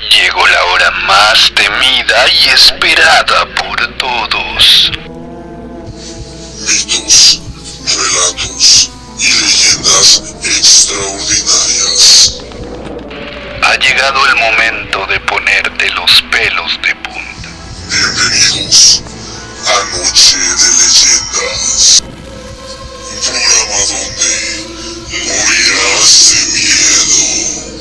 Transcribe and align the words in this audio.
Llegó 0.00 0.46
la 0.46 0.64
hora 0.66 0.90
más 1.08 1.50
temida 1.56 2.28
y 2.28 2.50
esperada 2.50 3.52
por 3.56 3.84
todos. 3.98 4.92
Mitos, 6.60 7.40
relatos 7.84 8.90
y 9.18 9.26
leyendas 9.26 10.22
extraordinarias. 10.44 12.38
Ha 13.60 13.74
llegado 13.74 14.24
el 14.26 14.36
momento 14.36 15.04
de 15.06 15.18
ponerte 15.18 15.90
los 15.90 16.22
pelos 16.30 16.78
de 16.80 16.94
punta. 16.94 17.48
Bienvenidos 17.90 19.02
a 19.66 19.82
Noche 19.96 20.36
de 20.38 20.70
Leyendas. 20.78 22.04
Un 23.10 23.20
programa 23.20 23.80
donde 23.88 24.30
morirás 25.26 26.12
de 26.30 26.38
miedo. 26.52 27.77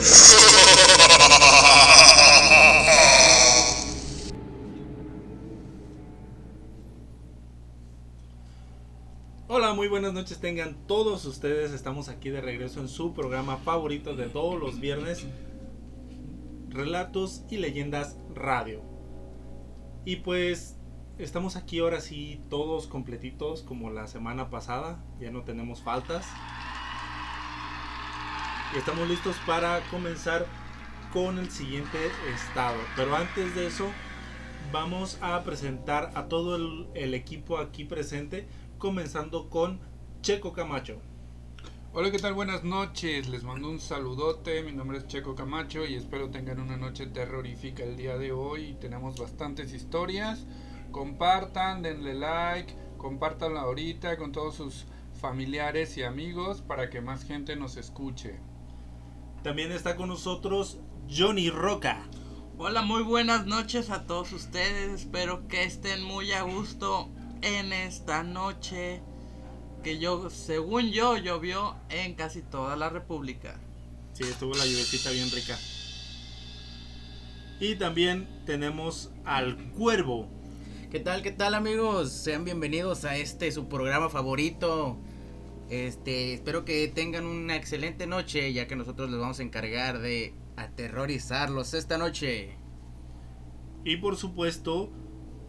Hola, 9.48 9.74
muy 9.74 9.88
buenas 9.88 10.14
noches 10.14 10.40
tengan 10.40 10.86
todos 10.86 11.26
ustedes. 11.26 11.72
Estamos 11.72 12.08
aquí 12.08 12.30
de 12.30 12.40
regreso 12.40 12.80
en 12.80 12.88
su 12.88 13.12
programa 13.12 13.58
favorito 13.58 14.16
de 14.16 14.30
todos 14.30 14.58
los 14.58 14.80
viernes, 14.80 15.26
Relatos 16.70 17.42
y 17.50 17.58
Leyendas 17.58 18.16
Radio. 18.34 18.80
Y 20.06 20.16
pues 20.16 20.78
estamos 21.18 21.56
aquí 21.56 21.80
ahora 21.80 22.00
sí 22.00 22.40
todos 22.48 22.86
completitos 22.86 23.60
como 23.60 23.90
la 23.90 24.06
semana 24.06 24.48
pasada, 24.48 25.04
ya 25.20 25.30
no 25.30 25.42
tenemos 25.42 25.82
faltas. 25.82 26.24
Y 28.72 28.78
estamos 28.78 29.08
listos 29.08 29.34
para 29.46 29.80
comenzar 29.90 30.46
con 31.12 31.38
el 31.40 31.50
siguiente 31.50 31.98
estado. 32.32 32.76
Pero 32.94 33.16
antes 33.16 33.52
de 33.56 33.66
eso, 33.66 33.90
vamos 34.70 35.18
a 35.20 35.42
presentar 35.42 36.12
a 36.14 36.28
todo 36.28 36.86
el, 36.94 37.14
equipo 37.14 37.58
aquí 37.58 37.84
presente 37.84 38.46
comenzando 38.78 39.50
con 39.50 39.80
Checo 40.22 40.52
Camacho. 40.52 41.00
Hola, 41.92 42.12
¿qué 42.12 42.20
tal? 42.20 42.34
Buenas 42.34 42.62
noches. 42.62 43.28
Les 43.28 43.42
mando 43.42 43.68
un 43.68 43.80
saludote. 43.80 44.62
Mi 44.62 44.70
nombre 44.70 44.98
es 44.98 45.08
Checo 45.08 45.34
Camacho 45.34 45.84
y 45.84 45.96
espero 45.96 46.30
tengan 46.30 46.60
una 46.60 46.76
noche 46.76 47.06
terrorífica 47.06 47.82
el 47.82 47.96
día 47.96 48.18
de 48.18 48.30
hoy. 48.30 48.76
Tenemos 48.80 49.18
bastantes 49.18 49.72
historias. 49.72 50.46
Compartan, 50.92 51.82
denle 51.82 52.14
like, 52.14 52.72
compártanla 52.98 53.62
ahorita 53.62 54.16
con 54.16 54.30
todos 54.30 54.54
sus 54.54 54.86
familiares 55.20 55.96
y 55.96 56.04
amigos 56.04 56.62
para 56.62 56.88
que 56.88 57.00
más 57.00 57.24
gente 57.24 57.56
nos 57.56 57.76
escuche. 57.76 58.38
También 59.42 59.72
está 59.72 59.96
con 59.96 60.10
nosotros 60.10 60.80
Johnny 61.10 61.48
Roca. 61.48 62.02
Hola, 62.58 62.82
muy 62.82 63.02
buenas 63.02 63.46
noches 63.46 63.88
a 63.88 64.06
todos 64.06 64.32
ustedes. 64.34 65.00
Espero 65.00 65.48
que 65.48 65.64
estén 65.64 66.04
muy 66.04 66.30
a 66.32 66.42
gusto 66.42 67.08
en 67.40 67.72
esta 67.72 68.22
noche 68.22 69.00
que 69.82 69.98
yo, 69.98 70.28
según 70.28 70.90
yo, 70.90 71.16
llovió 71.16 71.74
en 71.88 72.16
casi 72.16 72.42
toda 72.42 72.76
la 72.76 72.90
República. 72.90 73.58
Sí, 74.12 74.24
estuvo 74.24 74.52
la 74.52 74.66
lluvecita 74.66 75.10
bien 75.10 75.30
rica. 75.30 75.58
Y 77.60 77.76
también 77.76 78.28
tenemos 78.44 79.10
al 79.24 79.56
Cuervo. 79.70 80.28
¿Qué 80.90 81.00
tal, 81.00 81.22
qué 81.22 81.30
tal 81.30 81.54
amigos? 81.54 82.12
Sean 82.12 82.44
bienvenidos 82.44 83.06
a 83.06 83.16
este 83.16 83.50
su 83.52 83.68
programa 83.68 84.10
favorito. 84.10 84.98
Este, 85.70 86.34
espero 86.34 86.64
que 86.64 86.88
tengan 86.88 87.24
una 87.26 87.54
excelente 87.54 88.08
noche, 88.08 88.52
ya 88.52 88.66
que 88.66 88.74
nosotros 88.74 89.08
les 89.08 89.20
vamos 89.20 89.38
a 89.38 89.44
encargar 89.44 90.00
de 90.00 90.34
aterrorizarlos 90.56 91.74
esta 91.74 91.96
noche. 91.96 92.56
Y 93.84 93.98
por 93.98 94.16
supuesto, 94.16 94.90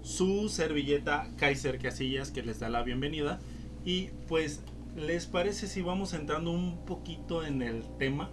su 0.04 0.48
servilleta 0.48 1.28
Kaiser 1.38 1.80
Casillas 1.80 2.30
que 2.30 2.44
les 2.44 2.60
da 2.60 2.70
la 2.70 2.84
bienvenida. 2.84 3.40
Y 3.84 4.10
pues, 4.28 4.64
¿les 4.96 5.26
parece 5.26 5.68
si 5.68 5.82
vamos 5.82 6.14
entrando 6.14 6.52
un 6.52 6.86
poquito 6.86 7.44
en 7.44 7.64
el 7.64 7.84
tema? 7.98 8.30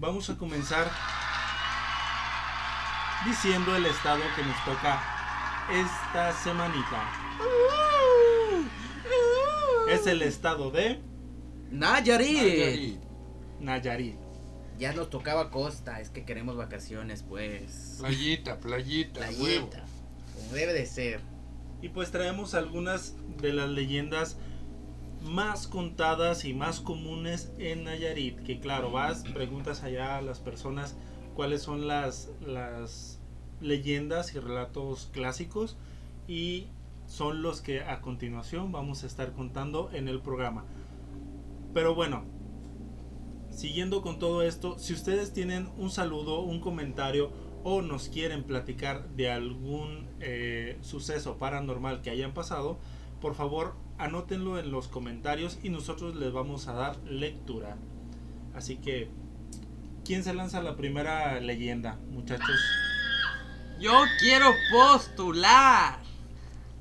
Vamos 0.00 0.28
a 0.28 0.36
comenzar 0.36 0.90
diciendo 3.24 3.76
el 3.76 3.86
estado 3.86 4.22
que 4.34 4.42
nos 4.42 4.64
toca 4.64 5.00
esta 5.70 6.32
semanita. 6.32 7.23
Es 9.88 10.06
el 10.06 10.22
estado 10.22 10.70
de 10.70 10.98
Nayarit. 11.70 12.38
Nayarit. 12.38 13.00
Nayarit. 13.60 14.16
Ya 14.78 14.92
nos 14.92 15.10
tocaba 15.10 15.50
costa, 15.50 16.00
es 16.00 16.10
que 16.10 16.24
queremos 16.24 16.56
vacaciones, 16.56 17.22
pues. 17.22 17.96
Playita, 18.00 18.58
playita, 18.58 19.20
huevo. 19.20 19.68
Playita, 19.70 19.84
como 20.34 20.52
debe 20.52 20.72
de 20.72 20.86
ser. 20.86 21.20
Y 21.82 21.90
pues 21.90 22.10
traemos 22.10 22.54
algunas 22.54 23.14
de 23.40 23.52
las 23.52 23.68
leyendas 23.68 24.36
más 25.22 25.66
contadas 25.66 26.44
y 26.44 26.54
más 26.54 26.80
comunes 26.80 27.52
en 27.58 27.84
Nayarit. 27.84 28.40
Que 28.42 28.60
claro, 28.60 28.90
vas, 28.90 29.22
preguntas 29.22 29.82
allá 29.82 30.16
a 30.16 30.22
las 30.22 30.40
personas 30.40 30.96
cuáles 31.34 31.62
son 31.62 31.86
las, 31.86 32.30
las 32.40 33.20
leyendas 33.60 34.34
y 34.34 34.38
relatos 34.38 35.10
clásicos 35.12 35.76
y 36.26 36.68
son 37.06 37.42
los 37.42 37.60
que 37.60 37.82
a 37.82 38.00
continuación 38.00 38.72
vamos 38.72 39.04
a 39.04 39.06
estar 39.06 39.32
contando 39.32 39.90
en 39.92 40.08
el 40.08 40.20
programa. 40.20 40.64
Pero 41.72 41.94
bueno, 41.94 42.24
siguiendo 43.50 44.02
con 44.02 44.18
todo 44.18 44.42
esto, 44.42 44.78
si 44.78 44.92
ustedes 44.92 45.32
tienen 45.32 45.68
un 45.76 45.90
saludo, 45.90 46.40
un 46.40 46.60
comentario 46.60 47.30
o 47.62 47.82
nos 47.82 48.08
quieren 48.08 48.44
platicar 48.44 49.08
de 49.10 49.30
algún 49.30 50.06
eh, 50.20 50.78
suceso 50.82 51.38
paranormal 51.38 52.02
que 52.02 52.10
hayan 52.10 52.34
pasado, 52.34 52.78
por 53.20 53.34
favor 53.34 53.74
anótenlo 53.98 54.58
en 54.58 54.70
los 54.70 54.88
comentarios 54.88 55.58
y 55.62 55.70
nosotros 55.70 56.14
les 56.16 56.32
vamos 56.32 56.68
a 56.68 56.74
dar 56.74 56.96
lectura. 57.04 57.76
Así 58.54 58.76
que, 58.76 59.08
¿quién 60.04 60.22
se 60.22 60.34
lanza 60.34 60.62
la 60.62 60.76
primera 60.76 61.40
leyenda, 61.40 61.98
muchachos? 62.10 62.60
Yo 63.80 63.92
quiero 64.20 64.52
postular 64.70 66.03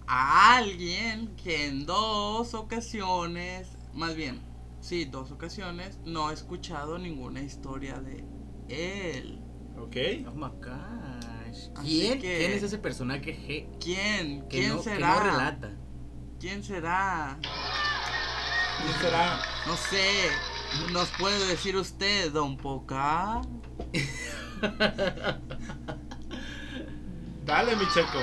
a 0.07 0.57
alguien 0.57 1.35
que 1.35 1.67
en 1.67 1.85
dos 1.85 2.53
ocasiones, 2.53 3.67
más 3.93 4.15
bien, 4.15 4.41
sí, 4.81 5.05
dos 5.05 5.31
ocasiones, 5.31 5.99
no 6.05 6.29
he 6.29 6.33
escuchado 6.33 6.97
ninguna 6.99 7.41
historia 7.41 7.99
de 7.99 8.23
él. 8.69 9.39
¿Ok? 9.77 9.95
Oh 10.27 10.33
my 10.35 10.49
gosh. 10.59 11.69
¿Quién? 11.81 12.21
que- 12.21 12.37
¿Quién 12.37 12.51
es 12.53 12.63
ese 12.63 12.77
personaje 12.77 13.35
G 13.35 13.67
¿Quién? 13.79 14.41
que, 14.47 14.57
¿Quién 14.59 14.69
no, 14.69 14.77
que 14.77 14.83
será? 14.83 15.15
no 15.15 15.19
relata? 15.31 15.71
¿Quién 16.39 16.63
será? 16.63 17.37
¿Quién 17.41 18.93
será? 19.01 19.39
No 19.65 19.75
sé. 19.77 20.29
¿Nos 20.91 21.09
puede 21.11 21.45
decir 21.47 21.75
usted, 21.77 22.31
don 22.31 22.57
Poca? 22.57 23.41
Dale, 27.45 27.75
mi 27.75 27.85
checo. 27.93 28.19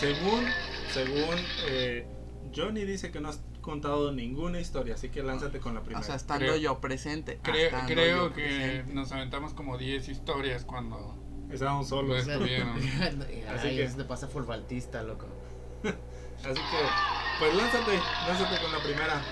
Según, 0.00 0.44
según 0.92 1.36
eh, 1.68 2.06
Johnny 2.54 2.84
dice 2.84 3.10
que 3.10 3.20
no 3.20 3.28
has 3.30 3.40
contado 3.60 4.12
ninguna 4.12 4.60
historia, 4.60 4.94
así 4.94 5.08
que 5.08 5.22
lánzate 5.22 5.58
con 5.58 5.74
la 5.74 5.80
primera. 5.80 6.00
O 6.00 6.04
sea, 6.04 6.14
estando 6.14 6.44
Creo- 6.46 6.56
yo 6.56 6.80
presente. 6.80 7.38
Creo, 7.42 7.70
creo 7.86 8.28
yo 8.28 8.34
que 8.34 8.42
presente. 8.44 8.94
nos 8.94 9.10
aventamos 9.12 9.54
como 9.54 9.78
10 9.78 10.08
historias 10.08 10.64
cuando 10.64 11.14
Estábamos 11.50 11.88
solos. 11.88 12.24
Pues, 12.24 12.28
Estuvieron. 12.28 12.76
Así 13.54 13.68
Ay, 13.68 13.76
que- 13.76 13.84
eso 13.84 13.96
te 13.96 14.04
pasa 14.04 14.28
por 14.28 14.46
baltista, 14.46 15.02
loco. 15.04 15.26
Así 15.82 16.54
que, 16.60 17.38
pues 17.38 17.54
lánzate, 17.54 17.92
lánzate 18.26 18.60
con 18.62 18.72
la 18.72 18.78
primera. 18.82 19.22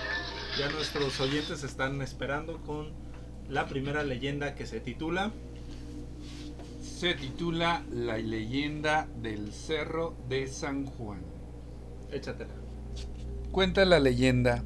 Ya 0.57 0.69
nuestros 0.69 1.19
oyentes 1.19 1.63
están 1.63 2.01
esperando 2.01 2.61
con 2.63 2.93
la 3.49 3.67
primera 3.67 4.03
leyenda 4.03 4.55
que 4.55 4.65
se 4.65 4.79
titula 4.79 5.31
se 6.97 7.13
titula 7.13 7.83
La 7.91 8.17
leyenda 8.17 9.05
del 9.21 9.51
Cerro 9.51 10.15
de 10.29 10.47
San 10.47 10.85
Juan. 10.85 11.19
Échatela. 12.09 12.53
Cuenta 13.51 13.83
la 13.83 13.99
leyenda 13.99 14.63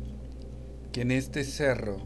que 0.91 1.01
en 1.01 1.09
este 1.09 1.43
cerro 1.43 1.97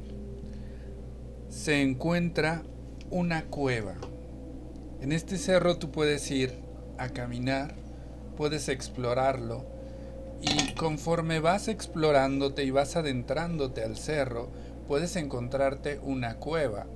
se 1.49 1.81
encuentra 1.81 2.63
una 3.09 3.43
cueva. 3.47 3.95
En 5.01 5.11
este 5.11 5.37
cerro 5.37 5.77
tú 5.77 5.91
puedes 5.91 6.31
ir 6.31 6.53
a 6.97 7.09
caminar, 7.09 7.75
puedes 8.37 8.69
explorarlo 8.69 9.65
y 10.39 10.73
conforme 10.75 11.41
vas 11.41 11.67
explorándote 11.67 12.63
y 12.63 12.71
vas 12.71 12.95
adentrándote 12.95 13.83
al 13.83 13.97
cerro, 13.97 14.49
puedes 14.87 15.17
encontrarte 15.17 15.99
una 16.01 16.35
cueva 16.35 16.87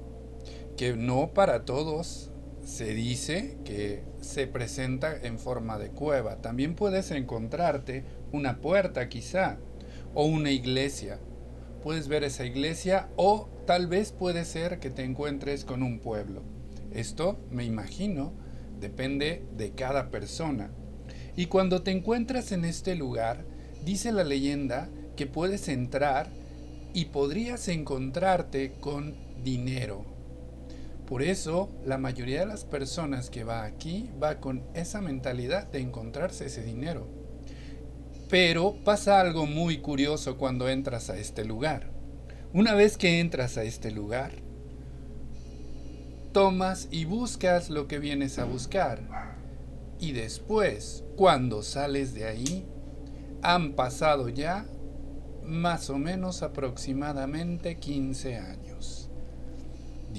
que 0.78 0.96
no 0.96 1.32
para 1.34 1.66
todos 1.66 2.32
se 2.68 2.94
dice 2.94 3.58
que 3.64 4.04
se 4.20 4.46
presenta 4.46 5.16
en 5.16 5.40
forma 5.40 5.78
de 5.78 5.90
cueva. 5.90 6.42
También 6.42 6.76
puedes 6.76 7.12
encontrarte 7.12 8.04
una 8.34 8.60
puerta 8.60 9.08
quizá 9.08 9.58
o 10.14 10.26
una 10.26 10.52
iglesia. 10.52 11.18
puedes 11.82 12.10
ver 12.10 12.26
esa 12.26 12.44
iglesia 12.44 13.08
o 13.16 13.48
tal 13.66 13.88
vez 13.88 14.12
puede 14.12 14.44
ser 14.44 14.80
que 14.80 14.90
te 14.90 15.06
encuentres 15.06 15.64
con 15.64 15.82
un 15.82 16.00
pueblo. 16.00 16.44
Esto, 16.92 17.40
me 17.50 17.64
imagino, 17.64 18.34
depende 18.82 19.46
de 19.56 19.72
cada 19.72 20.12
persona. 20.12 20.70
Y 21.38 21.46
cuando 21.46 21.84
te 21.84 21.92
encuentras 21.92 22.52
en 22.52 22.66
este 22.66 22.96
lugar, 22.96 23.46
dice 23.86 24.12
la 24.12 24.26
leyenda 24.26 24.90
que 25.16 25.26
puedes 25.26 25.70
entrar 25.70 26.30
y 26.94 27.06
podrías 27.06 27.70
encontrarte 27.70 28.74
con 28.82 29.16
dinero. 29.42 30.17
Por 31.08 31.24
eso, 31.24 31.70
la 31.86 31.98
mayoría 31.98 32.42
de 32.42 32.48
las 32.48 32.66
personas 32.66 33.30
que 33.30 33.46
va 33.46 33.64
aquí 33.64 34.12
va 34.22 34.42
con 34.42 34.64
esa 34.74 35.00
mentalidad 35.00 35.66
de 35.68 35.80
encontrarse 35.80 36.48
ese 36.48 36.64
dinero. 36.64 37.08
Pero 38.30 38.76
pasa 38.84 39.22
algo 39.22 39.46
muy 39.46 39.78
curioso 39.78 40.38
cuando 40.38 40.68
entras 40.68 41.10
a 41.10 41.18
este 41.18 41.46
lugar. 41.46 41.92
Una 42.52 42.74
vez 42.74 42.98
que 42.98 43.22
entras 43.22 43.58
a 43.58 43.64
este 43.64 43.90
lugar, 43.92 44.34
tomas 46.34 46.90
y 46.92 47.06
buscas 47.06 47.70
lo 47.70 47.88
que 47.88 48.00
vienes 48.00 48.38
a 48.38 48.44
buscar. 48.44 49.02
Y 50.02 50.12
después, 50.12 51.06
cuando 51.16 51.64
sales 51.64 52.14
de 52.14 52.26
ahí, 52.26 52.66
han 53.42 53.74
pasado 53.74 54.28
ya 54.28 54.66
más 55.46 55.90
o 55.90 55.98
menos 55.98 56.44
aproximadamente 56.44 57.78
15 57.78 58.36
años. 58.36 58.67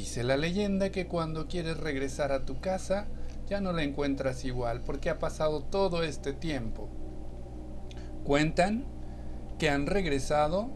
Dice 0.09 0.25
la 0.25 0.39
leyenda 0.39 0.91
que 0.91 1.07
cuando 1.07 1.49
quieres 1.49 1.77
regresar 1.77 2.33
a 2.33 2.47
tu 2.47 2.63
casa, 2.63 3.09
ya 3.47 3.61
no 3.61 3.75
la 3.75 3.83
encuentras 3.83 4.43
igual 4.47 4.81
porque 4.81 5.11
ha 5.11 5.19
pasado 5.19 5.65
todo 5.65 6.03
este 6.03 6.33
tiempo. 6.33 6.89
Cuentan 8.25 8.87
que 9.59 9.69
han 9.69 9.87
regresado 9.87 10.71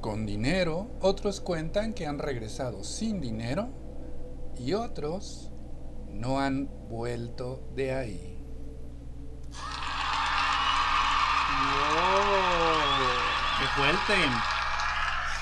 con 0.00 0.26
dinero, 0.26 0.88
otros 1.00 1.40
cuentan 1.40 1.94
que 1.94 2.08
han 2.08 2.18
regresado 2.18 2.82
sin 2.82 3.20
dinero 3.20 3.68
y 4.58 4.72
otros 4.72 5.52
no 6.10 6.40
han 6.40 6.68
vuelto 6.88 7.62
de 7.76 7.94
ahí. 7.94 8.42
¡Qué 13.60 13.66
fuerte! 13.76 14.14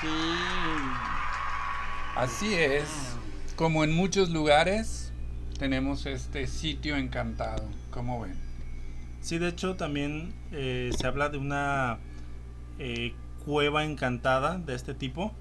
Sí. 0.01 1.06
Así 2.17 2.55
es, 2.55 3.15
como 3.55 3.83
en 3.83 3.93
muchos 3.93 4.31
lugares 4.31 5.13
tenemos 5.59 6.07
este 6.07 6.47
sitio 6.47 6.97
encantado, 6.97 7.63
como 7.91 8.21
ven. 8.21 8.33
Sí, 9.21 9.37
de 9.37 9.49
hecho 9.49 9.75
también 9.75 10.33
eh, 10.51 10.89
se 10.97 11.05
habla 11.05 11.29
de 11.29 11.37
una 11.37 11.99
eh, 12.79 13.13
cueva 13.45 13.85
encantada 13.85 14.57
de 14.57 14.73
este 14.73 14.95
tipo 14.95 15.31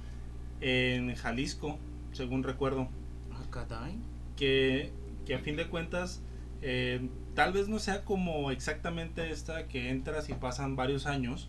en 0.61 1.15
Jalisco, 1.15 1.79
según 2.13 2.43
recuerdo. 2.43 2.91
Ah, 3.33 3.89
que, 4.37 4.93
que 5.25 5.35
a 5.35 5.39
fin 5.39 5.57
de 5.57 5.69
cuentas 5.69 6.21
eh, 6.61 7.09
tal 7.35 7.55
vez 7.55 7.69
no 7.69 7.79
sea 7.79 8.05
como 8.05 8.51
exactamente 8.51 9.31
esta 9.31 9.67
que 9.67 9.89
entras 9.89 10.29
y 10.29 10.35
pasan 10.35 10.77
varios 10.77 11.07
años, 11.07 11.49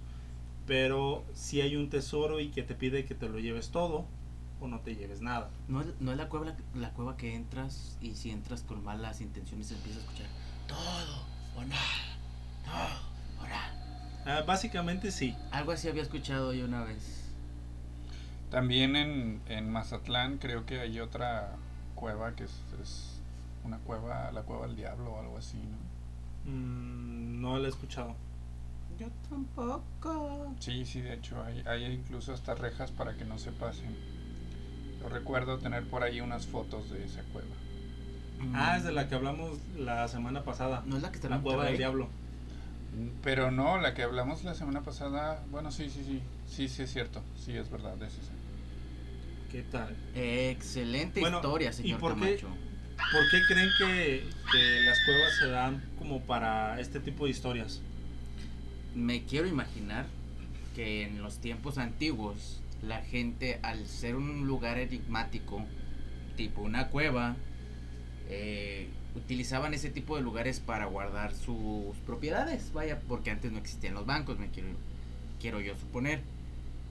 pero 0.65 1.25
si 1.33 1.59
hay 1.59 1.75
un 1.75 1.89
tesoro 1.89 2.39
y 2.39 2.47
que 2.47 2.63
te 2.63 2.75
pide 2.75 3.03
que 3.03 3.13
te 3.13 3.27
lo 3.27 3.39
lleves 3.39 3.71
todo 3.71 4.06
o 4.59 4.68
no 4.68 4.80
te 4.80 4.95
lleves 4.95 5.21
nada. 5.21 5.50
No, 5.68 5.81
es- 5.81 6.00
no 6.00 6.12
es 6.12 6.18
la 6.18 6.30
cueva, 6.30 6.48
la, 6.48 6.56
la 6.80 6.92
cueva 6.94 7.18
que 7.18 7.36
entras 7.36 7.98
y 8.01 8.15
si 8.15 8.31
entras 8.31 8.62
con 8.63 8.83
malas 8.83 9.21
intenciones 9.21 9.71
empiezas 9.71 10.01
a 10.01 10.06
escuchar 10.06 10.27
todo 10.68 11.25
o 11.56 11.63
nada, 11.63 12.18
todo 12.65 13.44
o 13.44 13.48
nada. 13.48 13.74
Ah, 14.25 14.44
básicamente 14.45 15.12
sí. 15.12 15.36
Algo 15.51 15.71
así 15.71 15.88
había 15.88 16.01
escuchado 16.04 16.54
yo 16.54 16.65
una 16.65 16.83
vez. 16.83 17.24
También 18.50 18.95
en, 18.95 19.42
en 19.48 19.69
Mazatlán 19.69 20.38
creo 20.38 20.65
que 20.65 20.80
hay 20.80 21.00
otra 21.00 21.51
cueva 21.95 22.36
que 22.36 22.45
es, 22.45 22.51
es 22.81 23.19
una 23.63 23.77
cueva, 23.80 24.31
la 24.31 24.42
cueva 24.44 24.68
del 24.68 24.75
diablo 24.75 25.13
o 25.13 25.19
algo 25.19 25.38
así, 25.38 25.57
¿no? 25.57 26.51
Mm, 26.51 27.42
no 27.42 27.57
lo 27.57 27.65
he 27.65 27.69
escuchado. 27.69 28.15
Yo 28.98 29.07
tampoco. 29.30 30.54
Sí, 30.59 30.86
sí, 30.86 31.01
de 31.01 31.13
hecho 31.15 31.44
hay, 31.44 31.62
hay 31.68 31.86
incluso 31.86 32.33
hasta 32.33 32.56
rejas 32.56 32.92
para 32.92 33.15
que 33.15 33.25
no 33.25 33.38
se 33.38 33.51
pasen. 33.51 33.95
Yo 34.99 35.09
recuerdo 35.09 35.57
tener 35.59 35.85
por 35.85 36.03
ahí 36.03 36.21
unas 36.21 36.45
fotos 36.47 36.89
de 36.89 37.05
esa 37.05 37.21
cueva. 37.33 37.47
Ah, 38.53 38.77
es 38.77 38.83
de 38.83 38.91
la 38.91 39.07
que 39.07 39.15
hablamos 39.15 39.57
la 39.77 40.07
semana 40.07 40.44
pasada. 40.44 40.83
¿No 40.85 40.97
es 40.97 41.01
la 41.01 41.09
que 41.09 41.15
está 41.15 41.27
en 41.27 41.33
La 41.33 41.41
cueva 41.41 41.65
del 41.65 41.77
diablo. 41.77 42.09
Pero 43.23 43.51
no, 43.51 43.79
la 43.79 43.94
que 43.94 44.03
hablamos 44.03 44.44
la 44.44 44.55
semana 44.55 44.81
pasada, 44.81 45.44
bueno, 45.51 45.71
sí, 45.71 45.89
sí, 45.89 46.03
sí, 46.03 46.21
sí, 46.47 46.67
sí 46.67 46.83
es 46.83 46.91
cierto, 46.91 47.21
sí 47.35 47.55
es 47.55 47.69
verdad, 47.69 48.01
es 48.01 48.13
esa. 48.13 48.31
¿Qué 49.51 49.61
tal? 49.63 49.95
Excelente 50.15 51.19
Bueno, 51.19 51.38
historia, 51.38 51.69
¿y 51.69 51.73
señor 51.73 51.99
por 51.99 52.15
qué? 52.15 52.38
Camacho. 52.38 52.47
¿Por 53.11 53.29
qué 53.29 53.41
creen 53.47 53.69
que, 53.77 54.29
que 54.51 54.81
las 54.85 54.99
cuevas 55.05 55.35
se 55.39 55.47
dan 55.49 55.83
como 55.99 56.21
para 56.21 56.79
este 56.79 56.99
tipo 56.99 57.25
de 57.25 57.31
historias? 57.31 57.81
Me 58.95 59.23
quiero 59.25 59.47
imaginar 59.47 60.07
que 60.75 61.03
en 61.03 61.21
los 61.21 61.38
tiempos 61.38 61.77
antiguos 61.77 62.61
la 62.81 63.01
gente 63.01 63.59
al 63.63 63.88
ser 63.88 64.15
un 64.15 64.47
lugar 64.47 64.77
enigmático, 64.77 65.65
tipo 66.35 66.62
una 66.62 66.89
cueva, 66.89 67.35
eh, 68.29 68.89
utilizaban 69.15 69.74
ese 69.74 69.89
tipo 69.89 70.15
de 70.15 70.21
lugares 70.21 70.59
para 70.59 70.85
guardar 70.85 71.33
sus 71.33 71.95
propiedades, 72.06 72.71
vaya, 72.74 73.01
porque 73.07 73.31
antes 73.31 73.51
no 73.51 73.57
existían 73.57 73.94
los 73.94 74.06
bancos, 74.06 74.38
me 74.38 74.50
quiero, 74.50 74.69
quiero 75.39 75.59
yo 75.59 75.75
suponer. 75.75 76.21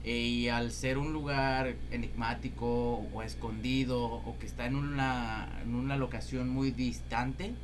Eh, 0.05 0.19
y 0.19 0.49
al 0.49 0.71
ser 0.71 0.99
un 0.99 1.13
lugar 1.13 1.75
enigmático 1.91 3.07
o 3.13 3.23
escondido 3.23 4.05
o 4.05 4.39
que 4.39 4.47
está 4.47 4.67
en 4.67 4.77
una, 4.77 5.49
en 5.63 5.75
una 5.75 5.97
locación 5.97 6.49
muy 6.49 6.71
distante, 6.71 7.55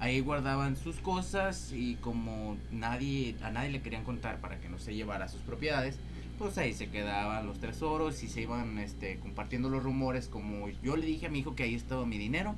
ahí 0.00 0.20
guardaban 0.20 0.76
sus 0.76 0.96
cosas 0.96 1.72
y 1.72 1.94
como 1.96 2.56
nadie 2.72 3.36
a 3.42 3.50
nadie 3.50 3.70
le 3.70 3.80
querían 3.80 4.04
contar 4.04 4.40
para 4.40 4.58
que 4.60 4.68
no 4.68 4.78
se 4.78 4.94
llevara 4.94 5.28
sus 5.28 5.40
propiedades, 5.42 5.98
pues 6.38 6.58
ahí 6.58 6.72
se 6.72 6.88
quedaban 6.88 7.46
los 7.46 7.58
tesoros 7.58 8.22
y 8.22 8.28
se 8.28 8.42
iban 8.42 8.78
este, 8.78 9.18
compartiendo 9.18 9.68
los 9.68 9.82
rumores 9.82 10.28
como 10.28 10.68
yo 10.82 10.96
le 10.96 11.06
dije 11.06 11.26
a 11.26 11.28
mi 11.28 11.40
hijo 11.40 11.54
que 11.54 11.62
ahí 11.62 11.74
estaba 11.74 12.04
mi 12.06 12.18
dinero 12.18 12.54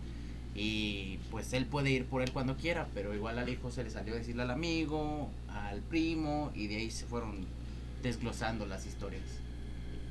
y 0.55 1.19
pues 1.31 1.53
él 1.53 1.67
puede 1.67 1.91
ir 1.91 2.07
por 2.07 2.23
él 2.23 2.33
cuando 2.33 2.57
quiera, 2.57 2.89
pero 2.95 3.15
igual 3.15 3.39
al 3.39 3.49
hijo 3.49 3.71
se 3.71 3.85
le 3.85 3.91
salió 3.91 4.15
a 4.15 4.17
decirle 4.17 4.43
al 4.43 4.51
amigo, 4.51 5.31
al 5.49 5.83
primo 5.83 6.51
y 6.55 6.67
de 6.67 6.77
ahí 6.77 6.91
se 6.91 7.05
fueron 7.05 7.47
desglosando 8.03 8.65
las 8.67 8.87
historias. 8.87 9.23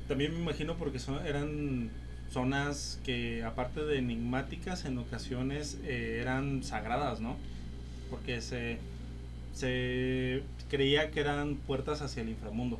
También 0.06 0.32
me 0.34 0.40
imagino 0.40 0.76
porque 0.76 1.00
eran 1.26 1.90
zonas 2.30 3.00
que 3.04 3.42
aparte 3.42 3.84
de 3.84 3.98
enigmáticas 3.98 4.84
en 4.84 4.98
ocasiones 4.98 5.78
eh, 5.82 6.18
eran 6.20 6.62
sagradas, 6.62 7.20
¿no? 7.20 7.36
Porque 8.08 8.40
se, 8.40 8.78
se 9.52 10.44
creía 10.70 11.10
que 11.10 11.20
eran 11.20 11.56
puertas 11.56 12.02
hacia 12.02 12.22
el 12.22 12.28
inframundo, 12.28 12.78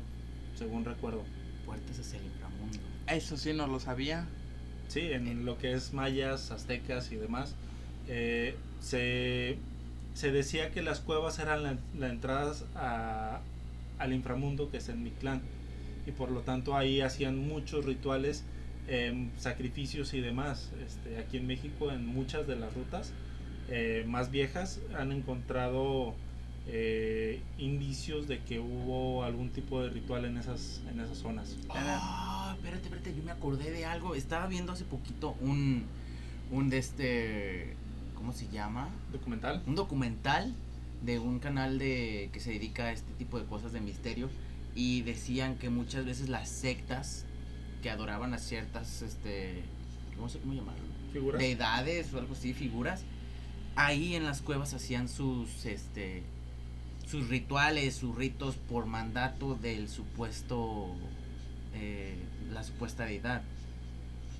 según 0.57 0.85
recuerdo. 0.85 1.23
Puertas 1.65 1.99
hacia 1.99 2.19
el 2.19 2.25
inframundo. 2.25 2.77
Eso 3.07 3.37
sí 3.37 3.53
no 3.53 3.67
lo 3.67 3.79
sabía. 3.79 4.25
Sí, 4.87 5.01
en 5.11 5.45
lo 5.45 5.57
que 5.57 5.73
es 5.73 5.93
mayas, 5.93 6.51
aztecas 6.51 7.11
y 7.11 7.17
demás, 7.17 7.53
eh, 8.07 8.55
se, 8.79 9.57
se 10.13 10.31
decía 10.31 10.71
que 10.71 10.81
las 10.81 10.99
cuevas 11.01 11.39
eran 11.39 11.63
la, 11.63 11.77
la 11.99 12.07
entrada 12.09 12.53
a- 12.75 13.41
al 13.99 14.13
inframundo, 14.13 14.69
que 14.71 14.77
es 14.77 14.87
el 14.89 14.97
Mictlán, 14.97 15.41
y 16.05 16.11
por 16.11 16.31
lo 16.31 16.41
tanto 16.41 16.77
ahí 16.77 17.01
hacían 17.01 17.37
muchos 17.37 17.83
rituales, 17.85 18.43
em, 18.87 19.29
sacrificios 19.37 20.13
y 20.13 20.21
demás. 20.21 20.71
Este, 20.85 21.17
aquí 21.17 21.35
en 21.37 21.47
México, 21.47 21.91
en 21.91 22.05
muchas 22.05 22.47
de 22.47 22.55
las 22.55 22.73
rutas 22.73 23.11
eh, 23.69 24.05
más 24.07 24.31
viejas, 24.31 24.79
han 24.97 25.11
encontrado 25.11 26.15
eh, 26.69 27.41
indicios 27.57 28.27
de 28.27 28.39
que 28.39 28.59
hubo 28.59 29.23
algún 29.23 29.49
tipo 29.49 29.81
de 29.81 29.89
ritual 29.89 30.25
en 30.25 30.37
esas, 30.37 30.81
en 30.91 30.99
esas 30.99 31.17
zonas. 31.17 31.55
Ah, 31.69 32.53
espérate, 32.57 32.83
espérate, 32.83 33.15
yo 33.15 33.23
me 33.23 33.31
acordé 33.31 33.71
de 33.71 33.85
algo. 33.85 34.15
Estaba 34.15 34.47
viendo 34.47 34.73
hace 34.73 34.83
poquito 34.83 35.35
un, 35.39 35.85
un 36.51 36.69
de 36.69 36.77
este, 36.77 37.73
¿cómo 38.15 38.33
se 38.33 38.47
llama? 38.49 38.89
Documental. 39.11 39.63
Un 39.65 39.75
documental 39.75 40.53
de 41.03 41.19
un 41.19 41.39
canal 41.39 41.79
de 41.79 42.29
que 42.33 42.39
se 42.39 42.51
dedica 42.51 42.85
a 42.85 42.91
este 42.91 43.13
tipo 43.13 43.39
de 43.39 43.45
cosas 43.45 43.71
de 43.71 43.79
misterio 43.79 44.29
y 44.75 45.01
decían 45.03 45.55
que 45.57 45.69
muchas 45.69 46.05
veces 46.05 46.27
las 46.27 46.49
sectas 46.49 47.25
que 47.81 47.89
adoraban 47.89 48.33
a 48.33 48.39
ciertas, 48.39 49.01
este, 49.01 49.63
no 50.17 50.27
sé 50.27 50.39
cómo 50.39 50.53
llamarlo, 50.53 50.83
Figuras. 51.13 51.39
deidades 51.39 52.13
o 52.13 52.19
algo 52.19 52.33
así, 52.33 52.53
figuras, 52.53 53.03
ahí 53.75 54.15
en 54.15 54.25
las 54.25 54.41
cuevas 54.41 54.73
hacían 54.73 55.07
sus, 55.07 55.65
este, 55.65 56.23
sus 57.09 57.29
rituales, 57.29 57.95
sus 57.95 58.15
ritos 58.15 58.55
por 58.55 58.85
mandato 58.85 59.55
del 59.55 59.87
supuesto, 59.89 60.87
eh, 61.73 62.15
la 62.51 62.63
supuesta 62.63 63.05
deidad. 63.05 63.43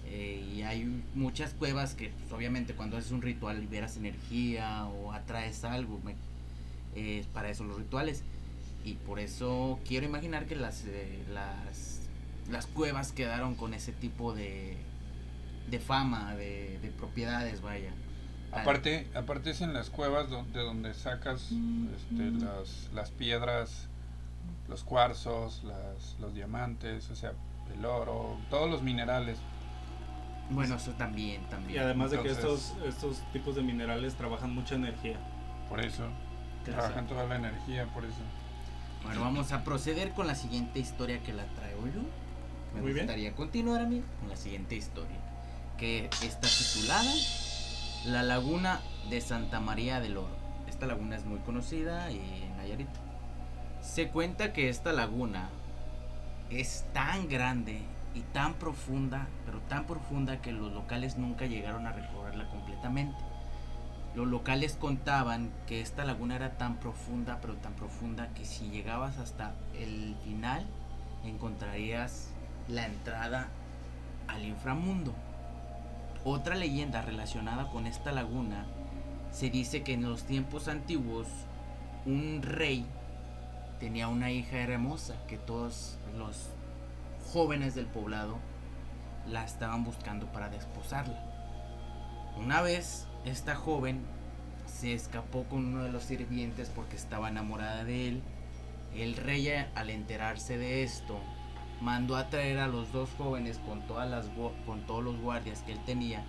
Eh, 0.05 0.53
y 0.55 0.61
hay 0.61 0.85
muchas 1.15 1.53
cuevas 1.53 1.93
que 1.93 2.09
pues, 2.09 2.31
obviamente 2.31 2.73
cuando 2.73 2.97
haces 2.97 3.11
un 3.11 3.21
ritual 3.21 3.59
liberas 3.59 3.97
energía 3.97 4.85
o 4.85 5.13
atraes 5.13 5.63
algo. 5.63 5.99
para 7.33 7.49
eso 7.49 7.63
los 7.63 7.77
rituales. 7.77 8.23
Y 8.83 8.93
por 8.93 9.19
eso 9.19 9.79
quiero 9.85 10.05
imaginar 10.05 10.45
que 10.45 10.55
las, 10.55 10.85
eh, 10.85 11.23
las 11.33 12.01
las 12.49 12.65
cuevas 12.65 13.11
quedaron 13.11 13.55
con 13.55 13.73
ese 13.73 13.91
tipo 13.91 14.33
de, 14.33 14.77
de 15.69 15.79
fama, 15.79 16.35
de 16.35 16.93
propiedades, 16.97 17.61
vaya. 17.61 17.91
Aparte, 18.51 19.07
aparte 19.13 19.49
es 19.51 19.61
en 19.61 19.73
las 19.73 19.89
cuevas 19.89 20.27
de 20.29 20.59
donde 20.61 20.93
sacas 20.93 21.49
este, 21.51 22.31
las, 22.45 22.89
las 22.93 23.11
piedras, 23.11 23.87
los 24.69 24.83
cuarzos, 24.83 25.63
las, 25.63 26.15
los 26.19 26.33
diamantes, 26.33 27.09
o 27.09 27.15
sea, 27.15 27.33
el 27.77 27.85
oro, 27.85 28.37
todos 28.49 28.69
los 28.69 28.81
minerales. 28.81 29.37
Bueno, 30.49 30.75
eso 30.75 30.91
también, 30.91 31.41
también. 31.49 31.75
Y 31.75 31.83
además 31.83 32.11
de 32.11 32.21
que 32.21 32.29
estos, 32.29 32.73
estos 32.85 33.21
tipos 33.33 33.55
de 33.55 33.61
minerales 33.63 34.15
trabajan 34.15 34.55
mucha 34.55 34.75
energía. 34.75 35.17
Por 35.69 35.81
eso, 35.81 36.03
Claro. 36.63 36.81
trabajan 36.81 37.07
toda 37.07 37.25
la 37.25 37.35
energía, 37.35 37.85
por 37.93 38.05
eso. 38.05 38.15
Bueno, 39.03 39.21
vamos 39.21 39.51
a 39.51 39.63
proceder 39.63 40.11
con 40.13 40.25
la 40.27 40.35
siguiente 40.35 40.79
historia 40.79 41.21
que 41.21 41.33
la 41.33 41.45
traigo 41.53 41.85
yo. 41.87 42.01
Me 42.73 42.81
Muy 42.81 42.93
bien. 42.93 43.05
gustaría 43.05 43.35
continuar 43.35 43.81
a 43.81 43.85
mí 43.85 44.01
con 44.19 44.29
la 44.29 44.35
siguiente 44.37 44.75
historia, 44.75 45.17
que 45.77 46.09
está 46.23 46.47
titulada 46.47 47.11
La 48.07 48.23
Laguna 48.23 48.79
de 49.09 49.19
Santa 49.19 49.59
María 49.59 49.99
del 49.99 50.15
Oro. 50.15 50.29
Esta 50.69 50.85
laguna 50.85 51.17
es 51.17 51.25
muy 51.25 51.39
conocida 51.39 52.09
y 52.09 52.19
en 52.41 52.55
Nayarit. 52.55 52.87
Se 53.81 54.07
cuenta 54.07 54.53
que 54.53 54.69
esta 54.69 54.93
laguna 54.93 55.49
es 56.49 56.85
tan 56.93 57.27
grande 57.27 57.81
y 58.15 58.21
tan 58.21 58.53
profunda, 58.53 59.27
pero 59.45 59.59
tan 59.59 59.85
profunda 59.85 60.41
que 60.41 60.53
los 60.53 60.71
locales 60.71 61.17
nunca 61.17 61.47
llegaron 61.47 61.85
a 61.85 61.91
recorrerla 61.91 62.47
completamente. 62.49 63.19
Los 64.15 64.27
locales 64.27 64.77
contaban 64.79 65.51
que 65.67 65.81
esta 65.81 66.05
laguna 66.05 66.37
era 66.37 66.57
tan 66.57 66.77
profunda, 66.77 67.39
pero 67.41 67.55
tan 67.57 67.73
profunda 67.73 68.29
que 68.29 68.45
si 68.45 68.69
llegabas 68.69 69.17
hasta 69.17 69.53
el 69.77 70.15
final 70.23 70.65
encontrarías 71.25 72.29
la 72.69 72.85
entrada 72.85 73.49
al 74.29 74.45
inframundo. 74.45 75.13
Otra 76.23 76.55
leyenda 76.55 77.01
relacionada 77.01 77.69
con 77.69 77.87
esta 77.87 78.11
laguna 78.11 78.65
se 79.31 79.49
dice 79.49 79.83
que 79.83 79.93
en 79.93 80.03
los 80.03 80.23
tiempos 80.23 80.67
antiguos 80.67 81.27
un 82.05 82.41
rey 82.41 82.85
tenía 83.79 84.07
una 84.07 84.31
hija 84.31 84.57
hermosa 84.57 85.15
que 85.27 85.37
todos 85.37 85.97
los 86.17 86.49
jóvenes 87.31 87.75
del 87.75 87.85
poblado 87.85 88.39
la 89.27 89.43
estaban 89.43 89.83
buscando 89.83 90.31
para 90.31 90.49
desposarla. 90.49 91.21
Una 92.37 92.61
vez 92.61 93.07
esta 93.25 93.55
joven 93.55 94.05
se 94.65 94.93
escapó 94.93 95.43
con 95.43 95.65
uno 95.65 95.83
de 95.83 95.91
los 95.91 96.03
sirvientes 96.03 96.69
porque 96.69 96.95
estaba 96.95 97.29
enamorada 97.29 97.83
de 97.83 98.07
él. 98.07 98.23
El 98.95 99.15
rey 99.15 99.49
al 99.75 99.89
enterarse 99.89 100.57
de 100.57 100.83
esto 100.83 101.19
mandó 101.81 102.15
a 102.15 102.29
traer 102.29 102.59
a 102.59 102.67
los 102.67 102.91
dos 102.91 103.09
jóvenes 103.17 103.59
con 103.65 103.81
todas 103.81 104.09
las 104.09 104.25
con 104.65 104.81
todos 104.87 105.03
los 105.03 105.19
guardias 105.19 105.61
que 105.61 105.73
él 105.73 105.79
tenía. 105.85 106.23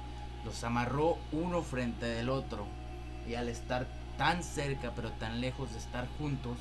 Los 0.45 0.63
amarró 0.65 1.19
uno 1.33 1.63
frente 1.63 2.07
del 2.07 2.29
otro 2.29 2.67
y 3.27 3.35
al 3.35 3.49
estar 3.49 3.87
tan 4.17 4.43
cerca 4.43 4.93
pero 4.95 5.11
tan 5.13 5.41
lejos 5.41 5.73
de 5.73 5.79
estar 5.79 6.07
juntos, 6.19 6.57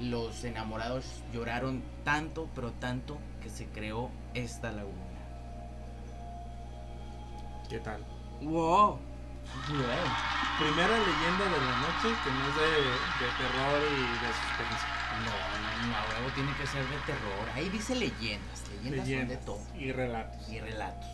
los 0.00 0.44
enamorados 0.44 1.22
lloraron 1.32 1.82
tanto 2.04 2.48
pero 2.54 2.72
tanto 2.72 3.18
que 3.42 3.50
se 3.50 3.66
creó 3.66 4.10
esta 4.34 4.72
laguna. 4.72 4.94
¿Qué 7.68 7.78
tal? 7.80 8.04
Wow. 8.42 8.98
Primera 10.58 10.98
leyenda 10.98 11.44
de 11.44 11.60
la 11.64 11.76
noche 11.78 12.16
que 12.24 12.30
no 12.30 12.48
es 12.48 12.56
de, 12.56 13.24
de 13.24 13.32
terror 13.38 13.82
y 13.82 14.24
de 14.24 14.32
suspense. 14.32 14.95
No, 15.24 15.32
no, 15.32 15.88
no, 15.88 15.96
a 15.96 16.02
huevo 16.18 16.30
tiene 16.34 16.52
que 16.56 16.66
ser 16.66 16.82
de 16.84 16.96
terror. 17.06 17.48
Ahí 17.54 17.68
dice 17.70 17.94
leyendas, 17.94 18.62
leyendas, 18.68 18.82
son 18.82 18.90
de 18.90 18.96
Leyendas 18.96 19.44
todo. 19.44 19.60
y 19.78 19.92
relatos. 19.92 20.48
Y 20.48 20.60
relatos. 20.60 21.08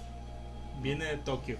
Viene 0.80 1.04
de 1.04 1.16
Tokio. 1.18 1.58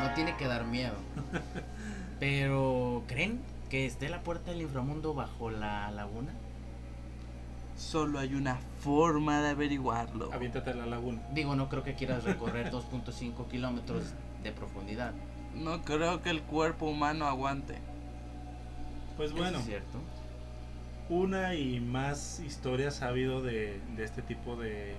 No 0.00 0.12
tiene 0.14 0.36
que 0.36 0.46
dar 0.46 0.64
miedo. 0.64 0.94
Pero, 2.20 3.04
¿creen 3.06 3.40
que 3.68 3.86
esté 3.86 4.08
la 4.08 4.22
puerta 4.22 4.50
del 4.50 4.62
inframundo 4.62 5.14
bajo 5.14 5.50
la 5.50 5.90
laguna? 5.90 6.32
Solo 7.76 8.18
hay 8.18 8.34
una 8.34 8.58
forma 8.80 9.40
de 9.42 9.50
averiguarlo. 9.50 10.32
Aviéntate 10.32 10.70
a 10.70 10.74
la 10.74 10.86
laguna. 10.86 11.22
Digo, 11.32 11.56
no 11.56 11.68
creo 11.68 11.82
que 11.82 11.94
quieras 11.94 12.24
recorrer 12.24 12.70
2.5 12.70 13.48
kilómetros 13.48 14.04
de 14.42 14.52
profundidad. 14.52 15.12
No 15.54 15.82
creo 15.82 16.22
que 16.22 16.30
el 16.30 16.42
cuerpo 16.42 16.86
humano 16.86 17.26
aguante. 17.26 17.78
Pues 19.16 19.32
bueno, 19.32 19.58
es 19.58 19.64
cierto. 19.66 19.98
Una 21.08 21.54
y 21.54 21.80
más 21.80 22.40
historias 22.40 23.02
ha 23.02 23.08
habido 23.08 23.42
de, 23.42 23.80
de 23.96 24.04
este 24.04 24.22
tipo 24.22 24.56
de, 24.56 24.94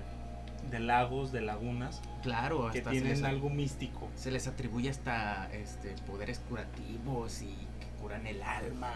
de 0.69 0.79
lagos, 0.79 1.31
de 1.31 1.41
lagunas, 1.41 2.01
Claro, 2.22 2.69
que 2.72 2.79
hasta 2.79 2.91
tienen 2.91 3.10
les, 3.12 3.24
algo 3.24 3.50
místico. 3.50 4.10
se 4.15 4.31
les 4.31 4.48
atribuye 4.48 4.89
hasta 4.89 5.51
este, 5.53 5.95
poderes 6.07 6.39
curativos 6.39 7.41
y 7.41 7.48
que 7.79 7.88
curan 8.01 8.27
el 8.27 8.41
alma. 8.43 8.93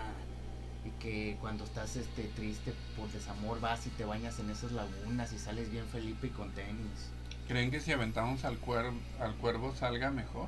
Y 0.85 0.89
que 1.01 1.37
cuando 1.41 1.65
estás 1.65 1.97
este, 1.97 2.23
triste 2.35 2.73
por 2.95 3.09
desamor 3.11 3.59
vas 3.59 3.85
y 3.87 3.89
te 3.89 4.05
bañas 4.05 4.39
en 4.39 4.49
esas 4.49 4.71
lagunas 4.71 5.33
y 5.33 5.37
sales 5.39 5.69
bien 5.69 5.85
Felipe 5.87 6.27
y 6.27 6.29
con 6.29 6.51
tenis. 6.51 7.11
¿Creen 7.47 7.71
que 7.71 7.81
si 7.81 7.91
aventamos 7.91 8.45
al, 8.45 8.57
cuer 8.57 8.91
al 9.19 9.35
cuervo 9.35 9.75
salga 9.75 10.11
mejor? 10.11 10.47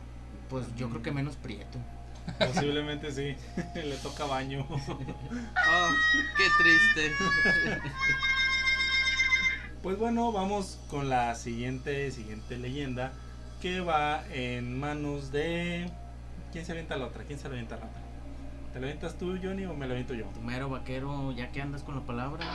Pues 0.49 0.73
yo 0.77 0.89
creo 0.89 1.01
que 1.01 1.11
menos 1.11 1.35
prieto. 1.35 1.77
Posiblemente 2.37 3.11
sí. 3.11 3.35
Le 3.75 3.95
toca 3.97 4.25
baño. 4.25 4.65
Oh, 4.69 4.77
qué 6.37 6.43
triste. 6.61 7.11
Pues 9.81 9.97
bueno, 9.97 10.33
vamos 10.33 10.77
con 10.89 11.07
la 11.07 11.35
siguiente, 11.35 12.11
siguiente 12.11 12.57
leyenda 12.57 13.13
que 13.61 13.79
va 13.79 14.25
en 14.29 14.77
manos 14.77 15.31
de... 15.31 15.89
¿Quién 16.51 16.65
se 16.65 16.73
avienta 16.73 16.97
la 16.97 17.05
otra? 17.05 17.23
¿Quién 17.23 17.39
se 17.39 17.47
avienta 17.47 17.77
la 17.77 17.85
otra? 17.85 18.01
¿Te 18.73 18.81
la 18.81 18.87
avientas 18.87 19.17
tú, 19.17 19.39
Johnny, 19.41 19.63
o 19.63 19.73
me 19.73 19.87
la 19.87 19.93
aviento 19.93 20.13
yo? 20.13 20.25
Tu 20.33 20.41
mero 20.41 20.69
vaquero, 20.69 21.31
ya 21.31 21.53
que 21.53 21.61
andas 21.61 21.83
con 21.83 21.95
la 21.95 22.01
palabra. 22.01 22.45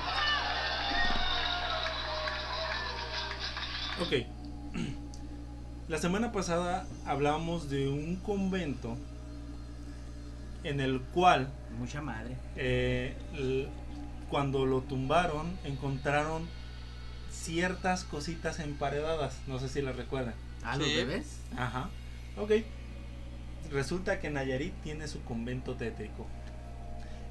Ok. 4.02 4.26
La 5.88 5.98
semana 5.98 6.32
pasada 6.32 6.86
hablamos 7.04 7.68
de 7.68 7.88
un 7.88 8.16
convento 8.16 8.96
en 10.64 10.80
el 10.80 11.00
cual 11.00 11.48
Mucha 11.78 12.00
madre. 12.02 12.36
eh, 12.56 13.14
cuando 14.28 14.66
lo 14.66 14.80
tumbaron 14.80 15.56
encontraron 15.64 16.46
ciertas 17.30 18.04
cositas 18.04 18.58
emparedadas. 18.60 19.38
No 19.46 19.58
sé 19.58 19.68
si 19.68 19.82
las 19.82 19.96
recuerdan. 19.96 20.34
¿Ah, 20.62 20.76
los 20.76 20.88
Sí. 20.88 20.94
bebés? 20.96 21.38
Ajá. 21.56 21.90
Ok. 22.38 22.52
Resulta 23.70 24.18
que 24.20 24.30
Nayarit 24.30 24.74
tiene 24.82 25.06
su 25.08 25.22
convento 25.24 25.74
tétrico. 25.74 26.26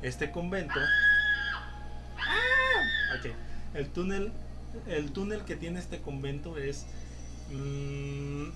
Este 0.01 0.31
convento. 0.31 0.79
¡Ah! 2.17 3.17
Ok. 3.17 3.31
El 3.73 3.89
túnel. 3.89 4.31
El 4.87 5.11
túnel 5.11 5.43
que 5.45 5.55
tiene 5.55 5.79
este 5.79 5.99
convento 6.01 6.57
es. 6.57 6.85
mm, 7.51 8.49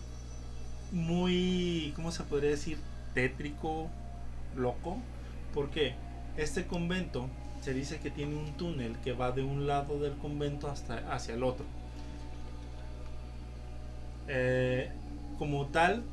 muy. 0.91 1.93
¿Cómo 1.95 2.11
se 2.11 2.23
podría 2.23 2.51
decir? 2.51 2.77
Tétrico. 3.13 3.89
Loco. 4.55 4.97
Porque 5.53 5.95
este 6.37 6.65
convento 6.67 7.27
se 7.61 7.73
dice 7.73 7.99
que 7.99 8.11
tiene 8.11 8.35
un 8.35 8.53
túnel 8.53 8.95
que 9.03 9.13
va 9.13 9.31
de 9.31 9.43
un 9.43 9.65
lado 9.67 9.99
del 9.99 10.13
convento 10.17 10.69
hasta 10.69 11.13
hacia 11.13 11.33
el 11.33 11.43
otro. 11.43 11.65
Eh, 14.27 14.91
como 15.37 15.67
tal, 15.67 16.03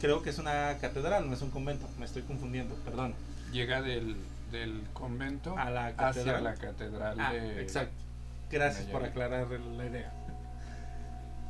creo 0.00 0.22
que 0.22 0.30
es 0.30 0.38
una 0.38 0.76
catedral, 0.80 1.28
no 1.28 1.34
es 1.34 1.42
un 1.42 1.50
convento. 1.50 1.88
Me 1.98 2.04
estoy 2.06 2.22
confundiendo, 2.22 2.74
perdón. 2.76 3.14
Llega 3.52 3.82
del, 3.82 4.16
del 4.50 4.82
convento 4.94 5.56
A 5.58 5.68
la 5.70 5.88
hacia 5.88 6.40
la 6.40 6.54
catedral 6.54 7.18
Ah, 7.20 7.32
de... 7.32 7.60
exacto. 7.60 7.92
Gracias 8.50 8.86
por 8.86 9.04
aclarar 9.04 9.48
la 9.50 9.86
idea. 9.86 10.12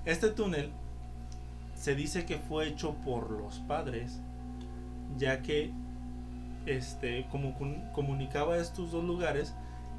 Este 0.04 0.30
túnel 0.30 0.70
se 1.76 1.94
dice 1.96 2.24
que 2.24 2.38
fue 2.38 2.68
hecho 2.68 2.94
por 3.04 3.30
los 3.30 3.58
padres, 3.60 4.20
ya 5.18 5.42
que 5.42 5.72
este, 6.66 7.26
como 7.30 7.54
comunicaba 7.92 8.56
estos 8.56 8.92
dos 8.92 9.04
lugares, 9.04 9.54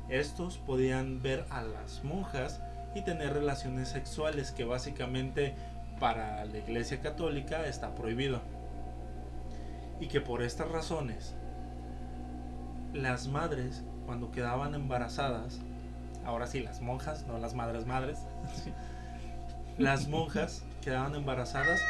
estos 0.10 0.58
podían 0.58 1.22
ver 1.22 1.46
a 1.50 1.62
las 1.62 2.03
monjas 2.03 2.62
y 2.96 3.01
tener 3.01 3.34
relaciones 3.34 3.89
sexuales, 3.89 4.51
que 4.51 4.63
básicamente 4.63 5.55
para 6.00 6.46
la 6.46 6.58
Iglesia 6.58 7.01
Católica 7.01 7.65
está 7.67 7.96
prohibido. 7.96 8.41
Y 10.00 10.08
que 10.08 10.22
por 10.22 10.41
estas 10.41 10.70
razones, 10.70 11.36
las 12.93 13.27
madres, 13.27 13.84
cuando 14.05 14.32
quedaban 14.32 14.75
embarazadas, 14.75 15.60
ahora 16.25 16.48
sí, 16.48 16.62
las 16.62 16.82
monjas, 16.82 17.25
no 17.27 17.38
las 17.38 17.53
madres 17.53 17.86
madres, 17.86 18.20
las 19.77 20.08
monjas 20.08 20.63
quedaban 20.82 21.15
embarazadas 21.15 21.82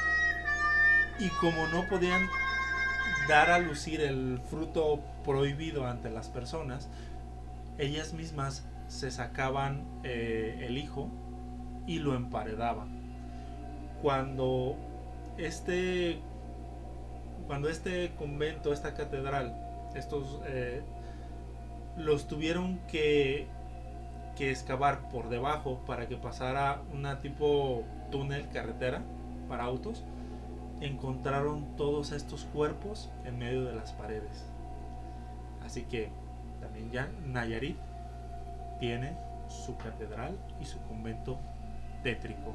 y 1.20 1.28
como 1.30 1.68
no 1.68 1.88
podían 1.90 2.22
dar 3.28 3.52
a 3.52 3.60
lucir 3.60 4.02
el 4.02 4.40
fruto 4.50 5.00
prohibido 5.24 5.86
ante 5.88 6.10
las 6.10 6.28
personas, 6.30 6.90
ellas 7.78 8.14
mismas 8.14 8.66
se 8.88 9.12
sacaban 9.12 9.84
eh, 10.04 10.66
el 10.68 10.78
hijo 10.78 11.10
y 11.88 12.00
lo 12.00 12.16
emparedaban. 12.16 13.02
Cuando 14.02 14.78
este, 15.38 16.20
cuando 17.48 17.70
este 17.70 18.12
convento, 18.18 18.74
esta 18.74 18.94
catedral, 18.94 19.56
estos 19.96 20.42
eh, 20.46 20.82
los 21.98 22.28
tuvieron 22.28 22.80
que, 22.88 23.48
que 24.36 24.52
excavar 24.52 25.10
por 25.10 25.30
debajo 25.30 25.82
para 25.86 26.08
que 26.08 26.18
pasara 26.18 26.82
una 26.94 27.22
tipo 27.22 27.84
túnel, 28.12 28.50
carretera 28.50 29.02
para 29.48 29.64
autos, 29.64 30.04
encontraron 30.86 31.76
todos 31.76 32.12
estos 32.12 32.46
cuerpos 32.46 33.10
en 33.26 33.40
medio 33.40 33.64
de 33.66 33.74
las 33.74 33.94
paredes. 33.94 34.46
Así 35.66 35.84
que 35.84 36.12
también 36.60 36.92
ya 36.92 37.10
Nayarit 37.26 37.78
tiene 38.80 39.16
su 39.48 39.78
catedral 39.78 40.38
y 40.60 40.66
su 40.66 40.82
convento 40.84 41.40
tétrico. 42.04 42.50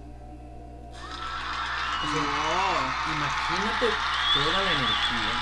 O 2.01 2.07
sea, 2.13 2.23
imagínate 3.17 3.87
toda 4.35 4.63
la 4.63 4.73
energía 4.73 5.35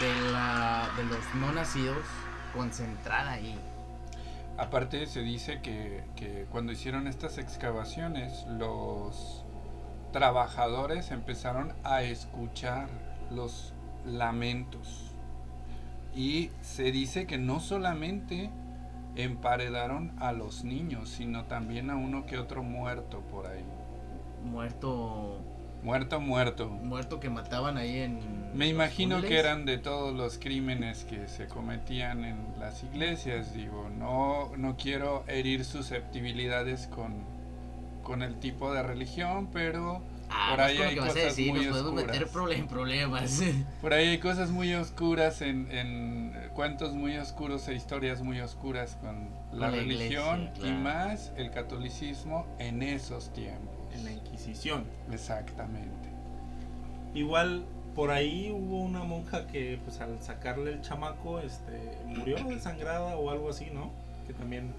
de, 0.00 0.30
la, 0.32 0.88
de 0.96 1.04
los 1.04 1.34
no 1.34 1.52
nacidos 1.52 2.06
concentrada 2.54 3.32
ahí. 3.32 3.58
Aparte 4.58 5.06
se 5.06 5.20
dice 5.20 5.60
que, 5.60 6.04
que 6.16 6.46
cuando 6.50 6.72
hicieron 6.72 7.06
estas 7.06 7.36
excavaciones, 7.38 8.46
los 8.48 9.45
trabajadores 10.16 11.10
empezaron 11.10 11.74
a 11.84 12.02
escuchar 12.02 12.88
los 13.30 13.74
lamentos. 14.06 15.12
Y 16.14 16.48
se 16.62 16.90
dice 16.90 17.26
que 17.26 17.36
no 17.36 17.60
solamente 17.60 18.48
emparedaron 19.14 20.14
a 20.18 20.32
los 20.32 20.64
niños, 20.64 21.10
sino 21.10 21.44
también 21.44 21.90
a 21.90 21.96
uno 21.96 22.24
que 22.24 22.38
otro 22.38 22.62
muerto 22.62 23.20
por 23.30 23.46
ahí. 23.46 23.66
Muerto. 24.42 25.38
Muerto, 25.82 26.18
muerto. 26.18 26.70
Muerto 26.70 27.20
que 27.20 27.28
mataban 27.28 27.76
ahí 27.76 27.98
en. 27.98 28.56
Me 28.56 28.68
imagino 28.68 29.20
que 29.20 29.38
eran 29.38 29.66
de 29.66 29.76
todos 29.76 30.16
los 30.16 30.38
crímenes 30.38 31.04
que 31.04 31.28
se 31.28 31.46
cometían 31.46 32.24
en 32.24 32.38
las 32.58 32.82
iglesias. 32.84 33.52
Digo, 33.52 33.90
no, 33.90 34.56
no 34.56 34.78
quiero 34.78 35.24
herir 35.28 35.66
susceptibilidades 35.66 36.86
con, 36.86 37.35
con 38.06 38.22
el 38.22 38.38
tipo 38.38 38.72
de 38.72 38.84
religión, 38.84 39.48
pero 39.52 40.00
Ah, 40.28 40.48
por 40.50 40.60
ahí 40.60 40.78
hay 40.78 40.94
que 40.94 41.00
cosas 41.00 41.14
decir, 41.14 41.52
muy 41.52 41.66
nos 41.66 41.78
podemos 41.78 41.94
meter 41.94 42.24
oscuras. 42.24 42.58
en 42.58 42.68
problemas. 42.68 43.42
por 43.80 43.92
ahí 43.92 44.08
hay 44.08 44.18
cosas 44.18 44.50
muy 44.50 44.74
oscuras 44.74 45.40
en, 45.40 45.70
en 45.70 46.50
cuentos 46.54 46.94
muy 46.94 47.16
oscuros 47.16 47.66
e 47.68 47.74
historias 47.74 48.22
muy 48.22 48.40
oscuras 48.40 48.96
con 49.00 49.28
la, 49.52 49.70
la 49.70 49.76
religión 49.76 50.50
iglesia, 50.54 50.68
y 50.68 50.72
más 50.72 51.32
el 51.36 51.50
catolicismo 51.50 52.46
en 52.58 52.82
esos 52.82 53.32
tiempos. 53.32 53.74
En 53.94 54.04
la 54.04 54.12
Inquisición. 54.12 54.84
Exactamente. 55.12 56.10
Igual 57.14 57.64
por 57.94 58.10
ahí 58.10 58.50
hubo 58.52 58.82
una 58.82 59.04
monja 59.04 59.46
que 59.46 59.78
pues 59.84 60.00
al 60.00 60.20
sacarle 60.22 60.72
el 60.72 60.82
chamaco 60.82 61.40
este 61.40 61.98
murió 62.04 62.36
desangrada 62.44 63.16
o 63.16 63.30
algo 63.30 63.50
así, 63.50 63.70
¿no? 63.72 63.90
Que 64.26 64.32
también 64.34 64.72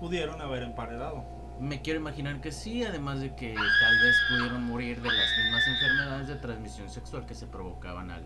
pudieron 0.00 0.40
haber 0.40 0.62
emparedado. 0.62 1.41
Me 1.62 1.80
quiero 1.80 2.00
imaginar 2.00 2.40
que 2.40 2.50
sí, 2.50 2.82
además 2.82 3.20
de 3.20 3.34
que 3.36 3.54
tal 3.54 3.98
vez 4.02 4.16
pudieron 4.30 4.64
morir 4.64 5.00
de 5.00 5.08
las 5.12 5.28
mismas 5.38 5.62
enfermedades 5.68 6.26
de 6.28 6.34
transmisión 6.36 6.90
sexual 6.90 7.24
que 7.24 7.34
se 7.36 7.46
provocaban 7.46 8.10
al 8.10 8.22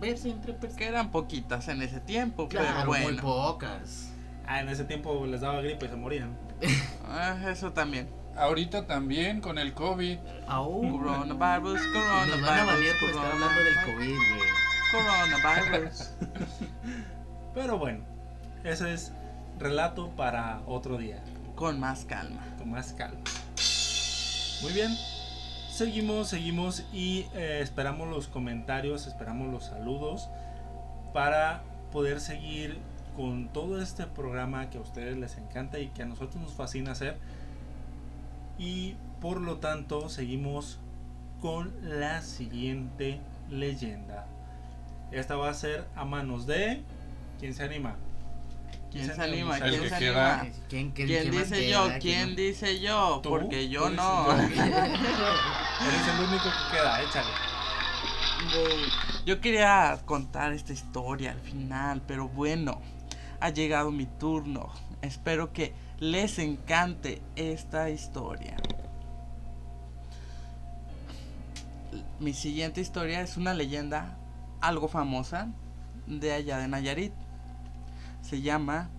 verse 0.00 0.30
entre 0.30 0.52
personas. 0.52 0.76
Que 0.78 0.86
eran 0.86 1.10
poquitas 1.10 1.66
en 1.66 1.82
ese 1.82 1.98
tiempo, 2.00 2.48
Claro, 2.48 2.68
pero 2.76 2.86
muy 2.86 3.02
bueno. 3.02 3.22
pocas. 3.22 4.12
Ah, 4.46 4.60
en 4.60 4.68
ese 4.68 4.84
tiempo 4.84 5.26
les 5.26 5.40
daba 5.40 5.60
gripe 5.60 5.86
y 5.86 5.88
se 5.88 5.96
morían. 5.96 6.38
Ah, 7.10 7.36
eso 7.50 7.72
también. 7.72 8.08
Ahorita 8.36 8.86
también 8.86 9.40
con 9.40 9.58
el 9.58 9.72
COVID. 9.74 10.18
Aún. 10.46 10.92
Coronavirus, 10.98 11.80
Nos 11.92 12.42
van 12.42 12.60
a 12.60 12.64
banear 12.64 12.96
coronavirus, 12.96 12.96
por 13.00 13.10
estar 13.10 13.32
hablando 13.32 13.64
del 13.64 13.74
coronavirus. 13.74 14.18
COVID, 14.20 14.36
güey. 14.36 15.72
Coronavirus. 15.72 16.10
Pero 17.54 17.78
bueno, 17.78 18.04
ese 18.62 18.92
es 18.92 19.12
relato 19.58 20.10
para 20.10 20.60
otro 20.66 20.98
día, 20.98 21.20
Con 21.58 21.80
más 21.80 22.04
calma. 22.04 22.40
con 22.56 22.70
más 22.70 22.92
calma. 22.92 23.18
Muy 24.62 24.72
bien, 24.72 24.96
seguimos, 25.68 26.28
seguimos 26.28 26.84
y 26.92 27.26
eh, 27.34 27.58
esperamos 27.60 28.08
los 28.08 28.28
comentarios, 28.28 29.08
esperamos 29.08 29.50
los 29.50 29.64
saludos 29.64 30.30
para 31.12 31.64
poder 31.90 32.20
seguir 32.20 32.78
con 33.16 33.48
todo 33.48 33.82
este 33.82 34.06
programa 34.06 34.70
que 34.70 34.78
a 34.78 34.82
ustedes 34.82 35.16
les 35.16 35.36
encanta 35.36 35.80
y 35.80 35.88
que 35.88 36.04
a 36.04 36.06
nosotros 36.06 36.40
nos 36.40 36.52
fascina 36.52 36.92
hacer. 36.92 37.16
Y 38.56 38.94
por 39.20 39.40
lo 39.40 39.56
tanto 39.56 40.08
seguimos 40.10 40.78
con 41.40 41.72
la 41.82 42.22
siguiente 42.22 43.18
leyenda. 43.50 44.26
Esta 45.10 45.34
va 45.34 45.50
a 45.50 45.54
ser 45.54 45.88
a 45.96 46.04
manos 46.04 46.46
de... 46.46 46.84
¿Quién 47.40 47.52
se 47.52 47.64
anima? 47.64 47.96
¿Quién 48.90 49.06
se 49.06 49.14
se 49.14 49.22
anima? 49.22 49.58
¿Quién 49.58 49.88
se 49.88 49.94
anima? 49.94 50.46
¿Quién, 50.68 50.90
quién, 50.92 51.08
¿Quién 51.08 51.30
dice 51.30 51.56
queda? 51.56 51.70
yo? 51.70 51.98
¿Quién 52.00 52.36
dice 52.36 52.80
yo? 52.80 53.20
¿Tú? 53.22 53.30
Porque 53.30 53.68
yo 53.68 53.90
no. 53.90 54.26
yo. 54.26 54.42
Eres 54.42 56.08
el 56.08 56.24
único 56.26 56.44
que 56.44 56.76
queda, 56.76 57.02
échale. 57.02 57.28
Yo 59.26 59.40
quería 59.40 60.00
contar 60.06 60.52
esta 60.52 60.72
historia 60.72 61.32
al 61.32 61.40
final, 61.40 62.02
pero 62.06 62.28
bueno, 62.28 62.80
ha 63.40 63.50
llegado 63.50 63.90
mi 63.90 64.06
turno. 64.06 64.72
Espero 65.02 65.52
que 65.52 65.74
les 65.98 66.38
encante 66.38 67.20
esta 67.36 67.90
historia. 67.90 68.56
Mi 72.20 72.32
siguiente 72.32 72.80
historia 72.80 73.20
es 73.20 73.36
una 73.36 73.54
leyenda 73.54 74.16
algo 74.60 74.88
famosa 74.88 75.48
de 76.06 76.32
allá 76.32 76.58
de 76.58 76.68
Nayarit. 76.68 77.12
Se 78.28 78.42
llama 78.42 78.90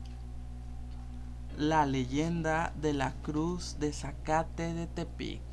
La 1.55 1.85
leyenda 1.85 2.73
de 2.81 2.93
la 2.93 3.11
cruz 3.21 3.77
de 3.79 3.93
Zacate 3.93 4.73
de 4.73 4.87
Tepic. 4.87 5.43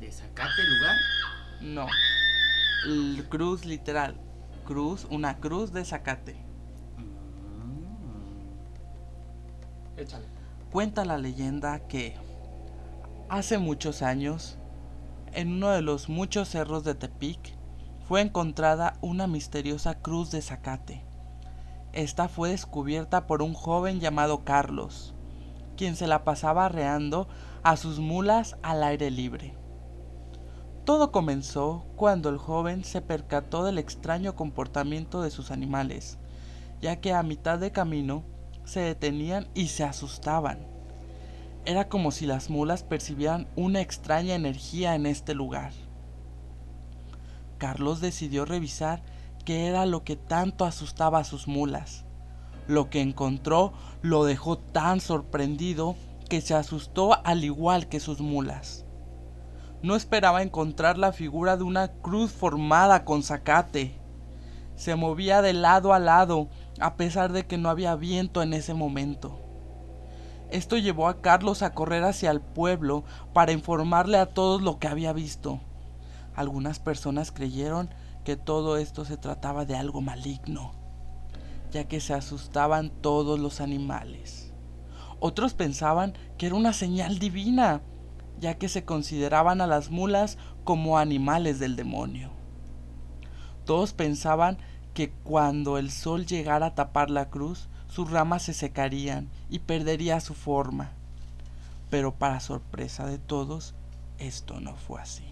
¿De 0.00 0.10
sacate 0.10 0.62
lugar? 0.64 0.96
No. 1.60 1.86
L- 2.86 3.28
cruz 3.28 3.66
literal. 3.66 4.16
Cruz, 4.64 5.06
una 5.10 5.36
cruz 5.36 5.74
de 5.74 5.84
zacate. 5.84 6.34
Échale. 9.98 10.24
Cuenta 10.70 11.04
la 11.04 11.18
leyenda 11.18 11.80
que 11.88 12.16
hace 13.28 13.58
muchos 13.58 14.00
años, 14.00 14.56
en 15.34 15.52
uno 15.52 15.68
de 15.68 15.82
los 15.82 16.08
muchos 16.08 16.48
cerros 16.48 16.84
de 16.84 16.94
Tepic, 16.94 17.54
fue 18.08 18.22
encontrada 18.22 18.96
una 19.02 19.26
misteriosa 19.26 19.94
cruz 19.96 20.30
de 20.30 20.40
zacate. 20.40 21.11
Esta 21.92 22.28
fue 22.28 22.50
descubierta 22.50 23.26
por 23.26 23.42
un 23.42 23.52
joven 23.52 24.00
llamado 24.00 24.44
Carlos, 24.44 25.14
quien 25.76 25.94
se 25.94 26.06
la 26.06 26.24
pasaba 26.24 26.64
arreando 26.64 27.28
a 27.62 27.76
sus 27.76 27.98
mulas 27.98 28.56
al 28.62 28.82
aire 28.82 29.10
libre. 29.10 29.54
Todo 30.84 31.12
comenzó 31.12 31.84
cuando 31.96 32.30
el 32.30 32.38
joven 32.38 32.82
se 32.82 33.02
percató 33.02 33.62
del 33.62 33.78
extraño 33.78 34.34
comportamiento 34.34 35.20
de 35.20 35.30
sus 35.30 35.50
animales, 35.50 36.18
ya 36.80 36.96
que 36.96 37.12
a 37.12 37.22
mitad 37.22 37.58
de 37.58 37.72
camino 37.72 38.24
se 38.64 38.80
detenían 38.80 39.48
y 39.54 39.68
se 39.68 39.84
asustaban. 39.84 40.66
Era 41.66 41.88
como 41.88 42.10
si 42.10 42.26
las 42.26 42.48
mulas 42.48 42.82
percibieran 42.82 43.46
una 43.54 43.82
extraña 43.82 44.34
energía 44.34 44.94
en 44.94 45.06
este 45.06 45.34
lugar. 45.34 45.72
Carlos 47.58 48.00
decidió 48.00 48.44
revisar 48.44 49.02
qué 49.44 49.66
era 49.66 49.86
lo 49.86 50.04
que 50.04 50.16
tanto 50.16 50.64
asustaba 50.64 51.18
a 51.18 51.24
sus 51.24 51.48
mulas. 51.48 52.04
Lo 52.66 52.90
que 52.90 53.00
encontró 53.00 53.72
lo 54.02 54.24
dejó 54.24 54.58
tan 54.58 55.00
sorprendido 55.00 55.96
que 56.28 56.40
se 56.40 56.54
asustó 56.54 57.24
al 57.26 57.44
igual 57.44 57.88
que 57.88 58.00
sus 58.00 58.20
mulas. 58.20 58.84
No 59.82 59.96
esperaba 59.96 60.42
encontrar 60.42 60.96
la 60.96 61.12
figura 61.12 61.56
de 61.56 61.64
una 61.64 61.88
cruz 61.88 62.30
formada 62.30 63.04
con 63.04 63.22
zacate. 63.22 63.98
Se 64.76 64.94
movía 64.94 65.42
de 65.42 65.52
lado 65.52 65.92
a 65.92 65.98
lado 65.98 66.48
a 66.80 66.96
pesar 66.96 67.32
de 67.32 67.46
que 67.46 67.58
no 67.58 67.68
había 67.68 67.96
viento 67.96 68.42
en 68.42 68.54
ese 68.54 68.74
momento. 68.74 69.38
Esto 70.50 70.76
llevó 70.76 71.08
a 71.08 71.20
Carlos 71.20 71.62
a 71.62 71.72
correr 71.74 72.04
hacia 72.04 72.30
el 72.30 72.40
pueblo 72.40 73.04
para 73.32 73.52
informarle 73.52 74.18
a 74.18 74.26
todos 74.26 74.62
lo 74.62 74.78
que 74.78 74.86
había 74.86 75.12
visto. 75.12 75.60
Algunas 76.34 76.78
personas 76.78 77.32
creyeron 77.32 77.90
que 78.24 78.36
todo 78.36 78.76
esto 78.76 79.04
se 79.04 79.16
trataba 79.16 79.64
de 79.64 79.76
algo 79.76 80.00
maligno, 80.00 80.72
ya 81.70 81.84
que 81.84 82.00
se 82.00 82.14
asustaban 82.14 82.90
todos 82.90 83.40
los 83.40 83.60
animales. 83.60 84.52
Otros 85.20 85.54
pensaban 85.54 86.14
que 86.36 86.46
era 86.46 86.54
una 86.54 86.72
señal 86.72 87.18
divina, 87.18 87.82
ya 88.40 88.58
que 88.58 88.68
se 88.68 88.84
consideraban 88.84 89.60
a 89.60 89.66
las 89.66 89.90
mulas 89.90 90.38
como 90.64 90.98
animales 90.98 91.58
del 91.58 91.76
demonio. 91.76 92.30
Todos 93.64 93.92
pensaban 93.92 94.58
que 94.94 95.10
cuando 95.10 95.78
el 95.78 95.90
sol 95.90 96.26
llegara 96.26 96.66
a 96.66 96.74
tapar 96.74 97.10
la 97.10 97.30
cruz, 97.30 97.68
sus 97.88 98.10
ramas 98.10 98.42
se 98.42 98.52
secarían 98.52 99.28
y 99.48 99.60
perdería 99.60 100.20
su 100.20 100.34
forma. 100.34 100.90
Pero 101.88 102.14
para 102.14 102.40
sorpresa 102.40 103.06
de 103.06 103.18
todos, 103.18 103.74
esto 104.18 104.60
no 104.60 104.74
fue 104.74 105.00
así. 105.00 105.24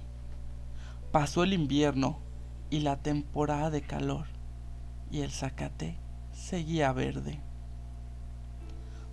Pasó 1.11 1.43
el 1.43 1.53
invierno 1.53 2.19
y 2.71 2.81
la 2.81 2.97
temporada 2.97 3.71
de 3.71 3.83
calor, 3.83 4.27
y 5.11 5.21
el 5.21 5.33
zacate 5.33 5.99
seguía 6.33 6.93
verde. 6.93 7.41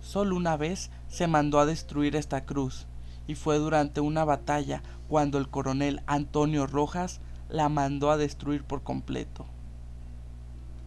Solo 0.00 0.36
una 0.36 0.56
vez 0.56 0.90
se 1.08 1.26
mandó 1.26 1.58
a 1.58 1.66
destruir 1.66 2.16
esta 2.16 2.44
cruz, 2.44 2.86
y 3.26 3.34
fue 3.34 3.58
durante 3.58 4.00
una 4.00 4.24
batalla 4.24 4.82
cuando 5.08 5.38
el 5.38 5.48
coronel 5.48 6.02
Antonio 6.06 6.66
Rojas 6.66 7.20
la 7.48 7.68
mandó 7.68 8.10
a 8.10 8.16
destruir 8.16 8.64
por 8.64 8.82
completo. 8.82 9.46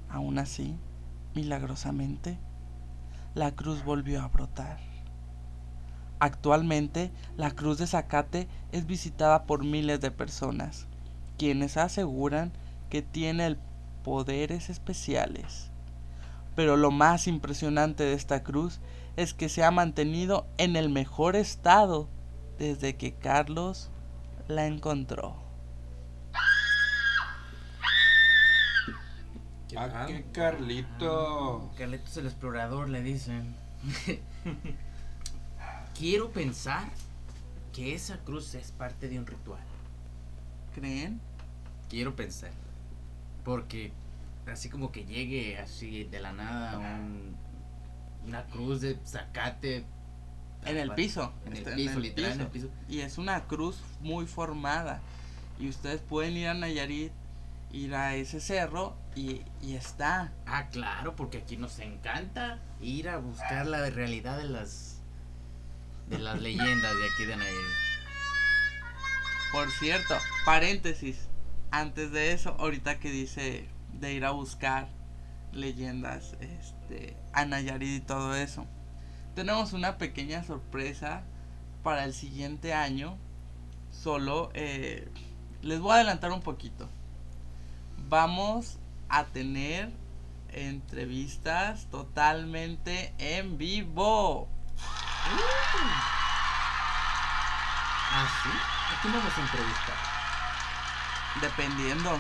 Aún 0.09 0.39
así, 0.39 0.75
milagrosamente, 1.35 2.39
la 3.35 3.51
cruz 3.51 3.83
volvió 3.83 4.21
a 4.21 4.27
brotar. 4.27 4.79
Actualmente, 6.19 7.11
la 7.35 7.51
cruz 7.51 7.77
de 7.79 7.87
Zacate 7.87 8.47
es 8.71 8.85
visitada 8.85 9.45
por 9.45 9.63
miles 9.63 10.01
de 10.01 10.11
personas, 10.11 10.87
quienes 11.41 11.75
aseguran 11.75 12.51
que 12.91 13.01
tiene 13.01 13.57
poderes 14.03 14.69
especiales. 14.69 15.71
Pero 16.55 16.77
lo 16.77 16.91
más 16.91 17.25
impresionante 17.25 18.03
de 18.03 18.13
esta 18.13 18.43
cruz 18.43 18.79
es 19.15 19.33
que 19.33 19.49
se 19.49 19.63
ha 19.63 19.71
mantenido 19.71 20.45
en 20.59 20.75
el 20.75 20.89
mejor 20.89 21.35
estado 21.35 22.09
desde 22.59 22.95
que 22.95 23.15
Carlos 23.15 23.89
la 24.47 24.67
encontró. 24.67 25.35
¿Qué 29.67 29.79
Ah, 29.79 30.05
qué 30.05 30.23
Carlito. 30.31 31.71
Carlitos 31.75 32.17
el 32.17 32.27
explorador 32.27 32.87
le 32.87 33.01
dicen. 33.01 33.55
Quiero 35.97 36.29
pensar 36.29 36.87
que 37.73 37.95
esa 37.95 38.19
cruz 38.19 38.53
es 38.53 38.71
parte 38.71 39.09
de 39.09 39.17
un 39.17 39.25
ritual. 39.25 39.63
¿Creen? 40.75 41.19
Quiero 41.91 42.15
pensar. 42.15 42.51
Porque 43.43 43.91
así 44.49 44.69
como 44.69 44.93
que 44.93 45.03
llegue 45.03 45.57
así 45.59 46.05
de 46.05 46.21
la 46.21 46.31
nada 46.31 46.77
un- 46.79 47.35
una 48.25 48.45
cruz 48.45 48.79
de 48.79 48.97
zacate. 49.05 49.83
En 50.63 50.77
el 50.77 50.93
piso. 50.93 51.33
En 51.45 51.57
el 51.57 51.63
piso, 51.75 51.99
literal, 51.99 52.31
en 52.31 52.41
el 52.41 52.47
piso. 52.47 52.69
Y 52.87 53.01
es 53.01 53.17
una 53.17 53.43
cruz 53.43 53.81
muy 53.99 54.25
formada. 54.25 55.01
Y 55.59 55.67
ustedes 55.67 55.99
pueden 55.99 56.37
ir 56.37 56.47
a 56.47 56.53
Nayarit, 56.53 57.11
ir 57.73 57.93
a 57.93 58.15
ese 58.15 58.39
cerro 58.39 58.95
y, 59.13 59.41
y 59.61 59.75
está. 59.75 60.31
Ah, 60.45 60.69
claro, 60.69 61.13
porque 61.17 61.39
aquí 61.39 61.57
nos 61.57 61.77
encanta 61.79 62.59
ir 62.79 63.09
a 63.09 63.17
buscar 63.17 63.65
la 63.67 63.89
realidad 63.89 64.37
de 64.37 64.45
las 64.45 65.01
de 66.07 66.19
las 66.19 66.39
leyendas 66.41 66.95
de 66.95 67.05
aquí 67.13 67.25
de 67.25 67.35
Nayarit. 67.35 67.75
Por 69.51 69.69
cierto, 69.71 70.15
paréntesis. 70.45 71.27
Antes 71.71 72.11
de 72.11 72.33
eso, 72.33 72.55
ahorita 72.59 72.99
que 72.99 73.09
dice 73.09 73.67
de 73.93 74.13
ir 74.13 74.25
a 74.25 74.31
buscar 74.31 74.89
leyendas 75.53 76.35
este, 76.41 77.15
a 77.33 77.45
Nayarit 77.45 78.03
y 78.03 78.05
todo 78.05 78.35
eso. 78.35 78.65
Tenemos 79.35 79.71
una 79.73 79.97
pequeña 79.97 80.43
sorpresa 80.43 81.23
para 81.83 82.03
el 82.03 82.13
siguiente 82.13 82.73
año. 82.73 83.17
Solo 83.91 84.51
eh, 84.53 85.09
les 85.61 85.79
voy 85.79 85.91
a 85.91 85.95
adelantar 85.95 86.31
un 86.31 86.41
poquito. 86.41 86.89
Vamos 88.09 88.77
a 89.07 89.25
tener 89.25 89.89
entrevistas 90.51 91.87
totalmente 91.89 93.13
en 93.17 93.57
vivo. 93.57 94.49
Ah, 98.13 98.27
sí. 98.43 98.49
Aquí 98.97 99.07
no 99.07 99.23
nos 99.23 99.37
entrevista. 99.37 100.10
Dependiendo. 101.39 102.19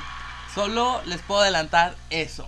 Solo 0.53 1.01
les 1.05 1.21
puedo 1.21 1.41
adelantar 1.41 1.95
eso. 2.09 2.47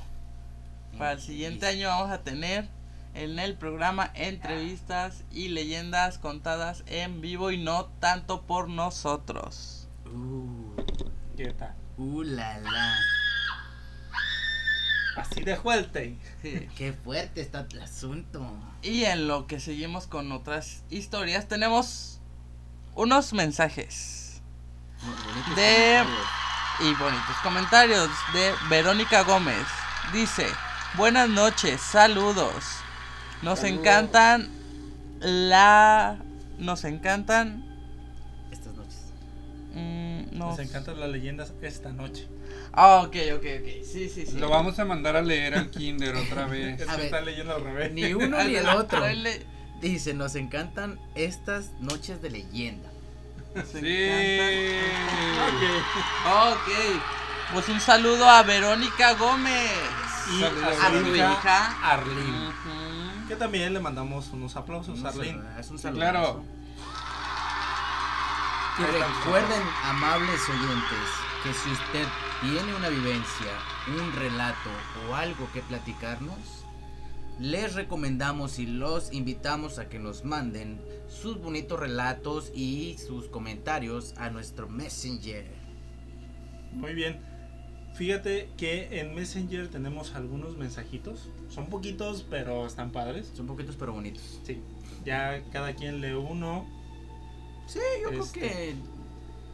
Para 0.98 1.14
el 1.14 1.22
siguiente 1.22 1.66
año 1.66 1.90
vamos 1.90 2.12
a 2.12 2.22
tener 2.22 2.68
en 3.14 3.40
el 3.40 3.56
programa 3.56 4.12
entrevistas 4.14 5.24
y 5.32 5.50
leyendas 5.50 6.18
contadas 6.18 6.84
en 6.88 7.22
vivo 7.22 7.52
y 7.52 7.58
no 7.58 7.86
tanto 8.00 8.44
por 8.44 8.70
nosotros. 8.70 9.88
Uh, 10.06 10.76
¿Qué 11.36 11.52
tal? 11.54 11.76
uh, 11.98 12.24
la, 12.24 12.60
la. 12.60 12.96
Así 15.16 15.44
de 15.44 15.56
fuerte. 15.56 16.18
Qué 16.76 16.94
fuerte 17.04 17.42
está 17.42 17.68
el 17.72 17.82
asunto. 17.82 18.46
Y 18.82 19.04
en 19.06 19.28
lo 19.28 19.48
que 19.48 19.60
seguimos 19.60 20.08
con 20.08 20.32
otras 20.32 20.84
historias 20.90 21.48
tenemos 21.48 22.20
unos 22.96 23.34
mensajes 23.34 24.42
Bonitos 25.02 25.56
De-. 25.56 26.04
Y 26.80 26.94
bonitos 26.96 27.36
comentarios 27.44 28.10
de 28.34 28.52
Verónica 28.70 29.22
Gómez. 29.24 29.66
Dice, 30.12 30.48
buenas 30.96 31.30
noches, 31.30 31.82
saludos. 31.82 32.54
Nos 33.42 33.60
Saludos. 33.60 33.80
encantan 33.80 34.50
la... 35.20 36.18
Nos 36.58 36.84
encantan... 36.86 37.64
Estas 38.52 38.74
noches. 38.76 39.02
mm, 39.74 40.38
Nos 40.38 40.58
nos- 40.58 40.60
encantan 40.60 41.00
las 41.00 41.10
leyendas 41.10 41.54
esta 41.62 41.92
noche. 41.92 42.28
Ah, 42.72 43.02
ok, 43.06 43.16
ok, 43.36 43.46
ok. 43.60 43.84
Sí, 43.86 44.10
sí, 44.10 44.26
sí. 44.26 44.38
Lo 44.38 44.50
vamos 44.50 44.80
a 44.80 44.86
mandar 44.86 45.16
a 45.16 45.22
leer 45.22 45.56
al 45.56 45.70
kinder 45.70 46.16
otra 46.16 46.46
vez. 46.48 46.80
Es 46.82 46.88
A 46.88 46.92
que 46.94 46.98
ver. 46.98 47.06
está 47.06 47.22
leyendo 47.22 47.56
al 47.56 47.64
revés. 47.64 47.92
Ni 47.92 48.14
uno 48.14 48.44
ni 48.44 48.56
el 48.56 48.68
otro. 48.70 49.04
Dice, 49.82 50.14
nos 50.14 50.36
encantan 50.36 51.00
estas 51.16 51.72
noches 51.82 52.22
de 52.22 52.30
leyenda. 52.30 52.90
nos 53.56 53.68
Sí. 53.68 53.80
encantan. 54.10 55.54
Ok. 56.52 57.02
Pues 57.54 57.70
un 57.70 57.80
saludo 57.80 58.30
a 58.30 58.44
Verónica 58.44 59.14
Gómez. 59.14 59.72
Y 60.32 60.44
a 60.44 60.50
su 60.50 60.56
Verónica. 60.94 61.32
hija 61.34 61.76
Arlene. 61.84 62.52
Que 63.28 63.36
también 63.36 63.74
le 63.74 63.80
mandamos 63.80 64.30
unos 64.32 64.56
aplausos 64.56 64.98
a 65.00 65.02
Un 65.02 65.08
Arlene. 65.08 65.44
Es 65.60 65.70
un 65.70 65.78
saludo. 65.80 66.00
claro. 66.00 66.44
Y 68.80 68.82
recuerden, 68.84 69.62
amables 69.84 70.42
oyentes, 70.50 71.10
que 71.44 71.54
si 71.54 71.70
usted 71.72 72.08
tiene 72.42 72.74
una 72.74 72.90
vivencia, 72.90 73.52
un 73.88 74.12
relato 74.14 74.70
o 75.08 75.16
algo 75.16 75.48
que 75.54 75.62
platicarnos, 75.62 76.63
les 77.40 77.74
recomendamos 77.76 78.60
y 78.60 78.66
los 78.66 79.12
invitamos 79.14 79.80
a 79.80 79.90
que 79.90 80.00
nos 80.00 80.24
manden 80.24 80.80
sus 81.08 81.40
bonitos 81.40 81.80
relatos 81.80 82.52
y 82.56 82.98
sus 82.98 83.28
comentarios 83.28 84.14
a 84.18 84.30
nuestro 84.30 84.70
Messenger. 84.70 85.46
Muy 86.72 86.94
bien. 86.94 87.20
Fíjate 87.96 88.50
que 88.58 89.00
en 89.00 89.14
Messenger 89.14 89.68
tenemos 89.70 90.16
algunos 90.16 90.58
mensajitos. 90.58 91.30
Son 91.50 91.68
poquitos, 91.68 92.26
pero 92.28 92.66
están 92.66 92.92
padres. 92.92 93.32
Son 93.36 93.46
poquitos 93.46 93.76
pero 93.76 93.94
bonitos. 93.94 94.40
Sí. 94.44 94.60
Ya 95.06 95.44
cada 95.52 95.74
quien 95.74 96.02
lee 96.02 96.14
uno. 96.14 96.66
Sí, 97.68 97.80
yo 98.02 98.10
Este. 98.10 98.40
creo 98.40 98.52
que 98.52 98.76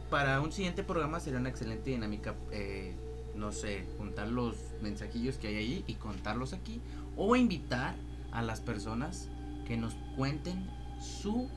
para 0.08 0.40
un 0.40 0.52
siguiente 0.52 0.82
programa 0.82 1.20
sería 1.20 1.38
una 1.38 1.50
excelente 1.50 1.90
dinámica, 1.90 2.34
eh, 2.50 2.94
no 3.36 3.52
sé, 3.52 3.84
juntar 3.98 4.28
los 4.28 4.56
mensajillos 4.82 5.36
que 5.36 5.48
hay 5.48 5.56
ahí 5.56 5.84
y 5.86 5.94
contarlos 5.94 6.52
aquí. 6.52 6.80
O 7.16 7.36
invitar 7.36 7.94
a 8.32 8.42
las 8.42 8.60
personas 8.60 9.28
que 9.66 9.76
nos 9.76 9.94
cuenten 10.16 10.68
su 11.00 11.48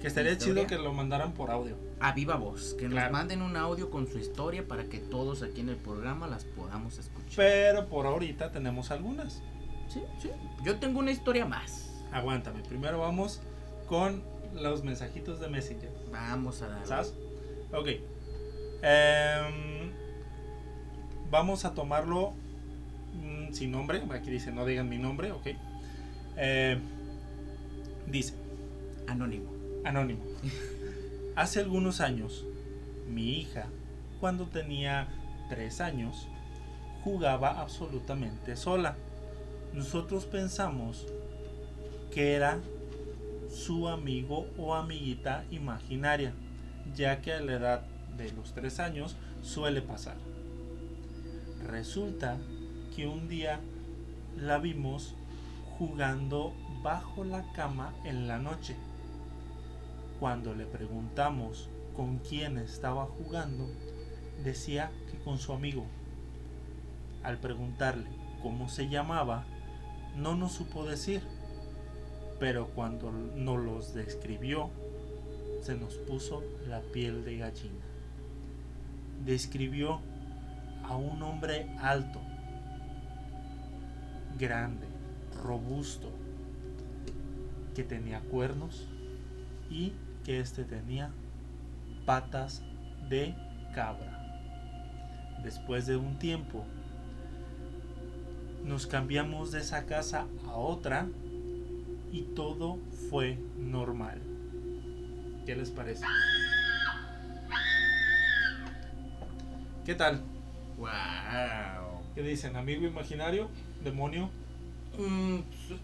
Que 0.00 0.08
estaría 0.08 0.36
chido 0.36 0.66
que 0.66 0.76
lo 0.76 0.92
mandaran 0.92 1.32
por 1.32 1.50
audio. 1.50 1.76
a 2.00 2.12
viva 2.12 2.36
voz. 2.36 2.74
Que 2.74 2.86
Claro. 2.88 3.10
nos 3.10 3.12
manden 3.12 3.40
un 3.42 3.56
audio 3.56 3.90
con 3.90 4.06
su 4.06 4.18
historia 4.18 4.66
para 4.68 4.84
que 4.84 4.98
todos 4.98 5.42
aquí 5.42 5.60
en 5.62 5.70
el 5.70 5.76
programa 5.76 6.26
las 6.26 6.44
podamos 6.44 6.98
escuchar. 6.98 7.32
Pero 7.36 7.88
por 7.88 8.04
ahorita 8.06 8.52
tenemos 8.52 8.90
algunas. 8.90 9.42
Sí, 9.88 10.02
sí. 10.20 10.30
Yo 10.64 10.78
tengo 10.78 10.98
una 10.98 11.10
historia 11.12 11.46
más. 11.46 12.02
Aguántame. 12.12 12.60
Primero 12.62 12.98
vamos 12.98 13.40
con 13.86 14.22
los 14.54 14.82
mensajitos 14.84 15.40
de 15.40 15.48
Messenger. 15.48 15.90
Vamos 16.12 16.60
a 16.62 16.68
dar. 16.68 16.86
¿Sabes? 16.86 17.14
Ok. 17.72 17.88
Em, 18.82 19.90
vamos 21.30 21.64
a 21.64 21.74
tomarlo 21.74 22.34
sin 23.54 23.70
nombre. 23.70 24.02
Aquí 24.10 24.30
dice 24.30 24.52
no 24.52 24.64
digan 24.64 24.88
mi 24.88 24.98
nombre, 24.98 25.32
ok. 25.32 25.46
Eh, 26.36 26.78
dice, 28.06 28.34
Anónimo. 29.06 29.50
anónimo. 29.84 30.24
Hace 31.36 31.60
algunos 31.60 32.00
años, 32.00 32.44
mi 33.08 33.38
hija, 33.38 33.66
cuando 34.20 34.46
tenía 34.46 35.08
tres 35.48 35.80
años, 35.80 36.28
jugaba 37.02 37.60
absolutamente 37.60 38.56
sola. 38.56 38.96
Nosotros 39.72 40.24
pensamos 40.24 41.06
que 42.12 42.34
era 42.34 42.60
su 43.50 43.88
amigo 43.88 44.46
o 44.56 44.74
amiguita 44.74 45.44
imaginaria, 45.50 46.32
ya 46.94 47.20
que 47.20 47.32
a 47.32 47.40
la 47.40 47.52
edad 47.54 47.86
de 48.16 48.32
los 48.32 48.52
tres 48.52 48.78
años 48.80 49.16
suele 49.42 49.82
pasar. 49.82 50.16
Resulta 51.66 52.38
que 52.94 53.06
un 53.06 53.28
día 53.28 53.60
la 54.36 54.58
vimos 54.58 55.14
jugando 55.78 56.52
bajo 56.82 57.24
la 57.24 57.50
cama 57.52 57.92
en 58.04 58.28
la 58.28 58.38
noche. 58.38 58.76
Cuando 60.20 60.54
le 60.54 60.66
preguntamos 60.66 61.68
con 61.96 62.18
quién 62.18 62.58
estaba 62.58 63.06
jugando, 63.06 63.68
decía 64.44 64.90
que 65.10 65.18
con 65.18 65.38
su 65.38 65.52
amigo. 65.52 65.86
Al 67.22 67.38
preguntarle 67.38 68.08
cómo 68.42 68.68
se 68.68 68.88
llamaba, 68.88 69.44
no 70.16 70.36
nos 70.36 70.52
supo 70.52 70.84
decir, 70.84 71.22
pero 72.38 72.68
cuando 72.68 73.10
nos 73.10 73.58
los 73.58 73.94
describió, 73.94 74.70
se 75.62 75.74
nos 75.74 75.94
puso 75.94 76.42
la 76.68 76.80
piel 76.80 77.24
de 77.24 77.38
gallina. 77.38 77.84
Describió 79.24 80.00
a 80.84 80.96
un 80.96 81.22
hombre 81.22 81.74
alto, 81.80 82.20
grande, 84.38 84.86
robusto, 85.42 86.10
que 87.74 87.82
tenía 87.82 88.20
cuernos 88.20 88.88
y 89.70 89.92
que 90.24 90.40
éste 90.40 90.64
tenía 90.64 91.10
patas 92.06 92.62
de 93.08 93.34
cabra. 93.74 94.20
Después 95.42 95.86
de 95.86 95.96
un 95.96 96.18
tiempo, 96.18 96.64
nos 98.64 98.86
cambiamos 98.86 99.52
de 99.52 99.60
esa 99.60 99.84
casa 99.84 100.26
a 100.46 100.52
otra 100.52 101.06
y 102.10 102.22
todo 102.34 102.78
fue 103.10 103.38
normal. 103.58 104.20
¿Qué 105.44 105.54
les 105.54 105.70
parece? 105.70 106.04
¿Qué 109.84 109.94
tal? 109.94 110.22
Wow. 110.78 111.83
¿Qué 112.14 112.22
dicen? 112.22 112.54
¿Amigo 112.56 112.86
imaginario? 112.86 113.50
¿Demonio? 113.82 114.30
Mm, 114.98 115.38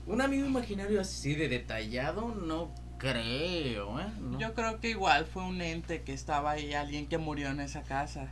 un 0.06 0.20
amigo 0.20 0.46
imaginario 0.46 1.00
así 1.00 1.34
de 1.34 1.48
detallado, 1.48 2.34
no 2.34 2.72
creo, 2.98 3.98
¿eh? 3.98 4.06
No. 4.20 4.38
Yo 4.38 4.54
creo 4.54 4.78
que 4.78 4.90
igual 4.90 5.24
fue 5.24 5.42
un 5.42 5.60
ente 5.60 6.02
que 6.02 6.12
estaba 6.12 6.52
ahí, 6.52 6.72
alguien 6.72 7.08
que 7.08 7.18
murió 7.18 7.48
en 7.48 7.58
esa 7.58 7.82
casa. 7.82 8.28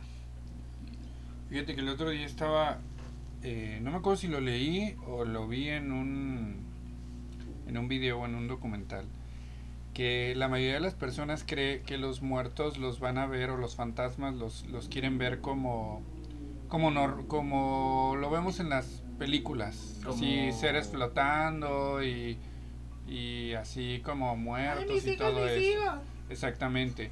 Fíjate 1.49 1.75
que 1.75 1.81
el 1.81 1.89
otro 1.89 2.11
día 2.11 2.25
estaba, 2.25 2.79
eh, 3.43 3.79
no 3.81 3.91
me 3.91 3.97
acuerdo 3.97 4.17
si 4.17 4.27
lo 4.27 4.39
leí 4.39 4.95
o 5.05 5.25
lo 5.25 5.47
vi 5.49 5.67
en 5.67 5.91
un, 5.91 6.57
en 7.67 7.77
un 7.77 7.87
video 7.89 8.19
o 8.19 8.25
en 8.25 8.35
un 8.35 8.47
documental, 8.47 9.05
que 9.93 10.35
la 10.37 10.47
mayoría 10.47 10.75
de 10.75 10.79
las 10.79 10.93
personas 10.93 11.43
cree 11.45 11.81
que 11.81 11.97
los 11.97 12.21
muertos 12.21 12.77
los 12.77 13.01
van 13.01 13.17
a 13.17 13.25
ver 13.25 13.49
o 13.49 13.57
los 13.57 13.75
fantasmas 13.75 14.35
los, 14.35 14.65
los 14.67 14.87
quieren 14.87 15.17
ver 15.17 15.41
como, 15.41 16.03
como, 16.69 16.91
nor- 16.91 17.27
como 17.27 18.15
lo 18.19 18.29
vemos 18.29 18.59
en 18.59 18.69
las 18.69 19.03
películas, 19.17 19.99
así 20.07 20.51
seres 20.53 20.87
flotando 20.87 22.01
y, 22.03 22.37
y 23.07 23.53
así 23.53 24.01
como 24.05 24.35
muertos 24.37 24.85
y 25.13 25.17
todo 25.17 25.45
eso. 25.47 25.79
Exactamente. 26.29 27.11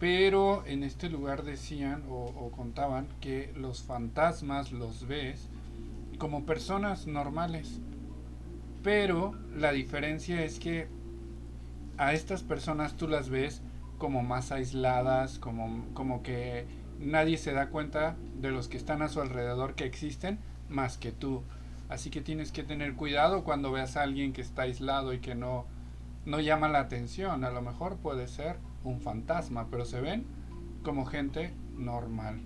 Pero 0.00 0.64
en 0.66 0.82
este 0.82 1.08
lugar 1.08 1.44
decían 1.44 2.02
o, 2.08 2.24
o 2.24 2.50
contaban 2.50 3.06
que 3.20 3.52
los 3.56 3.82
fantasmas 3.84 4.72
los 4.72 5.06
ves 5.06 5.48
como 6.18 6.44
personas 6.44 7.06
normales. 7.06 7.80
Pero 8.82 9.32
la 9.54 9.72
diferencia 9.72 10.42
es 10.44 10.58
que 10.58 10.88
a 11.96 12.12
estas 12.12 12.42
personas 12.42 12.96
tú 12.96 13.06
las 13.08 13.28
ves 13.30 13.62
como 13.98 14.22
más 14.22 14.50
aisladas, 14.50 15.38
como, 15.38 15.86
como 15.94 16.22
que 16.22 16.66
nadie 16.98 17.36
se 17.38 17.52
da 17.52 17.68
cuenta 17.68 18.16
de 18.40 18.50
los 18.50 18.68
que 18.68 18.76
están 18.76 19.02
a 19.02 19.08
su 19.08 19.20
alrededor 19.20 19.74
que 19.74 19.84
existen 19.84 20.38
más 20.68 20.98
que 20.98 21.12
tú. 21.12 21.42
Así 21.88 22.10
que 22.10 22.20
tienes 22.20 22.50
que 22.52 22.62
tener 22.62 22.94
cuidado 22.94 23.44
cuando 23.44 23.70
veas 23.72 23.96
a 23.96 24.02
alguien 24.02 24.32
que 24.32 24.40
está 24.40 24.62
aislado 24.62 25.12
y 25.12 25.18
que 25.18 25.34
no, 25.34 25.66
no 26.24 26.40
llama 26.40 26.68
la 26.68 26.80
atención. 26.80 27.44
A 27.44 27.50
lo 27.50 27.60
mejor 27.62 27.96
puede 27.98 28.26
ser 28.26 28.56
un 28.84 29.00
fantasma, 29.00 29.68
pero 29.70 29.84
se 29.84 30.00
ven 30.00 30.24
como 30.82 31.04
gente 31.04 31.52
normal. 31.76 32.40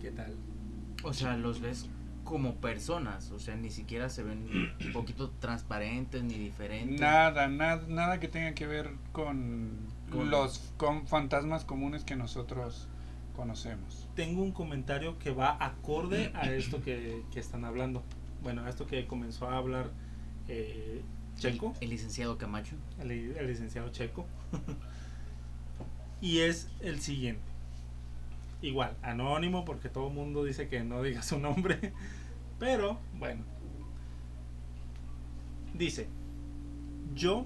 ¿Qué 0.00 0.10
tal? 0.10 0.34
O 1.02 1.12
sea, 1.12 1.36
los 1.36 1.60
ves 1.60 1.88
como 2.24 2.54
personas, 2.54 3.30
o 3.32 3.38
sea, 3.38 3.54
ni 3.54 3.68
siquiera 3.70 4.08
se 4.08 4.22
ven 4.22 4.48
un 4.82 4.92
poquito 4.94 5.30
transparentes 5.40 6.22
ni 6.22 6.34
diferentes. 6.34 6.98
Nada, 6.98 7.48
nada, 7.48 7.84
nada 7.86 8.18
que 8.18 8.28
tenga 8.28 8.54
que 8.54 8.66
ver 8.66 8.90
con, 9.12 9.72
Con- 10.10 10.30
los 10.30 10.72
con 10.78 11.06
fantasmas 11.06 11.66
comunes 11.66 12.02
que 12.04 12.16
nosotros 12.16 12.88
conocemos. 13.34 14.08
Tengo 14.14 14.42
un 14.42 14.52
comentario 14.52 15.18
que 15.18 15.30
va 15.30 15.56
acorde 15.64 16.30
a 16.34 16.50
esto 16.52 16.82
que, 16.82 17.22
que 17.32 17.40
están 17.40 17.64
hablando. 17.64 18.02
Bueno, 18.42 18.64
a 18.64 18.68
esto 18.68 18.86
que 18.86 19.06
comenzó 19.06 19.48
a 19.48 19.56
hablar 19.56 19.90
eh, 20.48 21.02
Checo. 21.38 21.74
El 21.80 21.90
licenciado 21.90 22.38
Camacho. 22.38 22.76
el, 23.00 23.10
el 23.10 23.46
licenciado 23.46 23.88
Checo. 23.90 24.26
y 26.20 26.40
es 26.40 26.68
el 26.80 27.00
siguiente. 27.00 27.42
Igual, 28.62 28.96
anónimo 29.02 29.64
porque 29.64 29.88
todo 29.88 30.08
el 30.08 30.14
mundo 30.14 30.44
dice 30.44 30.68
que 30.68 30.82
no 30.84 31.02
diga 31.02 31.22
su 31.22 31.38
nombre. 31.38 31.92
Pero 32.58 32.98
bueno. 33.18 33.42
Dice, 35.74 36.06
yo 37.14 37.44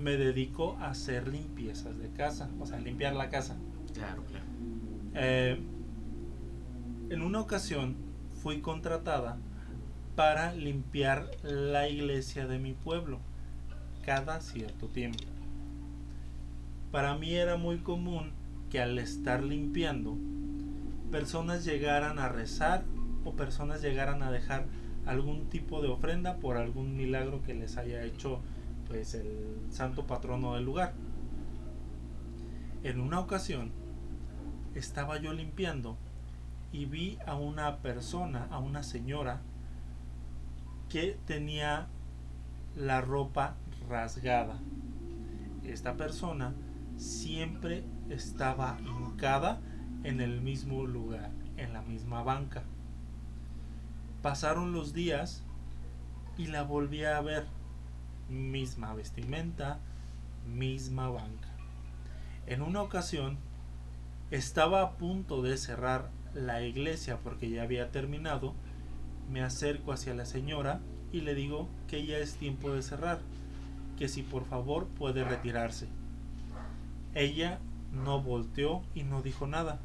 me 0.00 0.12
dedico 0.12 0.76
a 0.80 0.90
hacer 0.90 1.26
limpiezas 1.28 1.98
de 1.98 2.08
casa, 2.10 2.48
o 2.60 2.66
sea, 2.66 2.78
limpiar 2.78 3.14
la 3.14 3.28
casa. 3.28 3.56
Claro, 3.92 4.24
claro. 4.24 4.45
Eh, 5.18 5.58
en 7.08 7.22
una 7.22 7.40
ocasión 7.40 7.96
fui 8.42 8.60
contratada 8.60 9.38
para 10.14 10.52
limpiar 10.52 11.30
la 11.42 11.88
iglesia 11.88 12.46
de 12.46 12.58
mi 12.58 12.74
pueblo 12.74 13.20
cada 14.04 14.42
cierto 14.42 14.88
tiempo. 14.88 15.24
Para 16.92 17.16
mí 17.16 17.34
era 17.34 17.56
muy 17.56 17.78
común 17.78 18.32
que 18.68 18.78
al 18.78 18.98
estar 18.98 19.42
limpiando, 19.42 20.18
personas 21.10 21.64
llegaran 21.64 22.18
a 22.18 22.28
rezar 22.28 22.84
o 23.24 23.32
personas 23.32 23.80
llegaran 23.80 24.22
a 24.22 24.30
dejar 24.30 24.66
algún 25.06 25.48
tipo 25.48 25.80
de 25.80 25.88
ofrenda 25.88 26.36
por 26.36 26.58
algún 26.58 26.94
milagro 26.94 27.42
que 27.42 27.54
les 27.54 27.78
haya 27.78 28.04
hecho 28.04 28.40
pues 28.86 29.14
el 29.14 29.32
santo 29.70 30.06
patrono 30.06 30.56
del 30.56 30.64
lugar. 30.64 30.92
En 32.82 33.00
una 33.00 33.18
ocasión 33.18 33.85
estaba 34.76 35.18
yo 35.18 35.32
limpiando 35.32 35.96
y 36.72 36.84
vi 36.84 37.18
a 37.26 37.34
una 37.34 37.78
persona, 37.78 38.46
a 38.50 38.58
una 38.58 38.82
señora 38.82 39.40
que 40.88 41.18
tenía 41.26 41.86
la 42.76 43.00
ropa 43.00 43.56
rasgada. 43.88 44.58
Esta 45.64 45.94
persona 45.96 46.54
siempre 46.96 47.84
estaba 48.10 48.78
hincada 48.80 49.60
en 50.04 50.20
el 50.20 50.40
mismo 50.40 50.86
lugar, 50.86 51.30
en 51.56 51.72
la 51.72 51.82
misma 51.82 52.22
banca. 52.22 52.62
Pasaron 54.22 54.72
los 54.72 54.92
días 54.92 55.42
y 56.36 56.48
la 56.48 56.62
volví 56.62 57.04
a 57.04 57.20
ver. 57.20 57.46
Misma 58.28 58.92
vestimenta, 58.92 59.78
misma 60.52 61.08
banca. 61.08 61.48
En 62.46 62.60
una 62.60 62.82
ocasión 62.82 63.38
estaba 64.30 64.82
a 64.82 64.92
punto 64.92 65.42
de 65.42 65.56
cerrar 65.56 66.10
la 66.34 66.62
iglesia 66.62 67.18
porque 67.22 67.48
ya 67.48 67.62
había 67.62 67.90
terminado. 67.90 68.54
Me 69.30 69.42
acerco 69.42 69.92
hacia 69.92 70.14
la 70.14 70.26
señora 70.26 70.80
y 71.12 71.20
le 71.20 71.34
digo 71.34 71.68
que 71.88 72.06
ya 72.06 72.18
es 72.18 72.34
tiempo 72.34 72.72
de 72.72 72.82
cerrar, 72.82 73.20
que 73.98 74.08
si 74.08 74.22
por 74.22 74.44
favor 74.44 74.86
puede 74.86 75.24
retirarse. 75.24 75.88
Ella 77.14 77.58
no 77.92 78.20
volteó 78.20 78.82
y 78.94 79.02
no 79.02 79.22
dijo 79.22 79.46
nada. 79.46 79.78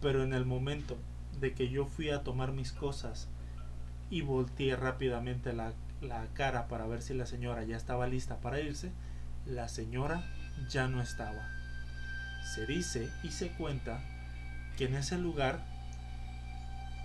Pero 0.00 0.22
en 0.22 0.32
el 0.32 0.44
momento 0.44 0.96
de 1.40 1.54
que 1.54 1.68
yo 1.70 1.86
fui 1.86 2.10
a 2.10 2.22
tomar 2.22 2.52
mis 2.52 2.72
cosas 2.72 3.28
y 4.10 4.22
volteé 4.22 4.76
rápidamente 4.76 5.52
la, 5.52 5.72
la 6.00 6.26
cara 6.34 6.68
para 6.68 6.86
ver 6.86 7.02
si 7.02 7.14
la 7.14 7.26
señora 7.26 7.64
ya 7.64 7.76
estaba 7.76 8.06
lista 8.06 8.40
para 8.40 8.60
irse, 8.60 8.92
la 9.46 9.68
señora 9.68 10.22
ya 10.68 10.88
no 10.88 11.00
estaba. 11.00 11.57
Se 12.54 12.66
dice 12.66 13.08
y 13.22 13.30
se 13.30 13.48
cuenta 13.50 14.00
que 14.76 14.86
en 14.86 14.94
ese 14.94 15.18
lugar 15.18 15.60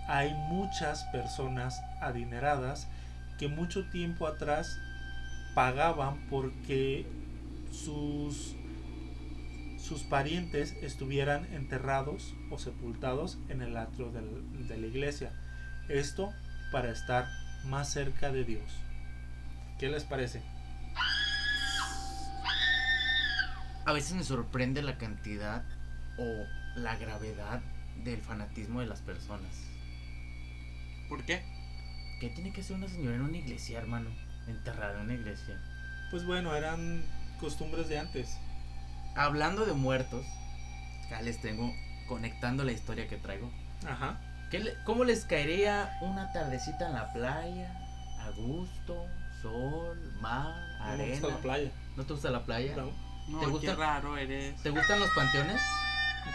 hay 0.08 0.32
muchas 0.32 1.04
personas 1.04 1.82
adineradas 2.00 2.88
que 3.38 3.48
mucho 3.48 3.88
tiempo 3.90 4.26
atrás 4.26 4.78
pagaban 5.54 6.18
porque 6.28 7.06
sus 7.72 8.54
sus 9.78 10.02
parientes 10.02 10.74
estuvieran 10.80 11.44
enterrados 11.52 12.34
o 12.50 12.58
sepultados 12.58 13.36
en 13.50 13.60
el 13.60 13.76
atrio 13.76 14.10
de 14.10 14.78
la 14.78 14.86
iglesia. 14.86 15.30
Esto 15.90 16.32
para 16.72 16.90
estar 16.90 17.26
más 17.66 17.92
cerca 17.92 18.32
de 18.32 18.44
Dios. 18.44 18.64
¿Qué 19.78 19.90
les 19.90 20.04
parece? 20.04 20.40
A 23.86 23.92
veces 23.92 24.14
me 24.14 24.24
sorprende 24.24 24.82
la 24.82 24.96
cantidad 24.98 25.62
o 26.18 26.44
la 26.76 26.96
gravedad 26.96 27.60
del 28.02 28.20
fanatismo 28.20 28.80
de 28.80 28.86
las 28.86 29.00
personas. 29.00 29.50
¿Por 31.08 31.24
qué? 31.24 31.42
¿Qué 32.20 32.30
tiene 32.30 32.52
que 32.52 32.62
hacer 32.62 32.76
una 32.76 32.88
señora 32.88 33.16
en 33.16 33.22
una 33.22 33.36
iglesia, 33.36 33.78
hermano? 33.78 34.10
Enterrada 34.46 34.94
en 34.94 35.00
una 35.04 35.14
iglesia. 35.14 35.60
Pues 36.10 36.24
bueno, 36.24 36.54
eran 36.54 37.04
costumbres 37.40 37.88
de 37.88 37.98
antes. 37.98 38.38
Hablando 39.16 39.66
de 39.66 39.74
muertos, 39.74 40.24
acá 41.06 41.20
les 41.22 41.40
tengo 41.40 41.72
conectando 42.08 42.64
la 42.64 42.72
historia 42.72 43.06
que 43.08 43.16
traigo. 43.16 43.50
Ajá. 43.86 44.18
¿Qué 44.50 44.60
le- 44.60 44.74
¿Cómo 44.84 45.04
les 45.04 45.24
caería 45.24 45.98
una 46.00 46.32
tardecita 46.32 46.86
en 46.86 46.94
la 46.94 47.12
playa? 47.12 47.72
A 48.20 48.30
gusto, 48.30 49.06
sol, 49.42 49.98
mar, 50.20 50.54
No 50.78 50.84
me 50.86 50.92
arena. 50.92 51.10
gusta 51.12 51.28
la 51.28 51.36
playa. 51.38 51.70
¿No 51.96 52.04
te 52.04 52.12
gusta 52.12 52.30
la 52.30 52.44
playa? 52.44 52.76
No. 52.76 52.90
No, 53.28 53.40
¿Te 53.40 53.46
gusta? 53.46 53.66
qué 53.66 53.74
raro 53.74 54.16
eres. 54.16 54.62
¿Te 54.62 54.70
gustan 54.70 55.00
los 55.00 55.10
panteones? 55.10 55.60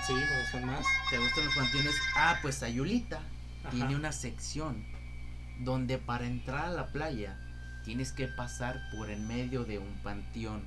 Sí, 0.05 0.13
me 0.13 0.41
gustan 0.41 0.65
más. 0.65 0.85
¿Te 1.09 1.17
gustan 1.17 1.45
los 1.45 1.55
panteones? 1.55 1.95
Ah, 2.15 2.37
pues 2.41 2.55
Sayulita 2.55 3.17
Ajá. 3.61 3.69
tiene 3.69 3.95
una 3.95 4.11
sección 4.11 4.85
donde 5.59 5.97
para 5.97 6.25
entrar 6.25 6.65
a 6.65 6.69
la 6.69 6.87
playa 6.87 7.37
tienes 7.83 8.11
que 8.11 8.27
pasar 8.27 8.79
por 8.95 9.09
en 9.09 9.27
medio 9.27 9.63
de 9.65 9.77
un 9.79 9.93
panteón. 10.03 10.63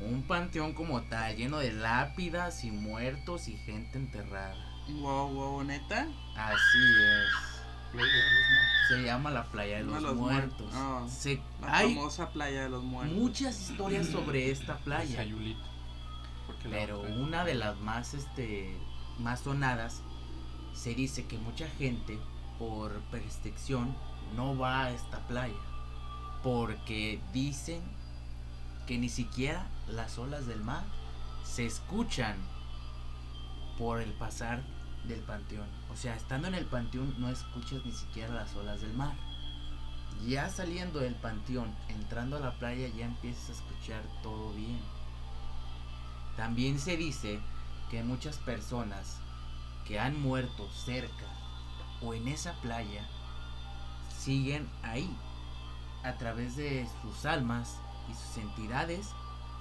Un 0.00 0.22
panteón 0.22 0.74
como 0.74 1.02
tal, 1.02 1.36
lleno 1.36 1.58
de 1.58 1.72
lápidas 1.72 2.62
y 2.64 2.70
muertos 2.70 3.48
y 3.48 3.56
gente 3.56 3.98
enterrada. 3.98 4.54
Wow, 4.88 5.34
wow, 5.34 5.64
neta. 5.64 6.06
Así 6.36 6.78
es. 6.78 7.58
Se 8.88 9.02
llama 9.02 9.30
la 9.30 9.44
playa 9.44 9.76
de 9.78 9.84
los, 9.84 10.02
los 10.02 10.14
muertos. 10.16 10.72
Se- 11.10 11.40
La 11.60 11.76
hay 11.78 11.94
famosa 11.94 12.30
playa 12.30 12.62
de 12.62 12.68
los 12.70 12.82
muertos. 12.82 13.16
muchas 13.16 13.60
historias 13.70 14.06
sobre 14.12 14.50
esta 14.50 14.78
playa. 14.78 15.24
Pero 16.70 17.00
una 17.02 17.44
de 17.44 17.54
las 17.54 17.78
más 17.78 18.14
este 18.14 18.76
más 19.18 19.40
sonadas 19.40 20.00
se 20.74 20.94
dice 20.94 21.26
que 21.26 21.38
mucha 21.38 21.68
gente 21.78 22.18
por 22.58 22.92
restricción 23.12 23.94
no 24.36 24.56
va 24.56 24.84
a 24.84 24.90
esta 24.90 25.18
playa 25.26 25.54
porque 26.42 27.20
dicen 27.32 27.82
que 28.86 28.96
ni 28.98 29.08
siquiera 29.08 29.66
las 29.88 30.18
olas 30.18 30.46
del 30.46 30.60
mar 30.62 30.84
se 31.44 31.66
escuchan 31.66 32.36
por 33.76 34.00
el 34.00 34.12
pasar 34.12 34.62
del 35.04 35.20
panteón. 35.20 35.68
O 35.92 35.96
sea, 35.96 36.14
estando 36.14 36.48
en 36.48 36.54
el 36.54 36.66
panteón 36.66 37.14
no 37.18 37.28
escuchas 37.28 37.84
ni 37.84 37.92
siquiera 37.92 38.32
las 38.32 38.54
olas 38.54 38.80
del 38.80 38.92
mar. 38.94 39.14
Ya 40.26 40.48
saliendo 40.48 41.00
del 41.00 41.14
panteón, 41.14 41.74
entrando 41.88 42.36
a 42.36 42.40
la 42.40 42.58
playa, 42.58 42.88
ya 42.88 43.06
empiezas 43.06 43.50
a 43.50 43.52
escuchar 43.52 44.02
todo 44.22 44.52
bien. 44.52 44.80
También 46.36 46.78
se 46.78 46.96
dice 46.96 47.40
que 47.90 48.02
muchas 48.02 48.36
personas 48.38 49.18
que 49.86 49.98
han 49.98 50.20
muerto 50.20 50.68
cerca 50.70 51.26
o 52.02 52.14
en 52.14 52.28
esa 52.28 52.52
playa 52.60 53.06
siguen 54.16 54.68
ahí. 54.82 55.16
A 56.04 56.14
través 56.14 56.56
de 56.56 56.88
sus 57.02 57.24
almas 57.24 57.76
y 58.10 58.14
sus 58.14 58.44
entidades 58.44 59.08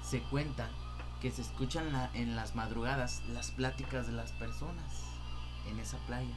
se 0.04 0.21
cuenta 0.23 0.69
que 1.21 1.32
se 1.32 1.41
escuchan 1.41 1.88
en 2.13 2.36
las 2.36 2.56
madrugadas 2.56 3.23
las 3.30 3.52
pláticas 3.52 4.06
de 4.06 4.13
las 4.13 4.32
personas 4.34 5.07
en 5.69 5.80
esa 5.80 5.97
playa. 6.08 6.34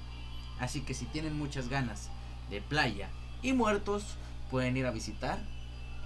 Así 0.58 0.82
que 0.82 0.94
si 0.94 1.06
tienen 1.06 1.36
muchas 1.38 1.68
ganas 1.68 2.10
de 2.50 2.60
playa 2.60 3.08
y 3.42 3.52
muertos, 3.52 4.16
pueden 4.50 4.76
ir 4.76 4.86
a 4.86 4.90
visitar 4.90 5.38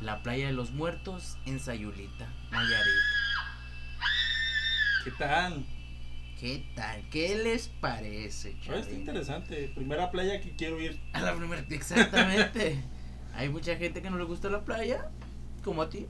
la 0.00 0.22
playa 0.22 0.46
de 0.46 0.52
los 0.52 0.70
muertos 0.70 1.38
en 1.46 1.58
Sayulita, 1.60 2.28
Nayarit. 2.50 2.94
¿Qué 5.04 5.10
tal? 5.12 5.64
¿Qué 6.38 6.66
tal? 6.74 7.08
¿Qué 7.10 7.36
les 7.36 7.68
parece, 7.68 8.56
Ah, 8.68 8.76
está 8.76 8.92
interesante. 8.92 9.72
Primera 9.74 10.10
playa 10.10 10.40
que 10.40 10.54
quiero 10.56 10.80
ir. 10.80 11.00
A 11.12 11.20
la 11.20 11.34
primera, 11.34 11.64
exactamente. 11.70 12.82
Hay 13.34 13.48
mucha 13.48 13.76
gente 13.76 14.02
que 14.02 14.10
no 14.10 14.18
le 14.18 14.24
gusta 14.24 14.48
la 14.48 14.64
playa, 14.64 15.10
como 15.64 15.82
a 15.82 15.90
ti, 15.90 16.06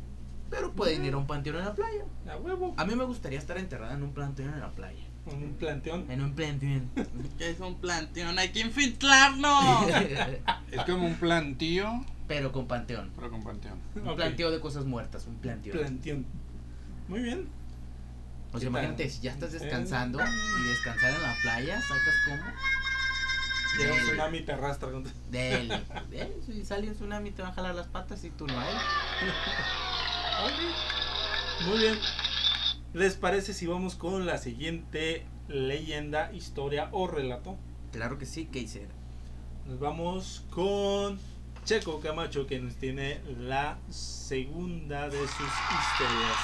pero 0.51 0.73
pueden 0.73 1.05
ir 1.05 1.15
a 1.15 1.17
un 1.17 1.27
panteón 1.27 1.57
en 1.57 1.65
la 1.65 1.75
playa. 1.75 2.05
A 2.29 2.37
huevo. 2.37 2.75
A 2.77 2.85
mí 2.85 2.95
me 2.95 3.05
gustaría 3.05 3.39
estar 3.39 3.57
enterrada 3.59 3.95
en 3.95 4.03
un 4.03 4.13
panteón 4.13 4.55
en 4.55 4.61
la 4.61 4.71
playa. 4.73 5.05
Un 5.27 5.55
planteón. 5.59 6.11
En 6.11 6.21
un 6.23 6.35
panteón. 6.35 6.91
Que 7.39 7.51
es 7.51 7.61
un 7.61 7.77
planteón, 7.77 8.39
hay 8.39 8.51
que 8.51 8.61
infiltrarlo. 8.61 9.49
Es 10.71 10.83
como 10.87 11.07
un 11.07 11.15
plantío, 11.15 12.05
pero 12.29 12.51
con 12.53 12.67
panteón. 12.67 13.11
pero 13.17 13.31
con 13.31 13.43
panteón. 13.45 13.79
Un 13.95 14.09
Ok. 14.09 14.17
planteo 14.17 14.51
de 14.51 14.61
cosas 14.61 14.85
muertas, 14.85 15.27
un 15.27 15.37
planteón. 15.37 15.79
Planteón. 15.79 16.27
Muy 17.09 17.21
bien. 17.23 17.49
O 18.51 18.55
¿Qué 18.55 18.61
sea, 18.61 18.69
imagínate, 18.69 19.09
si 19.11 19.21
ya 19.23 19.33
estás 19.33 19.53
Eh. 19.55 19.59
descansando 19.61 20.21
y 20.21 20.69
descansar 20.69 21.11
en 21.15 21.23
la 21.23 21.35
playa, 21.43 21.81
sacas 21.81 22.15
como 22.25 22.43
Llega 23.79 23.93
un 23.95 24.01
tsunami 24.01 24.39
y 24.39 24.43
te 24.43 24.53
arrastra. 24.53 24.91
con- 24.93 25.05
del. 25.31 25.69
de- 26.11 26.41
si 26.47 26.65
sale 26.65 26.89
un 26.89 26.95
tsunami 26.95 27.31
te 27.33 27.43
van 27.43 27.51
a 27.51 27.55
jalar 27.55 27.75
las 27.75 27.87
patas 27.89 28.23
y 28.25 28.31
tú 28.31 28.47
no 28.47 28.59
hay. 28.61 28.75
Muy 31.67 31.79
bien. 31.79 31.99
¿Les 32.95 33.17
parece 33.17 33.55
si 33.55 33.67
vamos 33.67 33.97
con 33.97 34.25
la 34.25 34.39
siguiente 34.39 35.27
leyenda, 35.49 36.33
historia 36.33 36.91
o 36.93 37.09
relato? 37.09 37.59
Claro 37.91 38.19
que 38.19 38.25
sí, 38.25 38.47
Keiser. 38.47 38.87
Nos 39.67 39.81
vamos 39.81 40.47
con 40.51 41.19
Checo 41.65 41.99
Camacho 41.99 42.47
que 42.47 42.61
nos 42.61 42.77
tiene 42.77 43.21
la 43.41 43.79
segunda 43.91 45.09
de 45.09 45.19
sus 45.19 45.31
historias. 45.31 46.39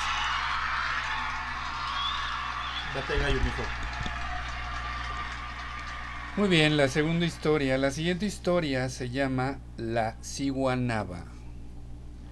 Date 2.97 3.19
gallo, 3.21 3.41
mijo. 3.45 3.63
Muy 6.37 6.49
bien, 6.49 6.77
la 6.77 6.89
segunda 6.89 7.27
historia. 7.27 7.79
La 7.79 7.93
siguiente 7.93 8.27
historia 8.27 8.89
se 8.89 9.11
llama 9.11 9.61
La 9.77 10.17
Ciguanaba. 10.21 11.27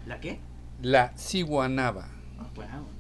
¿La 0.07 0.18
qué? 0.18 0.40
La 0.83 1.16
Ciguanaba. 1.16 2.09
Ah, 2.40 2.48
wow. 2.57 2.97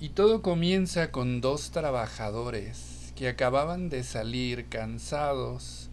Y 0.00 0.10
todo 0.10 0.42
comienza 0.42 1.10
con 1.10 1.40
dos 1.40 1.72
trabajadores 1.72 3.12
que 3.16 3.28
acababan 3.28 3.88
de 3.88 4.04
salir 4.04 4.66
cansados 4.68 5.90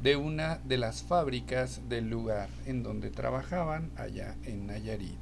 de 0.00 0.14
una 0.14 0.58
de 0.58 0.78
las 0.78 1.02
fábricas 1.02 1.88
del 1.88 2.08
lugar 2.08 2.48
en 2.66 2.84
donde 2.84 3.10
trabajaban 3.10 3.90
allá 3.96 4.36
en 4.44 4.68
Nayarit. 4.68 5.18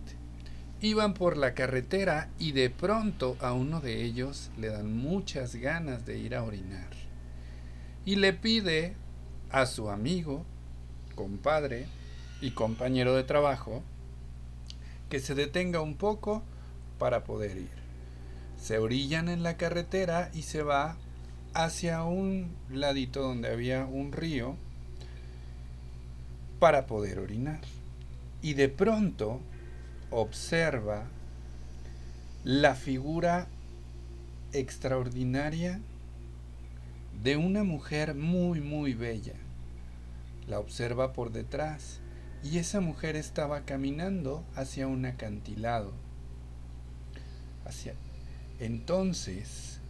Iban 0.82 1.14
por 1.14 1.38
la 1.38 1.54
carretera 1.54 2.28
y 2.38 2.52
de 2.52 2.68
pronto 2.68 3.38
a 3.40 3.54
uno 3.54 3.80
de 3.80 4.02
ellos 4.04 4.50
le 4.58 4.68
dan 4.68 4.94
muchas 4.94 5.54
ganas 5.54 6.04
de 6.04 6.18
ir 6.18 6.34
a 6.34 6.42
orinar. 6.42 6.90
Y 8.04 8.16
le 8.16 8.34
pide 8.34 8.96
a 9.50 9.64
su 9.64 9.88
amigo, 9.88 10.44
compadre 11.14 11.86
y 12.42 12.50
compañero 12.50 13.14
de 13.14 13.24
trabajo 13.24 13.82
que 15.08 15.20
se 15.20 15.34
detenga 15.34 15.80
un 15.80 15.96
poco 15.96 16.42
para 16.98 17.24
poder 17.24 17.56
ir. 17.56 17.79
Se 18.60 18.78
orillan 18.78 19.28
en 19.28 19.42
la 19.42 19.56
carretera 19.56 20.30
y 20.34 20.42
se 20.42 20.62
va 20.62 20.96
hacia 21.54 22.04
un 22.04 22.54
ladito 22.70 23.22
donde 23.22 23.48
había 23.48 23.84
un 23.84 24.12
río 24.12 24.56
para 26.58 26.86
poder 26.86 27.18
orinar. 27.18 27.60
Y 28.42 28.54
de 28.54 28.68
pronto 28.68 29.40
observa 30.10 31.04
la 32.44 32.74
figura 32.74 33.48
extraordinaria 34.52 35.80
de 37.22 37.36
una 37.36 37.64
mujer 37.64 38.14
muy 38.14 38.60
muy 38.60 38.94
bella. 38.94 39.34
La 40.48 40.58
observa 40.58 41.12
por 41.12 41.32
detrás 41.32 42.00
y 42.42 42.58
esa 42.58 42.80
mujer 42.80 43.16
estaba 43.16 43.62
caminando 43.62 44.44
hacia 44.54 44.86
un 44.86 45.04
acantilado. 45.04 45.92
Hacia 47.66 47.94
entonces, 48.60 49.80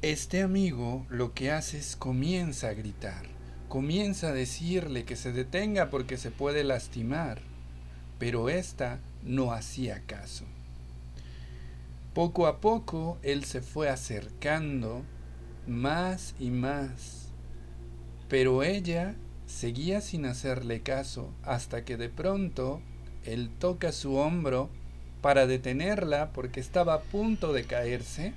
este 0.00 0.42
amigo 0.42 1.04
lo 1.10 1.34
que 1.34 1.50
hace 1.50 1.78
es 1.78 1.96
comienza 1.96 2.68
a 2.68 2.74
gritar, 2.74 3.26
comienza 3.68 4.28
a 4.28 4.32
decirle 4.32 5.04
que 5.04 5.16
se 5.16 5.32
detenga 5.32 5.90
porque 5.90 6.18
se 6.18 6.30
puede 6.30 6.62
lastimar, 6.62 7.40
pero 8.20 8.48
ésta 8.48 9.00
no 9.24 9.50
hacía 9.50 10.02
caso. 10.06 10.44
Poco 12.14 12.46
a 12.46 12.60
poco 12.60 13.18
él 13.24 13.44
se 13.44 13.60
fue 13.60 13.88
acercando 13.88 15.02
más 15.66 16.36
y 16.38 16.50
más, 16.50 17.30
pero 18.28 18.62
ella 18.62 19.16
seguía 19.46 20.00
sin 20.00 20.26
hacerle 20.26 20.82
caso 20.82 21.32
hasta 21.42 21.84
que 21.84 21.96
de 21.96 22.08
pronto 22.08 22.80
él 23.24 23.50
toca 23.58 23.90
su 23.90 24.14
hombro 24.14 24.70
para 25.20 25.46
detenerla 25.46 26.30
porque 26.32 26.60
estaba 26.60 26.94
a 26.94 27.00
punto 27.00 27.52
de 27.52 27.64
caerse 27.64 28.32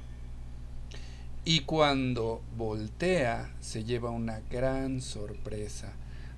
y 1.43 1.61
cuando 1.61 2.41
voltea 2.55 3.51
se 3.59 3.83
lleva 3.83 4.11
una 4.11 4.41
gran 4.49 5.01
sorpresa. 5.01 5.93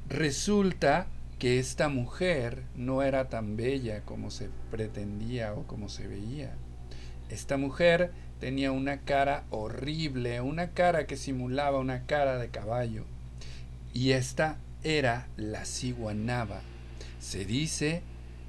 Resulta 0.09 1.07
que 1.39 1.59
esta 1.59 1.89
mujer 1.89 2.63
no 2.75 3.03
era 3.03 3.27
tan 3.27 3.57
bella 3.57 4.01
como 4.01 4.31
se 4.31 4.49
pretendía 4.71 5.53
o 5.53 5.63
como 5.63 5.89
se 5.89 6.07
veía. 6.07 6.53
Esta 7.29 7.57
mujer 7.57 8.11
tenía 8.39 8.71
una 8.71 9.01
cara 9.01 9.43
horrible, 9.49 10.39
una 10.41 10.71
cara 10.71 11.05
que 11.05 11.17
simulaba 11.17 11.79
una 11.79 12.05
cara 12.05 12.37
de 12.37 12.49
caballo. 12.49 13.03
Y 13.93 14.11
esta 14.11 14.57
era 14.83 15.27
la 15.35 15.65
ciguanaba. 15.65 16.61
Se 17.19 17.45
dice 17.45 18.03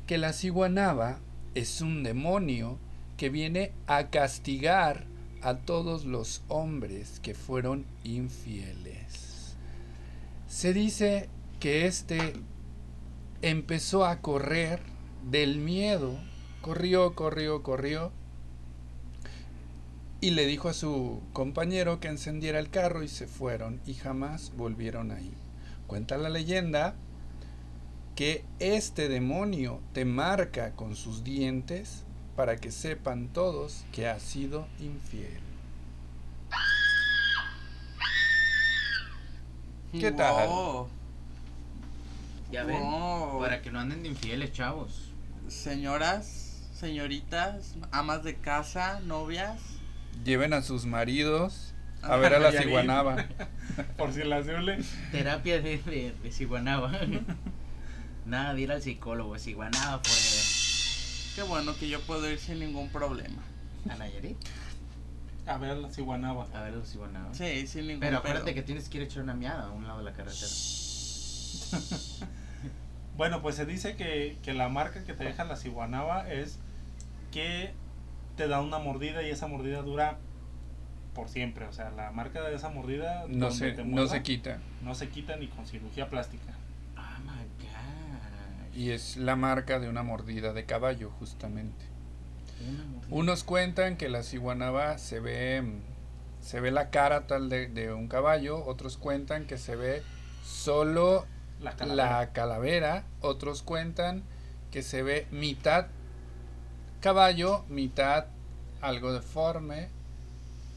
que 0.06 0.18
la 0.18 0.32
ciguanaba 0.32 1.18
es 1.54 1.80
un 1.80 2.02
demonio 2.02 2.78
que 3.16 3.28
viene 3.30 3.72
a 3.86 4.10
castigar 4.10 5.06
a 5.42 5.58
todos 5.58 6.04
los 6.04 6.42
hombres 6.48 7.20
que 7.20 7.34
fueron 7.34 7.84
infieles. 8.02 9.54
Se 10.48 10.72
dice 10.72 11.28
que 11.60 11.86
este 11.86 12.34
empezó 13.42 14.04
a 14.04 14.20
correr 14.20 14.80
del 15.30 15.58
miedo, 15.58 16.18
corrió, 16.60 17.14
corrió, 17.14 17.62
corrió, 17.62 18.12
y 20.20 20.30
le 20.30 20.46
dijo 20.46 20.70
a 20.70 20.72
su 20.72 21.20
compañero 21.34 22.00
que 22.00 22.08
encendiera 22.08 22.58
el 22.58 22.70
carro 22.70 23.02
y 23.02 23.08
se 23.08 23.26
fueron 23.26 23.80
y 23.86 23.92
jamás 23.92 24.52
volvieron 24.56 25.10
ahí. 25.10 25.34
Cuenta 25.86 26.16
la 26.16 26.30
leyenda 26.30 26.96
que 28.14 28.44
este 28.60 29.08
demonio 29.08 29.80
te 29.92 30.04
marca 30.04 30.72
con 30.72 30.94
sus 30.94 31.24
dientes 31.24 32.04
para 32.36 32.56
que 32.56 32.70
sepan 32.70 33.28
todos 33.28 33.84
que 33.92 34.08
has 34.08 34.22
sido 34.22 34.66
infiel. 34.80 35.40
¿Qué 39.92 40.10
tal? 40.12 40.48
Wow. 40.48 40.88
Ya 42.50 42.64
ven. 42.64 42.80
Wow. 42.80 43.40
Para 43.40 43.62
que 43.62 43.70
no 43.70 43.78
anden 43.78 44.02
de 44.02 44.08
infieles, 44.08 44.52
chavos. 44.52 45.12
Señoras, 45.48 46.68
señoritas, 46.72 47.76
amas 47.92 48.24
de 48.24 48.36
casa, 48.36 49.00
novias. 49.00 49.60
Lleven 50.24 50.52
a 50.52 50.62
sus 50.62 50.86
maridos 50.86 51.74
a 52.02 52.16
ver 52.16 52.34
a 52.34 52.38
la 52.38 52.52
ciguanaba. 52.52 53.26
Por 53.96 54.12
si 54.12 54.22
la 54.24 54.36
hable. 54.36 54.78
Terapia 55.10 55.60
de, 55.60 55.78
de, 55.78 56.14
de 56.22 56.32
ciguanaba. 56.32 56.92
Nada 58.26 58.54
de 58.54 58.60
ir 58.62 58.72
al 58.72 58.80
psicólogo, 58.82 59.38
ciguanaba 59.38 60.00
forever. 60.02 60.44
Qué 61.34 61.42
bueno 61.42 61.76
que 61.76 61.88
yo 61.88 62.00
puedo 62.02 62.30
ir 62.30 62.38
sin 62.38 62.60
ningún 62.60 62.88
problema. 62.90 63.42
¿A 63.90 63.96
Nayarit? 63.96 64.36
A 65.46 65.58
ver 65.58 65.76
la 65.76 65.90
ciguanaba. 65.90 66.46
A 66.54 66.62
ver 66.62 66.72
los 66.74 66.88
ciguanaba. 66.88 67.34
Sí, 67.34 67.66
sin 67.66 67.86
ningún 67.86 68.00
Pero 68.00 68.18
acuérdate 68.18 68.46
pedo. 68.46 68.54
que 68.54 68.62
tienes 68.62 68.88
que 68.88 68.98
ir 68.98 69.02
a 69.02 69.06
echar 69.06 69.22
una 69.22 69.34
miada 69.34 69.66
a 69.66 69.70
un 69.70 69.86
lado 69.86 69.98
de 69.98 70.04
la 70.04 70.12
carretera. 70.12 70.46
Bueno, 73.16 73.42
pues 73.42 73.54
se 73.54 73.64
dice 73.64 73.94
que, 73.94 74.36
que 74.42 74.54
la 74.54 74.68
marca 74.68 75.04
que 75.04 75.14
te 75.14 75.22
deja 75.22 75.44
la 75.44 75.54
ciguanaba 75.54 76.28
es 76.28 76.58
que 77.30 77.72
te 78.36 78.48
da 78.48 78.60
una 78.60 78.80
mordida 78.80 79.22
y 79.22 79.30
esa 79.30 79.46
mordida 79.46 79.82
dura 79.82 80.18
por 81.14 81.28
siempre. 81.28 81.64
O 81.66 81.72
sea, 81.72 81.90
la 81.90 82.10
marca 82.10 82.42
de 82.42 82.56
esa 82.56 82.70
mordida 82.70 83.24
No 83.28 83.46
donde 83.50 83.54
se, 83.56 83.70
te 83.70 83.84
no 83.84 84.08
se 84.08 84.22
quita. 84.24 84.58
no 84.82 84.96
se 84.96 85.10
quita 85.10 85.36
ni 85.36 85.46
con 85.46 85.64
cirugía 85.64 86.10
plástica. 86.10 86.54
Oh 86.96 87.20
my 87.20 87.44
god. 87.64 88.03
Y 88.74 88.90
es 88.90 89.16
la 89.16 89.36
marca 89.36 89.78
de 89.78 89.88
una 89.88 90.02
mordida 90.02 90.52
de 90.52 90.64
caballo, 90.64 91.10
justamente. 91.18 91.84
Unos 93.10 93.44
cuentan 93.44 93.96
que 93.96 94.08
la 94.08 94.22
ciguanaba 94.22 94.98
se 94.98 95.20
ve, 95.20 95.62
se 96.40 96.60
ve 96.60 96.70
la 96.70 96.90
cara 96.90 97.26
tal 97.26 97.48
de, 97.48 97.68
de 97.68 97.92
un 97.92 98.08
caballo, 98.08 98.64
otros 98.64 98.96
cuentan 98.96 99.46
que 99.46 99.58
se 99.58 99.76
ve 99.76 100.02
solo 100.44 101.26
La 101.60 101.76
calavera. 101.76 102.20
la 102.20 102.32
calavera, 102.32 103.04
otros 103.20 103.62
cuentan 103.62 104.22
que 104.70 104.82
se 104.82 105.02
ve 105.02 105.26
mitad 105.30 105.86
caballo, 107.00 107.64
mitad 107.68 108.26
algo 108.80 109.12
deforme, 109.12 109.88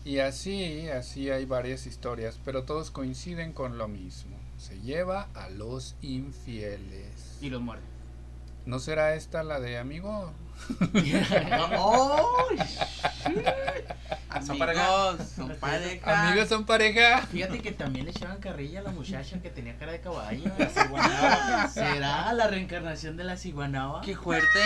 y 0.08 0.20
así, 0.20 0.88
así 0.90 1.30
hay 1.30 1.46
varias 1.46 1.86
historias, 1.86 2.40
pero 2.46 2.64
todos 2.64 2.92
coinciden 2.92 3.52
con 3.52 3.78
lo 3.78 3.90
mismo. 3.90 4.38
Se 4.58 4.80
lleva 4.82 5.30
a 5.34 5.50
los 5.50 5.96
infieles. 6.02 7.38
Y 7.42 7.50
los 7.50 7.62
muerde. 7.62 7.84
¿No 8.66 8.80
será 8.80 9.16
esta 9.16 9.44
la 9.44 9.60
de 9.60 9.78
amigo? 9.78 10.34
¡Oh! 11.78 12.48
Son 14.46 14.58
pareja. 14.60 14.88
Amigos, 15.10 15.28
son 15.36 15.56
pareja. 15.56 16.28
Amigos 16.28 16.50
son 16.50 16.66
pareja. 16.66 17.22
Fíjate 17.32 17.60
que 17.62 17.72
también 17.72 18.06
le 18.06 18.12
echaban 18.12 18.40
carrilla 18.40 18.82
a 18.82 18.84
la 18.84 18.92
muchacha 18.92 19.42
que 19.42 19.50
tenía 19.50 19.78
cara 19.78 19.94
de 19.94 20.02
caballo. 20.02 20.44
La 20.58 20.70
ciguanaba. 20.70 21.70
¿Será 21.70 22.34
la 22.34 22.48
reencarnación 22.48 23.18
de 23.18 23.24
la 23.24 23.38
ciguanaba? 23.38 24.02
Qué 24.02 24.16
fuerte. 24.16 24.60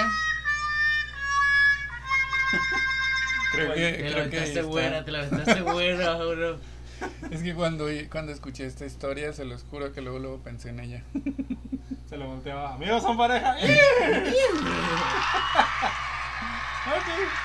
Creo 3.54 3.74
que, 3.74 3.92
Te 3.92 4.04
la 4.04 4.16
que 4.16 4.22
aventaste 4.22 4.62
buena, 4.62 5.06
te 5.06 5.12
la 5.12 5.20
aventaste 5.20 5.62
buena, 5.62 6.16
bro. 6.16 6.60
Es 7.32 7.42
que 7.42 7.54
cuando, 7.54 7.86
cuando 8.12 8.32
escuché 8.32 8.66
esta 8.66 8.86
historia, 8.86 9.34
se 9.34 9.46
los 9.46 9.64
juro 9.64 9.94
que 9.94 10.02
luego, 10.02 10.20
luego 10.20 10.40
pensé 10.40 10.70
en 10.70 10.80
ella. 10.80 11.04
Se 12.10 12.18
lo 12.18 12.28
volteaba. 12.28 12.74
Amigos 12.74 13.02
son 13.04 13.16
pareja. 13.16 13.56
ok, 13.56 13.64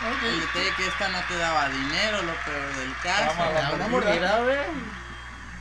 El 0.03 0.09
ok. 0.13 0.23
detalle 0.41 0.71
que 0.77 0.87
esta 0.89 1.09
no 1.09 1.19
te 1.29 1.37
daba 1.39 1.69
dinero, 1.69 2.23
lo 2.23 2.33
peor 2.45 2.75
del 2.77 2.93
caso. 3.01 3.75
Una 3.77 3.87
mordida. 3.87 4.43
güey. 4.43 4.57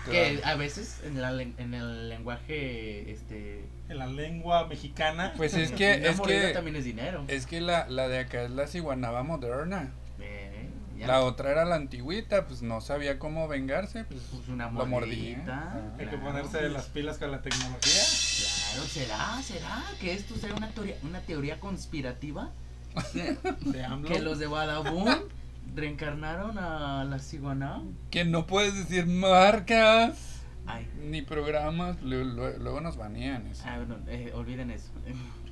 Que 0.10 0.42
a 0.44 0.56
veces 0.56 1.02
en, 1.04 1.22
la 1.22 1.32
en 1.40 1.74
el 1.76 2.10
lenguaje, 2.10 3.12
este... 3.12 3.64
En 3.90 4.00
la 4.00 4.08
lengua 4.08 4.66
mexicana. 4.66 5.34
Pues 5.38 5.54
es 5.54 5.72
que, 5.72 5.98
una 6.00 6.10
es 6.10 6.18
mordida 6.18 6.48
que, 6.48 6.54
también 6.54 6.76
es 6.76 6.86
dinero. 6.86 7.26
es 7.28 7.46
que 7.46 7.62
la, 7.62 7.88
la 7.88 8.08
de 8.08 8.18
acá 8.20 8.42
es 8.42 8.52
la 8.52 8.66
ciguanaba 8.66 9.22
moderna. 9.22 9.92
Eh, 10.96 11.00
ya. 11.00 11.08
La 11.08 11.22
otra 11.22 11.52
era 11.52 11.66
la 11.66 11.76
antigüita, 11.76 12.48
pues 12.48 12.62
no 12.62 12.80
sabía 12.82 13.20
cómo 13.20 13.48
vengarse, 13.48 14.04
pues 14.06 14.22
Pues 14.32 14.48
una 14.48 14.66
lo 14.66 14.72
mordía. 14.86 14.90
mordidita. 14.90 15.72
Ah. 15.76 15.90
Hay 16.00 16.06
que 16.06 16.12
claro, 16.12 16.24
ponerse 16.24 16.60
pues, 16.60 16.72
las 16.72 16.86
pilas 16.86 17.18
con 17.18 17.32
la 17.32 17.42
tecnología. 17.42 18.02
Claro, 18.72 18.88
¿será? 18.88 19.42
¿Será 19.42 19.84
que 20.00 20.14
esto 20.14 20.36
sea 20.36 20.54
una 20.54 20.70
teoría, 20.70 20.96
una 21.04 21.20
teoría 21.22 21.60
conspirativa? 21.60 22.52
De 23.62 23.84
AMLO. 23.84 24.08
Que 24.08 24.22
los 24.22 24.40
de 24.40 24.48
Badabun 24.48 25.10
reencarnaron 25.76 26.58
a 26.58 27.04
la 27.04 27.20
ciguaná. 27.20 27.82
Que 28.10 28.24
no 28.24 28.48
puedes 28.48 28.74
decir 28.76 29.06
marcas 29.06 30.42
Ay, 30.68 30.88
ni 31.10 31.22
programas, 31.22 32.02
lu- 32.02 32.24
lu- 32.24 32.58
luego 32.60 32.82
nos 32.82 32.96
banean 32.98 33.46
eso. 33.48 33.64
ah, 33.68 33.78
bueno, 33.78 33.98
eh, 34.08 34.32
olviden 34.34 34.72
eso. 34.72 34.90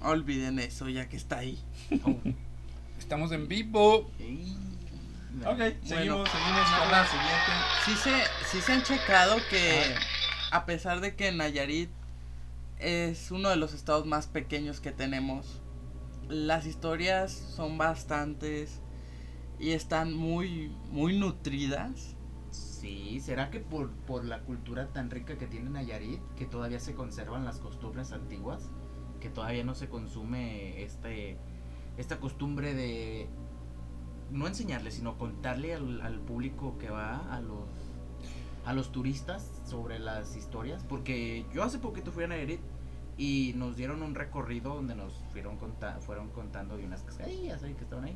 Olviden 0.01 0.57
eso, 0.59 0.87
ya 0.89 1.07
que 1.09 1.17
está 1.17 1.39
ahí. 1.39 1.59
Oh. 2.03 2.15
Estamos 2.97 3.31
en 3.33 3.47
vivo. 3.47 4.09
Ey. 4.19 4.55
Ok, 5.45 5.57
seguimos, 5.83 6.17
Bueno. 6.19 6.25
seguimos 6.25 6.69
con 6.79 6.91
la 6.91 7.05
siguiente. 7.07 7.51
Sí 7.85 7.95
se, 7.95 8.23
sí 8.45 8.61
se 8.61 8.73
han 8.73 8.83
checado 8.83 9.37
que 9.49 9.95
a 10.51 10.65
pesar 10.65 11.01
de 11.01 11.15
que 11.15 11.31
Nayarit 11.31 11.89
es 12.79 13.31
uno 13.31 13.49
de 13.49 13.55
los 13.55 13.73
estados 13.73 14.05
más 14.05 14.27
pequeños 14.27 14.79
que 14.79 14.91
tenemos, 14.91 15.61
las 16.29 16.65
historias 16.65 17.31
son 17.31 17.77
bastantes 17.77 18.79
y 19.59 19.71
están 19.71 20.13
muy, 20.13 20.69
muy 20.91 21.17
nutridas. 21.17 22.15
Sí, 22.51 23.19
¿será 23.21 23.49
que 23.49 23.59
por, 23.59 23.89
por 23.91 24.25
la 24.25 24.41
cultura 24.41 24.87
tan 24.93 25.09
rica 25.09 25.37
que 25.37 25.47
tiene 25.47 25.69
Nayarit, 25.69 26.21
que 26.37 26.45
todavía 26.45 26.79
se 26.79 26.93
conservan 26.93 27.45
las 27.45 27.57
costumbres 27.57 28.11
antiguas, 28.11 28.69
que 29.19 29.29
todavía 29.29 29.63
no 29.63 29.73
se 29.73 29.89
consume 29.89 30.83
este 30.83 31.37
esta 31.97 32.19
costumbre 32.19 32.73
de 32.73 33.29
no 34.31 34.47
enseñarle, 34.47 34.91
sino 34.91 35.17
contarle 35.17 35.73
al, 35.73 36.01
al 36.01 36.19
público 36.19 36.77
que 36.77 36.89
va, 36.89 37.33
a 37.33 37.41
los 37.41 37.67
a 38.65 38.71
los 38.73 38.93
turistas 38.93 39.51
sobre 39.65 39.99
las 39.99 40.37
historias, 40.37 40.85
porque 40.87 41.45
yo 41.53 41.63
hace 41.63 41.79
poquito 41.79 42.13
fui 42.13 42.23
a 42.23 42.27
Nayarit 42.27 42.61
y 43.17 43.51
nos 43.57 43.75
dieron 43.75 44.01
un 44.01 44.15
recorrido 44.15 44.75
donde 44.75 44.95
nos 44.95 45.13
fueron 45.33 45.57
conta- 45.57 45.99
fueron 45.99 46.29
contando 46.29 46.77
de 46.77 46.85
unas 46.85 47.03
cascadillas 47.03 47.61
ahí 47.61 47.73
que 47.73 47.83
estaban 47.83 48.05
ahí. 48.05 48.15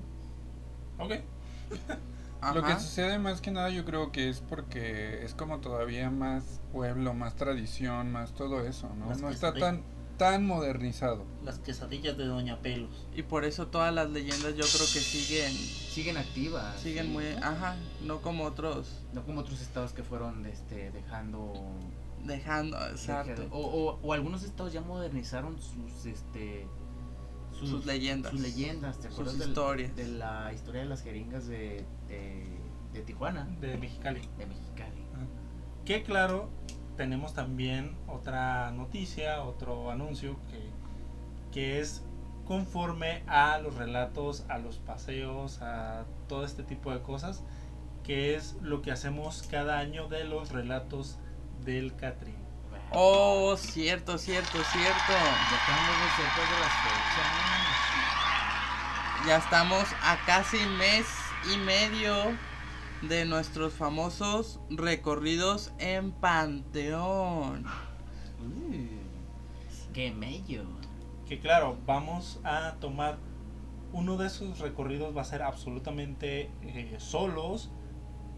Ok. 0.99 1.11
Lo 2.53 2.61
que 2.63 2.73
sucede 2.79 3.19
más 3.19 3.41
que 3.41 3.51
nada 3.51 3.69
yo 3.71 3.83
creo 3.83 4.11
que 4.11 4.29
es 4.29 4.39
porque 4.41 5.25
es 5.25 5.33
como 5.33 5.59
todavía 5.59 6.09
más 6.11 6.61
pueblo, 6.71 7.13
más 7.13 7.35
tradición, 7.35 8.11
más 8.11 8.33
todo 8.33 8.61
eso, 8.61 8.87
¿no? 8.95 9.07
Más 9.07 9.19
No 9.21 9.29
está 9.29 9.53
tan 9.59 9.81
tan 10.17 10.45
modernizado. 10.45 11.25
Las 11.43 11.59
quesadillas 11.59 12.17
de 12.17 12.25
Doña 12.25 12.59
Pelos. 12.61 13.07
Y 13.15 13.23
por 13.23 13.45
eso 13.45 13.67
todas 13.67 13.93
las 13.93 14.09
leyendas 14.09 14.55
yo 14.55 14.63
creo 14.65 14.87
que 14.93 14.99
siguen, 14.99 15.51
Siguen 15.53 16.17
activas. 16.17 16.79
siguen 16.79 17.05
sí. 17.07 17.11
muy, 17.11 17.25
ajá, 17.41 17.75
no 18.05 18.21
como 18.21 18.43
otros 18.45 19.03
No 19.13 19.23
como 19.25 19.41
otros 19.41 19.61
estados 19.61 19.93
que 19.93 20.03
fueron 20.03 20.45
este, 20.45 20.91
dejando. 20.91 21.53
dejando, 22.25 22.77
exacto, 22.87 23.47
o, 23.51 23.59
o- 23.59 23.99
o 24.01 24.13
algunos 24.13 24.43
estados 24.43 24.73
ya 24.73 24.81
modernizaron 24.81 25.57
sus 25.61 26.05
este 26.05 26.67
sus, 27.57 27.85
leyendas. 27.85 28.31
sus 28.31 28.41
leyendas. 28.41 28.97
¿Te 28.97 29.03
Sus 29.07 29.13
acuerdas 29.13 29.39
del- 29.39 29.47
historias. 29.49 29.95
de 29.95 30.07
la 30.09 30.51
historia 30.53 30.81
de 30.81 30.87
las 30.89 31.01
jeringas 31.01 31.47
de, 31.47 31.85
de, 32.07 32.45
de 32.93 33.01
Tijuana? 33.01 33.45
De 33.61 33.77
Mexicali. 33.77 34.21
De 34.37 34.45
Mexicali. 34.45 35.01
Que 35.85 36.03
claro, 36.03 36.49
tenemos 36.97 37.33
también 37.33 37.95
otra 38.07 38.71
noticia, 38.71 39.43
otro 39.43 39.91
anuncio 39.91 40.37
que, 40.49 40.69
que 41.53 41.79
es 41.79 42.03
conforme 42.45 43.23
a 43.27 43.59
los 43.59 43.75
relatos, 43.75 44.45
a 44.49 44.57
los 44.57 44.77
paseos, 44.79 45.61
a 45.61 46.05
todo 46.27 46.43
este 46.43 46.63
tipo 46.63 46.91
de 46.91 47.01
cosas, 47.01 47.43
que 48.03 48.35
es 48.35 48.55
lo 48.61 48.81
que 48.81 48.91
hacemos 48.91 49.43
cada 49.49 49.79
año 49.79 50.07
de 50.07 50.23
los 50.23 50.51
relatos 50.51 51.19
del 51.63 51.95
Catrín. 51.95 52.35
Oh, 52.91 53.55
cierto, 53.57 54.17
cierto, 54.17 54.63
cierto. 54.63 55.13
Ya 55.13 55.57
estamos 55.57 55.97
muy 55.99 56.09
de 56.45 56.59
las 56.61 56.73
fechas. 56.83 57.47
Ya 59.27 59.37
estamos 59.37 59.85
a 60.03 60.17
casi 60.25 60.57
mes 60.77 61.05
y 61.53 61.57
medio 61.57 62.37
de 63.01 63.25
nuestros 63.25 63.73
famosos 63.73 64.59
recorridos 64.69 65.71
en 65.79 66.11
Panteón. 66.11 67.65
Uh, 68.39 69.93
qué 69.93 70.11
mello. 70.11 70.63
Que 71.27 71.39
claro, 71.39 71.77
vamos 71.85 72.39
a 72.43 72.75
tomar 72.79 73.17
uno 73.93 74.17
de 74.17 74.27
esos 74.27 74.59
recorridos 74.59 75.15
va 75.15 75.21
a 75.21 75.25
ser 75.25 75.41
absolutamente 75.41 76.49
eh, 76.61 76.95
solos. 76.99 77.71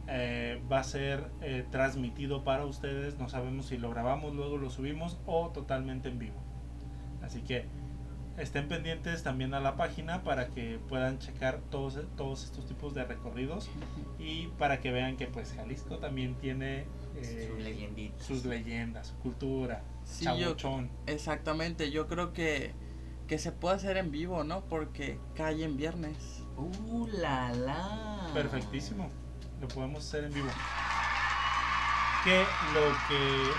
eh, 0.08 0.62
va 0.72 0.80
a 0.80 0.84
ser 0.84 1.30
eh, 1.42 1.66
transmitido 1.72 2.44
para 2.44 2.66
ustedes. 2.66 3.20
No 3.20 3.30
sabemos 3.30 3.68
si 3.68 3.78
lo 3.78 3.92
grabamos, 3.92 4.34
luego 4.34 4.58
lo 4.58 4.70
subimos 4.70 5.20
o 5.26 5.50
totalmente 5.50 6.10
en 6.10 6.20
vivo. 6.20 6.38
Así 7.22 7.42
que 7.42 7.68
estén 8.40 8.68
pendientes 8.68 9.24
también 9.24 9.54
a 9.54 9.60
la 9.60 9.76
página 9.76 10.24
para 10.24 10.48
que 10.48 10.80
puedan 10.88 11.20
checar 11.20 11.60
todos, 11.70 12.00
todos 12.16 12.44
estos 12.44 12.66
tipos 12.66 12.94
de 12.94 13.04
recorridos 13.04 13.70
y 14.18 14.48
para 14.58 14.80
que 14.80 14.92
vean 14.92 15.18
que 15.18 15.28
pues 15.28 15.54
Jalisco 15.54 15.98
también 15.98 16.36
tiene 16.36 16.86
eh, 17.16 18.12
Sus 18.18 18.46
leyendas, 18.46 19.08
su 19.08 19.16
cultura, 19.16 19.84
Sí, 20.10 20.26
yo-. 20.38 20.56
Exactamente, 21.06 21.92
yo 21.92 22.08
creo 22.08 22.34
que, 22.34 22.74
que 23.28 23.38
se 23.38 23.52
puede 23.52 23.76
hacer 23.76 23.98
en 23.98 24.12
vivo, 24.12 24.44
¿no? 24.44 24.62
Porque 24.66 25.20
cae 25.36 25.64
en 25.64 25.78
viernes. 25.78 26.18
Uh, 26.58 27.08
la 27.08 27.54
la. 27.54 28.32
Perfectísimo. 28.34 29.10
Lo 29.62 29.68
podemos 29.68 30.06
hacer 30.06 30.26
en 30.26 30.34
vivo. 30.34 30.50
Que 32.24 32.40
lo 32.74 32.92
que 33.08 33.52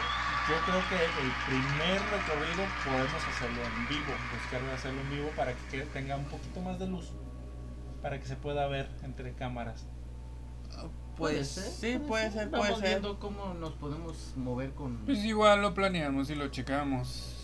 yo 0.50 0.56
creo 0.66 0.82
que 0.88 0.96
el 1.04 1.32
primer 1.46 2.00
recorrido 2.10 2.64
podemos 2.84 3.22
hacerlo 3.28 3.62
en 3.64 3.88
vivo. 3.88 4.12
Buscar 4.34 4.62
de 4.62 4.72
hacerlo 4.72 5.00
en 5.02 5.10
vivo 5.10 5.30
para 5.36 5.52
que 5.54 5.80
tenga 5.92 6.16
un 6.16 6.24
poquito 6.24 6.60
más 6.60 6.78
de 6.78 6.86
luz. 6.88 7.12
Para 8.02 8.18
que 8.18 8.26
se 8.26 8.36
pueda 8.36 8.66
ver 8.66 8.88
entre 9.02 9.32
cámaras. 9.34 9.86
Pues 11.16 11.48
sí, 11.48 11.98
puede 12.06 12.30
ser, 12.30 12.48
puede 12.50 12.62
Vamos 12.62 12.78
ser. 12.80 12.88
viendo 12.88 13.18
cómo 13.18 13.52
nos 13.54 13.72
podemos 13.74 14.32
mover 14.36 14.70
con. 14.72 14.96
Pues 15.04 15.18
igual 15.24 15.60
lo 15.60 15.74
planeamos 15.74 16.30
y 16.30 16.34
lo 16.34 16.48
checamos. 16.48 17.36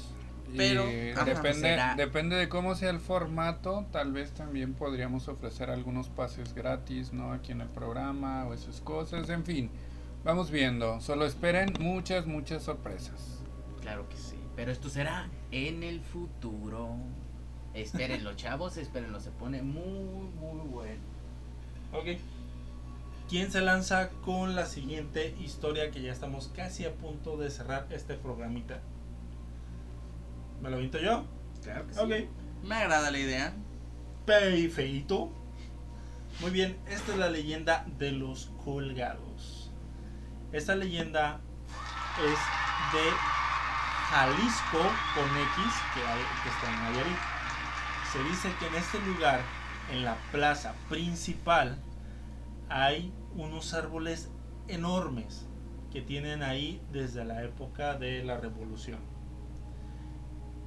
Y 0.50 0.56
Pero, 0.56 0.84
ajá, 1.14 1.24
depende, 1.24 1.60
será- 1.60 1.94
depende 1.96 2.36
de 2.36 2.48
cómo 2.48 2.74
sea 2.76 2.88
el 2.90 3.00
formato, 3.00 3.84
tal 3.90 4.12
vez 4.12 4.30
también 4.32 4.74
podríamos 4.74 5.26
ofrecer 5.28 5.70
algunos 5.70 6.08
pases 6.08 6.54
gratis, 6.54 7.12
¿no? 7.12 7.32
Aquí 7.32 7.50
en 7.52 7.60
el 7.60 7.68
programa 7.68 8.46
o 8.46 8.54
esas 8.54 8.80
cosas, 8.80 9.28
en 9.28 9.44
fin. 9.44 9.70
Vamos 10.26 10.50
viendo, 10.50 11.00
solo 11.00 11.24
esperen 11.24 11.72
muchas, 11.78 12.26
muchas 12.26 12.64
sorpresas. 12.64 13.38
Claro 13.80 14.08
que 14.08 14.16
sí. 14.16 14.34
Pero 14.56 14.72
esto 14.72 14.88
será 14.88 15.30
en 15.52 15.84
el 15.84 16.00
futuro. 16.00 16.96
Espérenlo, 17.74 18.32
chavos, 18.36 18.76
espérenlo. 18.76 19.20
Se 19.20 19.30
pone 19.30 19.62
muy, 19.62 20.28
muy 20.40 20.66
bueno. 20.68 21.00
Ok. 21.92 22.18
¿Quién 23.28 23.52
se 23.52 23.60
lanza 23.60 24.10
con 24.24 24.56
la 24.56 24.66
siguiente 24.66 25.32
historia 25.40 25.92
que 25.92 26.02
ya 26.02 26.10
estamos 26.10 26.48
casi 26.48 26.84
a 26.86 26.94
punto 26.96 27.36
de 27.36 27.48
cerrar 27.48 27.86
este 27.90 28.14
programita? 28.14 28.80
¿Me 30.60 30.70
lo 30.70 30.76
aviento 30.78 30.98
yo? 30.98 31.24
Claro 31.62 31.86
que 31.86 32.00
Ok. 32.00 32.28
Me 32.64 32.74
agrada 32.74 33.12
la 33.12 33.18
idea. 33.20 33.54
Perfecto. 34.24 35.30
Muy 36.40 36.50
bien, 36.50 36.76
esta 36.88 37.12
es 37.12 37.18
la 37.18 37.30
leyenda 37.30 37.86
de 37.96 38.10
los 38.10 38.50
colgados. 38.64 39.55
Esta 40.56 40.74
leyenda 40.74 41.38
es 42.18 42.38
de 42.94 43.10
Jalisco 44.08 44.78
con 45.14 45.24
X, 45.24 45.74
que, 45.92 46.48
está 46.48 46.72
en 46.72 46.82
Nayarit. 46.82 47.18
Se 48.10 48.22
dice 48.24 48.50
que 48.58 48.66
en 48.68 48.74
este 48.76 48.98
lugar, 49.00 49.40
en 49.92 50.02
la 50.02 50.16
plaza 50.32 50.74
principal, 50.88 51.76
hay 52.70 53.12
unos 53.34 53.74
árboles 53.74 54.30
enormes 54.66 55.46
que 55.92 56.00
tienen 56.00 56.42
ahí 56.42 56.80
desde 56.90 57.26
la 57.26 57.42
época 57.42 57.98
de 57.98 58.24
la 58.24 58.38
revolución. 58.38 59.00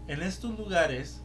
En 0.07 0.21
estos 0.21 0.55
lugares 0.55 1.23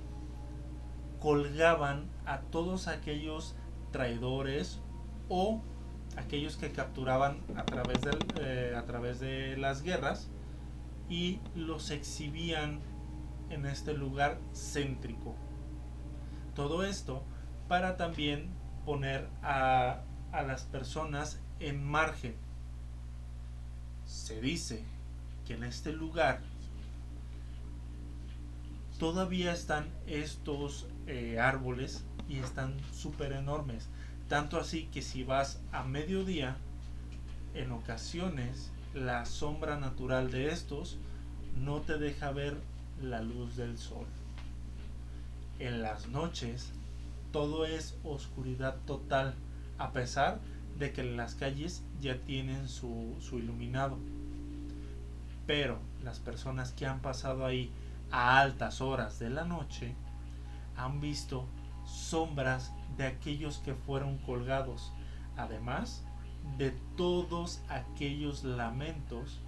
colgaban 1.21 2.11
a 2.25 2.39
todos 2.39 2.89
aquellos 2.89 3.57
traidores 3.93 4.81
o 5.29 5.61
aquellos 6.17 6.57
que 6.57 6.73
capturaban 6.73 7.39
a 7.57 7.65
través, 7.65 8.01
del, 8.03 8.19
eh, 8.41 8.75
a 8.77 8.85
través 8.85 9.21
de 9.21 9.57
las 9.57 9.83
guerras 9.83 10.29
y 11.09 11.41
los 11.55 11.91
exhibían 11.91 12.81
en 13.51 13.67
este 13.67 13.95
lugar 13.95 14.39
céntrico. 14.55 15.35
Todo 16.55 16.85
esto 16.85 17.23
para 17.69 17.97
también 17.97 18.49
poner 18.85 19.29
a, 19.43 20.03
a 20.33 20.43
las 20.43 20.63
personas 20.65 21.41
en 21.61 21.85
margen. 21.85 22.35
Se 24.07 24.41
dice 24.41 24.85
que 25.47 25.55
en 25.55 25.65
este 25.65 25.93
lugar 25.93 26.41
todavía 28.99 29.53
están 29.53 29.89
estos 30.07 30.87
eh, 31.07 31.39
árboles 31.39 32.05
y 32.29 32.39
están 32.39 32.77
súper 32.93 33.33
enormes. 33.33 33.89
Tanto 34.29 34.59
así 34.59 34.87
que 34.87 35.03
si 35.03 35.23
vas 35.23 35.61
a 35.73 35.83
mediodía, 35.85 36.57
en 37.55 37.73
ocasiones 37.73 38.71
la 38.95 39.27
sombra 39.27 39.79
natural 39.79 40.31
de 40.31 40.51
estos 40.51 40.99
no 41.57 41.81
te 41.81 41.99
deja 41.99 42.33
ver 42.33 42.57
la 43.03 43.23
luz 43.23 43.57
del 43.57 43.79
sol. 43.79 44.07
En 45.59 45.83
las 45.83 46.09
noches 46.09 46.73
todo 47.33 47.67
es 47.67 47.97
oscuridad 48.05 48.77
total, 48.87 49.35
a 49.79 49.93
pesar 49.93 50.39
de 50.79 50.93
que 50.93 51.03
las 51.05 51.35
calles 51.35 51.83
ya 52.01 52.17
tienen 52.19 52.69
su, 52.69 53.17
su 53.21 53.39
iluminado. 53.39 53.99
Pero 55.47 55.79
las 56.03 56.19
personas 56.19 56.73
que 56.73 56.87
han 56.87 57.01
pasado 57.01 57.45
ahí 57.45 57.71
a 58.11 58.41
altas 58.41 58.81
horas 58.81 59.19
de 59.19 59.31
la 59.31 59.45
noche 59.45 59.95
han 60.77 61.01
visto 61.01 61.47
sombras 61.95 62.73
de 62.97 63.07
aquellos 63.07 63.59
que 63.59 63.75
fueron 63.75 64.19
colgados, 64.19 64.93
además 65.37 66.05
de 66.59 66.71
todos 66.97 67.63
aquellos 67.69 68.45
lamentos 68.45 69.41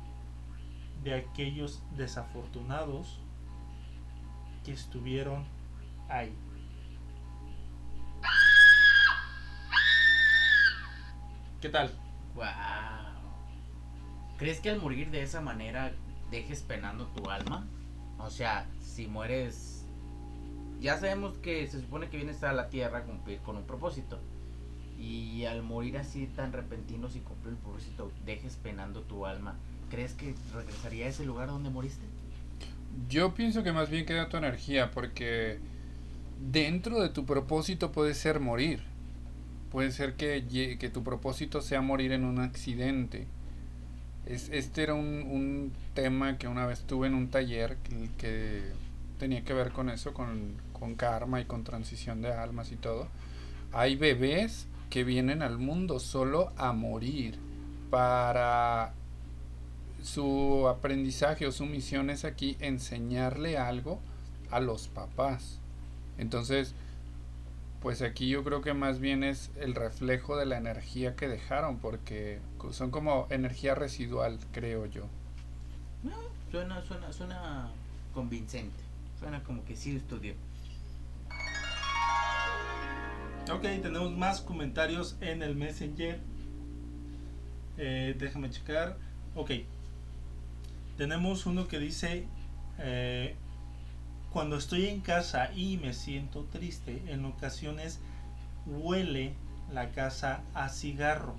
de 1.03 1.15
aquellos 1.15 1.83
desafortunados 1.97 3.21
que 4.65 4.73
estuvieron 4.73 5.45
ahí. 6.09 6.35
¿Qué 11.61 11.69
tal? 11.69 11.91
Wow. 12.35 12.45
¿Crees 14.37 14.61
que 14.61 14.71
al 14.71 14.81
morir 14.81 15.11
de 15.11 15.23
esa 15.23 15.41
manera 15.41 15.93
dejes 16.31 16.63
penando 16.63 17.07
tu 17.09 17.31
alma? 17.31 17.67
O 18.19 18.31
sea, 18.31 18.67
si 18.81 19.07
mueres. 19.07 19.76
Ya 20.81 20.99
sabemos 20.99 21.39
que 21.39 21.67
se 21.67 21.81
supone 21.81 22.09
que 22.09 22.17
vienes 22.17 22.43
a 22.43 22.53
la 22.53 22.69
tierra 22.69 22.99
a 22.99 23.03
cumplir 23.05 23.39
con 23.41 23.57
un 23.57 23.65
propósito. 23.65 24.19
Y 24.99 25.45
al 25.45 25.63
morir 25.63 25.99
así 25.99 26.27
tan 26.27 26.53
repentino 26.53 27.09
sin 27.09 27.23
cumplir 27.23 27.55
el 27.55 27.59
propósito, 27.59 28.11
dejes 28.25 28.57
penando 28.57 29.03
tu 29.03 29.27
alma. 29.27 29.57
¿Crees 29.91 30.15
que 30.15 30.35
regresaría 30.55 31.07
a 31.07 31.09
ese 31.09 31.25
lugar 31.25 31.49
donde 31.49 31.71
moriste? 31.71 32.05
Yo 33.09 33.35
pienso 33.35 33.63
que 33.63 33.73
más 33.73 33.91
bien 33.91 34.07
queda 34.07 34.29
tu 34.29 34.37
energía, 34.37 34.91
porque 34.91 35.59
dentro 36.51 37.01
de 37.01 37.11
tu 37.11 37.27
propósito 37.27 37.93
puede 37.93 38.15
ser 38.15 38.41
morir. 38.41 38.83
Puede 39.71 39.93
ser 39.93 40.15
que, 40.15 40.77
que 40.79 40.89
tu 40.89 41.03
propósito 41.03 41.61
sea 41.61 41.83
morir 41.83 42.13
en 42.13 42.25
un 42.25 42.39
accidente. 42.39 43.27
Es, 44.25 44.49
este 44.49 44.83
era 44.83 44.95
un, 44.95 45.23
un 45.23 45.73
tema 45.95 46.39
que 46.39 46.49
una 46.49 46.67
vez 46.67 46.83
tuve 46.85 47.07
en 47.07 47.15
un 47.15 47.29
taller 47.29 47.77
que 48.19 48.73
tenía 49.19 49.45
que 49.45 49.53
ver 49.53 49.73
con 49.73 49.91
eso, 49.91 50.15
con, 50.15 50.55
con 50.79 50.95
karma 50.95 51.41
y 51.41 51.45
con 51.45 51.65
transición 51.65 52.23
de 52.23 52.33
almas 52.33 52.73
y 52.73 52.77
todo. 52.77 53.09
Hay 53.73 53.97
bebés 53.97 54.67
que 54.91 55.05
vienen 55.05 55.43
al 55.43 55.59
mundo 55.59 55.99
solo 55.99 56.53
a 56.57 56.73
morir 56.73 57.39
para 57.91 58.93
su 60.03 60.69
aprendizaje 60.69 61.47
o 61.47 61.53
su 61.53 61.67
misión 61.67 62.11
es 62.11 62.25
aquí 62.25 62.57
enseñarle 62.61 63.59
algo 63.59 64.01
a 64.51 64.61
los 64.61 64.89
papás. 64.89 65.59
Entonces, 66.19 66.75
pues 67.83 68.03
aquí 68.03 68.29
yo 68.29 68.45
creo 68.45 68.63
que 68.63 68.75
más 68.75 69.01
bien 69.01 69.25
es 69.25 69.51
el 69.57 69.75
reflejo 69.75 70.37
de 70.37 70.47
la 70.47 70.57
energía 70.57 71.17
que 71.17 71.29
dejaron, 71.29 71.79
porque 71.79 72.39
son 72.71 72.91
como 72.91 73.27
energía 73.31 73.75
residual, 73.75 74.39
creo 74.53 74.87
yo. 74.87 75.05
Suena, 76.51 76.83
suena, 76.83 77.13
suena 77.13 77.69
convincente. 78.15 78.83
Suena 79.19 79.43
como 79.43 79.65
que 79.65 79.77
sí 79.77 79.97
estudió. 79.97 80.35
Ok, 83.49 83.63
tenemos 83.63 84.11
más 84.11 84.41
comentarios 84.41 85.17
en 85.21 85.41
el 85.41 85.55
Messenger. 85.55 86.19
Eh, 87.79 88.17
déjame 88.19 88.51
checar. 88.51 88.97
Ok. 89.37 89.53
Tenemos 90.97 91.47
uno 91.47 91.69
que 91.69 91.79
dice, 91.79 92.27
eh, 92.81 93.37
cuando 94.33 94.57
estoy 94.57 94.87
en 94.87 95.01
casa 95.01 95.53
y 95.55 95.77
me 95.77 95.95
siento 95.95 96.43
triste, 96.51 97.05
en 97.07 97.25
ocasiones 97.25 98.01
huele 98.67 99.33
la 99.73 99.93
casa 99.93 100.43
a 100.53 100.69
cigarro. 100.69 101.37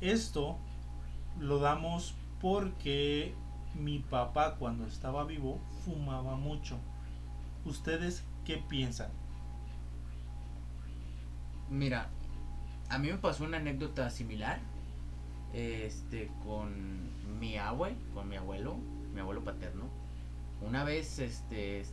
Esto 0.00 0.56
lo 1.38 1.58
damos 1.58 2.14
porque 2.40 3.34
mi 3.74 3.98
papá 3.98 4.54
cuando 4.54 4.86
estaba 4.86 5.24
vivo 5.24 5.60
fumaba 5.84 6.36
mucho. 6.36 6.78
¿Ustedes 7.66 8.24
qué 8.46 8.56
piensan? 8.56 9.25
Mira, 11.70 12.08
a 12.88 12.98
mí 12.98 13.08
me 13.08 13.18
pasó 13.18 13.44
una 13.44 13.56
anécdota 13.58 14.10
similar. 14.10 14.60
Este, 15.52 16.30
con 16.44 17.10
mi 17.40 17.56
abue, 17.56 17.96
con 18.14 18.28
mi 18.28 18.36
abuelo, 18.36 18.76
mi 19.14 19.20
abuelo 19.20 19.42
paterno. 19.42 19.84
Una 20.60 20.84
vez, 20.84 21.18
este, 21.18 21.84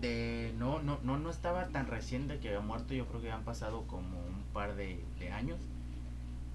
de, 0.00 0.54
no, 0.58 0.80
no, 0.82 0.98
no, 1.02 1.18
no 1.18 1.30
estaba 1.30 1.68
tan 1.68 1.86
reciente 1.86 2.38
que 2.38 2.48
había 2.48 2.60
muerto, 2.60 2.94
yo 2.94 3.06
creo 3.06 3.20
que 3.20 3.30
habían 3.30 3.44
pasado 3.44 3.86
como 3.86 4.18
un 4.18 4.42
par 4.52 4.74
de, 4.74 5.04
de 5.18 5.32
años. 5.32 5.60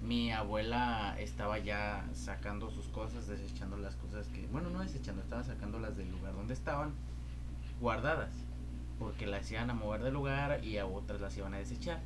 Mi 0.02 0.32
abuela 0.32 1.16
estaba 1.18 1.58
ya 1.58 2.04
sacando 2.12 2.70
sus 2.70 2.86
cosas, 2.88 3.28
desechando 3.28 3.76
las 3.76 3.94
cosas 3.96 4.26
que, 4.28 4.46
bueno, 4.48 4.68
no 4.70 4.80
desechando, 4.80 5.22
estaba 5.22 5.44
sacándolas 5.44 5.96
del 5.96 6.10
lugar 6.10 6.34
donde 6.34 6.54
estaban 6.54 6.92
guardadas, 7.80 8.34
porque 8.98 9.26
las 9.26 9.50
iban 9.50 9.70
a 9.70 9.74
mover 9.74 10.02
del 10.02 10.14
lugar 10.14 10.64
y 10.64 10.78
a 10.78 10.86
otras 10.86 11.20
las 11.20 11.36
iban 11.36 11.54
a 11.54 11.58
desechar. 11.58 12.00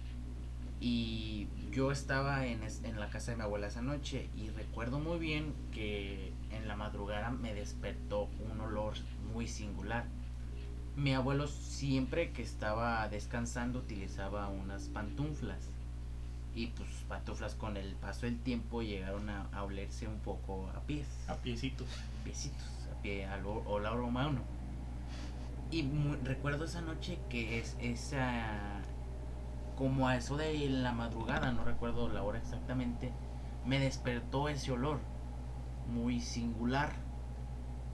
Y 0.80 1.48
yo 1.72 1.90
estaba 1.90 2.46
en, 2.46 2.62
es- 2.62 2.82
en 2.84 3.00
la 3.00 3.08
casa 3.10 3.30
de 3.30 3.38
mi 3.38 3.42
abuela 3.44 3.66
esa 3.68 3.82
noche 3.82 4.28
y 4.36 4.50
recuerdo 4.50 4.98
muy 4.98 5.18
bien 5.18 5.54
que 5.72 6.32
en 6.50 6.68
la 6.68 6.76
madrugada 6.76 7.30
me 7.30 7.54
despertó 7.54 8.28
un 8.50 8.60
olor 8.60 8.94
muy 9.32 9.48
singular. 9.48 10.04
Mi 10.96 11.12
abuelo 11.14 11.46
siempre 11.46 12.30
que 12.32 12.42
estaba 12.42 13.08
descansando 13.08 13.80
utilizaba 13.80 14.48
unas 14.48 14.84
pantuflas. 14.88 15.58
Y 16.54 16.68
pues 16.68 16.88
pantuflas 17.06 17.54
con 17.54 17.76
el 17.76 17.94
paso 17.96 18.24
del 18.24 18.38
tiempo 18.38 18.80
llegaron 18.82 19.28
a, 19.28 19.46
a 19.52 19.62
olerse 19.62 20.08
un 20.08 20.18
poco 20.20 20.70
a 20.74 20.80
pies 20.80 21.06
A 21.28 21.34
piecitos. 21.34 21.86
piecitos, 22.24 22.66
a 22.90 23.02
pie 23.02 23.26
al 23.26 23.44
olor 23.44 24.00
humano. 24.00 24.40
Y 25.70 25.84
recuerdo 26.24 26.64
esa 26.64 26.80
noche 26.80 27.18
que 27.28 27.58
es 27.58 27.76
esa 27.80 28.80
como 29.76 30.08
a 30.08 30.16
eso 30.16 30.36
de 30.36 30.68
la 30.68 30.92
madrugada, 30.92 31.52
no 31.52 31.64
recuerdo 31.64 32.08
la 32.08 32.22
hora 32.22 32.38
exactamente, 32.38 33.12
me 33.64 33.78
despertó 33.78 34.48
ese 34.48 34.72
olor 34.72 34.98
muy 35.92 36.20
singular 36.20 36.92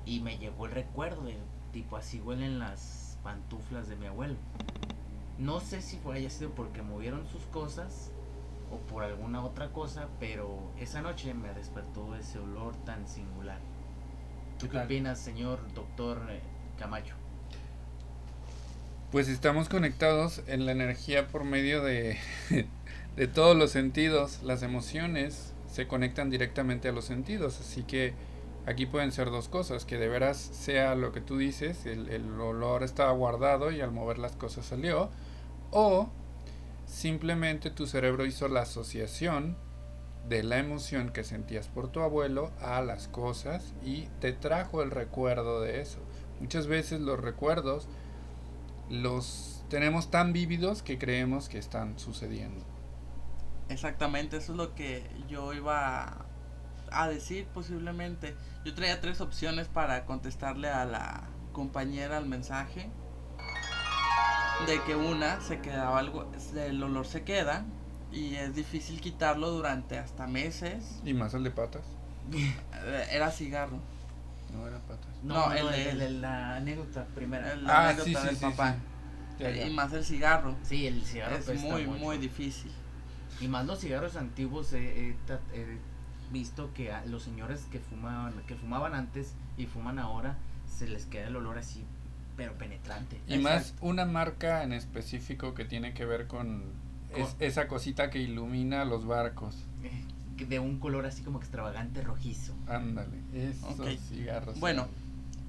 y 0.06 0.20
me 0.20 0.38
llegó 0.38 0.66
el 0.66 0.72
recuerdo 0.72 1.24
de 1.24 1.38
tipo 1.72 1.96
así 1.96 2.20
huelen 2.20 2.58
las 2.58 3.18
pantuflas 3.22 3.88
de 3.88 3.96
mi 3.96 4.06
abuelo. 4.06 4.36
No 5.38 5.60
sé 5.60 5.80
si 5.80 5.96
fue 5.98 6.16
haya 6.16 6.30
sido 6.30 6.50
porque 6.50 6.82
movieron 6.82 7.26
sus 7.26 7.42
cosas 7.46 8.10
o 8.70 8.76
por 8.86 9.02
alguna 9.02 9.42
otra 9.44 9.72
cosa, 9.72 10.08
pero 10.20 10.70
esa 10.78 11.02
noche 11.02 11.34
me 11.34 11.52
despertó 11.52 12.14
ese 12.14 12.38
olor 12.38 12.76
tan 12.84 13.06
singular. 13.08 13.58
¿Tú 14.58 14.68
qué 14.68 14.78
opinas, 14.78 15.18
señor 15.18 15.60
doctor 15.74 16.18
eh, 16.30 16.40
Camacho? 16.78 17.21
Pues 19.12 19.28
estamos 19.28 19.68
conectados 19.68 20.40
en 20.46 20.64
la 20.64 20.72
energía 20.72 21.28
por 21.28 21.44
medio 21.44 21.82
de, 21.82 22.16
de 23.16 23.26
todos 23.26 23.54
los 23.54 23.70
sentidos. 23.70 24.42
Las 24.42 24.62
emociones 24.62 25.52
se 25.70 25.86
conectan 25.86 26.30
directamente 26.30 26.88
a 26.88 26.92
los 26.92 27.04
sentidos. 27.04 27.60
Así 27.60 27.82
que 27.82 28.14
aquí 28.64 28.86
pueden 28.86 29.12
ser 29.12 29.30
dos 29.30 29.50
cosas. 29.50 29.84
Que 29.84 29.98
de 29.98 30.08
veras 30.08 30.38
sea 30.38 30.94
lo 30.94 31.12
que 31.12 31.20
tú 31.20 31.36
dices, 31.36 31.84
el, 31.84 32.08
el 32.08 32.40
olor 32.40 32.82
estaba 32.82 33.12
guardado 33.12 33.70
y 33.70 33.82
al 33.82 33.92
mover 33.92 34.16
las 34.16 34.32
cosas 34.32 34.64
salió. 34.64 35.10
O 35.70 36.08
simplemente 36.86 37.68
tu 37.68 37.86
cerebro 37.86 38.24
hizo 38.24 38.48
la 38.48 38.62
asociación 38.62 39.58
de 40.26 40.42
la 40.42 40.56
emoción 40.56 41.10
que 41.10 41.22
sentías 41.22 41.68
por 41.68 41.92
tu 41.92 42.00
abuelo 42.00 42.50
a 42.62 42.80
las 42.80 43.08
cosas 43.08 43.74
y 43.84 44.08
te 44.22 44.32
trajo 44.32 44.82
el 44.82 44.90
recuerdo 44.90 45.60
de 45.60 45.82
eso. 45.82 45.98
Muchas 46.40 46.66
veces 46.66 47.02
los 47.02 47.20
recuerdos 47.20 47.88
los 48.92 49.64
tenemos 49.70 50.10
tan 50.10 50.34
vívidos 50.34 50.82
que 50.82 50.98
creemos 50.98 51.48
que 51.48 51.58
están 51.58 51.98
sucediendo. 51.98 52.62
Exactamente, 53.70 54.36
eso 54.36 54.52
es 54.52 54.58
lo 54.58 54.74
que 54.74 55.08
yo 55.28 55.54
iba 55.54 56.26
a, 56.90 57.08
decir 57.08 57.46
posiblemente. 57.46 58.34
Yo 58.66 58.74
traía 58.74 59.00
tres 59.00 59.22
opciones 59.22 59.66
para 59.66 60.04
contestarle 60.04 60.68
a 60.68 60.84
la 60.84 61.22
compañera 61.52 62.18
al 62.18 62.26
mensaje. 62.26 62.90
De 64.66 64.80
que 64.82 64.94
una 64.94 65.40
se 65.40 65.60
quedaba 65.60 65.98
algo, 65.98 66.30
el 66.54 66.82
olor 66.82 67.06
se 67.06 67.24
queda 67.24 67.64
y 68.12 68.34
es 68.34 68.54
difícil 68.54 69.00
quitarlo 69.00 69.50
durante 69.50 69.98
hasta 69.98 70.26
meses. 70.26 71.00
Y 71.02 71.14
más 71.14 71.32
el 71.32 71.44
de 71.44 71.50
patas. 71.50 71.82
Era 73.10 73.30
cigarro. 73.30 73.78
No 74.52 74.66
era 74.66 74.78
patas. 74.80 75.08
No, 75.22 75.52
el 75.52 75.70
de- 75.70 75.90
el 75.90 75.98
de 75.98 76.10
la 76.10 76.56
anécdota 76.56 77.06
primera. 77.14 77.52
El- 77.52 77.60
Ah, 77.70 77.92
La 77.96 78.04
sí, 78.04 78.14
anécdota 78.14 78.20
sí, 78.20 78.26
del 78.26 78.36
sí, 78.36 78.42
papá. 78.44 78.72
sí. 78.74 78.78
Ya, 79.42 79.50
ya. 79.50 79.66
Y 79.66 79.74
más 79.74 79.92
el 79.92 80.04
cigarro. 80.04 80.54
Sí, 80.62 80.86
el 80.86 81.02
cigarro 81.02 81.36
es 81.36 81.60
muy, 81.60 81.86
mucho. 81.86 81.98
muy 81.98 82.18
difícil. 82.18 82.70
Y 83.40 83.48
más 83.48 83.66
los 83.66 83.80
cigarros 83.80 84.16
antiguos 84.16 84.72
he, 84.72 85.08
he 85.10 85.16
he 85.54 85.78
visto 86.30 86.72
que 86.74 86.92
a 86.92 87.04
los 87.06 87.22
señores 87.22 87.66
que 87.70 87.78
fumaban, 87.80 88.34
que 88.46 88.54
fumaban 88.54 88.94
antes 88.94 89.34
y 89.56 89.66
fuman 89.66 89.98
ahora, 89.98 90.36
se 90.66 90.86
les 90.86 91.06
queda 91.06 91.28
el 91.28 91.36
olor 91.36 91.58
así, 91.58 91.84
pero 92.36 92.52
penetrante. 92.54 93.20
Y 93.26 93.38
más 93.38 93.74
una 93.80 94.04
marca 94.06 94.62
en 94.62 94.72
específico 94.72 95.54
que 95.54 95.64
tiene 95.64 95.92
que 95.94 96.04
ver 96.06 96.26
con 96.26 96.64
es- 97.14 97.28
Con- 97.30 97.42
esa 97.42 97.68
cosita 97.68 98.08
que 98.10 98.18
ilumina 98.20 98.84
los 98.84 99.04
barcos. 99.06 99.56
De 100.36 100.58
un 100.58 100.78
color 100.78 101.06
así 101.06 101.22
como 101.22 101.38
extravagante 101.38 102.02
rojizo. 102.02 102.54
Ándale, 102.66 103.18
esos 103.32 104.00
cigarros. 104.08 104.58
Bueno, 104.58 104.88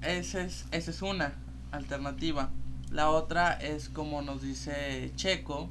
esa 0.02 0.42
es, 0.42 0.66
esa 0.70 0.90
es 0.90 1.02
una 1.02 1.32
alternativa. 1.72 2.50
La 2.90 3.10
otra 3.10 3.52
es 3.54 3.88
como 3.88 4.22
nos 4.22 4.42
dice 4.42 5.10
Checo, 5.16 5.68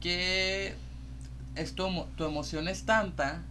que 0.00 0.74
es 1.54 1.74
tu, 1.74 1.86
tu 2.16 2.24
emoción 2.24 2.68
es 2.68 2.84
tanta 2.84 3.42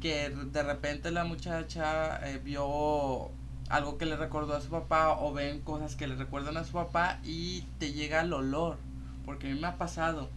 que 0.00 0.30
de 0.30 0.62
repente 0.62 1.10
la 1.10 1.24
muchacha 1.24 2.20
eh, 2.28 2.38
vio 2.38 3.30
algo 3.70 3.96
que 3.96 4.06
le 4.06 4.16
recordó 4.16 4.54
a 4.54 4.60
su 4.60 4.68
papá 4.68 5.12
o 5.18 5.32
ven 5.32 5.60
cosas 5.60 5.96
que 5.96 6.06
le 6.06 6.14
recuerdan 6.14 6.56
a 6.56 6.64
su 6.64 6.72
papá 6.72 7.20
y 7.24 7.62
te 7.78 7.92
llega 7.92 8.20
el 8.20 8.32
olor. 8.32 8.76
Porque 9.24 9.50
a 9.50 9.54
mí 9.54 9.58
me 9.58 9.66
ha 9.66 9.78
pasado 9.78 10.28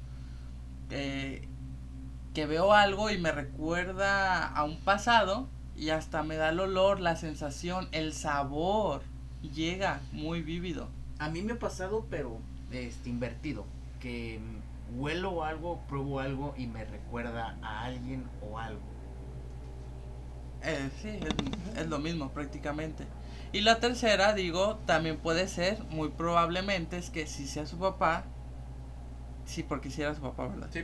eh, 0.89 1.47
que 2.38 2.45
veo 2.45 2.71
algo 2.71 3.09
y 3.09 3.17
me 3.17 3.31
recuerda 3.31 4.45
a 4.45 4.63
un 4.63 4.79
pasado 4.81 5.47
y 5.75 5.89
hasta 5.89 6.21
me 6.21 6.35
da 6.35 6.49
el 6.49 6.59
olor, 6.59 6.99
la 6.99 7.15
sensación, 7.15 7.88
el 7.93 8.13
sabor. 8.13 9.01
Llega 9.41 10.01
muy 10.11 10.43
vívido. 10.43 10.88
A 11.17 11.29
mí 11.29 11.41
me 11.41 11.53
ha 11.53 11.57
pasado, 11.57 12.05
pero 12.11 12.38
este 12.69 13.09
invertido, 13.09 13.65
que 13.99 14.39
mm, 14.39 15.01
huelo 15.01 15.43
algo, 15.43 15.81
pruebo 15.89 16.19
algo 16.19 16.53
y 16.55 16.67
me 16.67 16.85
recuerda 16.85 17.57
a 17.63 17.85
alguien 17.85 18.29
o 18.47 18.59
algo. 18.59 18.81
Eh, 20.61 20.91
sí, 21.01 21.09
es, 21.09 21.81
es 21.81 21.88
lo 21.88 21.97
mismo 21.97 22.29
prácticamente. 22.33 23.07
Y 23.51 23.61
la 23.61 23.79
tercera, 23.79 24.33
digo, 24.33 24.75
también 24.85 25.17
puede 25.17 25.47
ser, 25.47 25.83
muy 25.85 26.09
probablemente, 26.09 26.99
es 26.99 27.09
que 27.09 27.25
si 27.25 27.47
sea 27.47 27.65
su 27.65 27.79
papá, 27.79 28.25
sí, 29.45 29.63
porque 29.63 29.89
si 29.89 30.03
era 30.03 30.13
su 30.13 30.21
papá, 30.21 30.47
¿verdad? 30.49 30.69
Sí. 30.71 30.83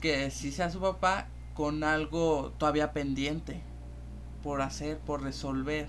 Que 0.00 0.30
si 0.30 0.52
sea 0.52 0.70
su 0.70 0.80
papá 0.80 1.28
con 1.54 1.82
algo 1.82 2.52
todavía 2.58 2.92
pendiente 2.92 3.62
por 4.42 4.62
hacer, 4.62 4.98
por 4.98 5.22
resolver, 5.22 5.88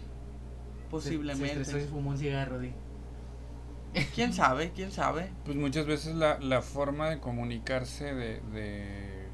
posiblemente. 0.90 1.64
Se, 1.66 1.82
se 1.82 1.88
fumó 1.88 2.12
un 2.12 2.18
cigarro, 2.18 2.60
di. 2.60 2.74
¿Quién 4.14 4.34
sabe? 4.34 4.72
¿Quién 4.76 4.92
sabe? 4.92 5.32
Pues 5.46 5.58
muchas 5.58 5.86
veces 5.86 6.16
la, 6.16 6.40
la 6.40 6.62
forma 6.62 7.10
de 7.10 7.20
comunicarse 7.20 8.14
de, 8.14 8.40
de, 8.52 9.28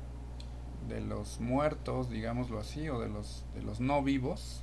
de 0.88 1.02
los 1.02 1.40
muertos, 1.40 2.10
digámoslo 2.10 2.60
así, 2.60 2.88
o 2.90 3.00
de 3.00 3.10
los, 3.10 3.46
de 3.54 3.62
los 3.62 3.80
no 3.80 4.02
vivos, 4.04 4.62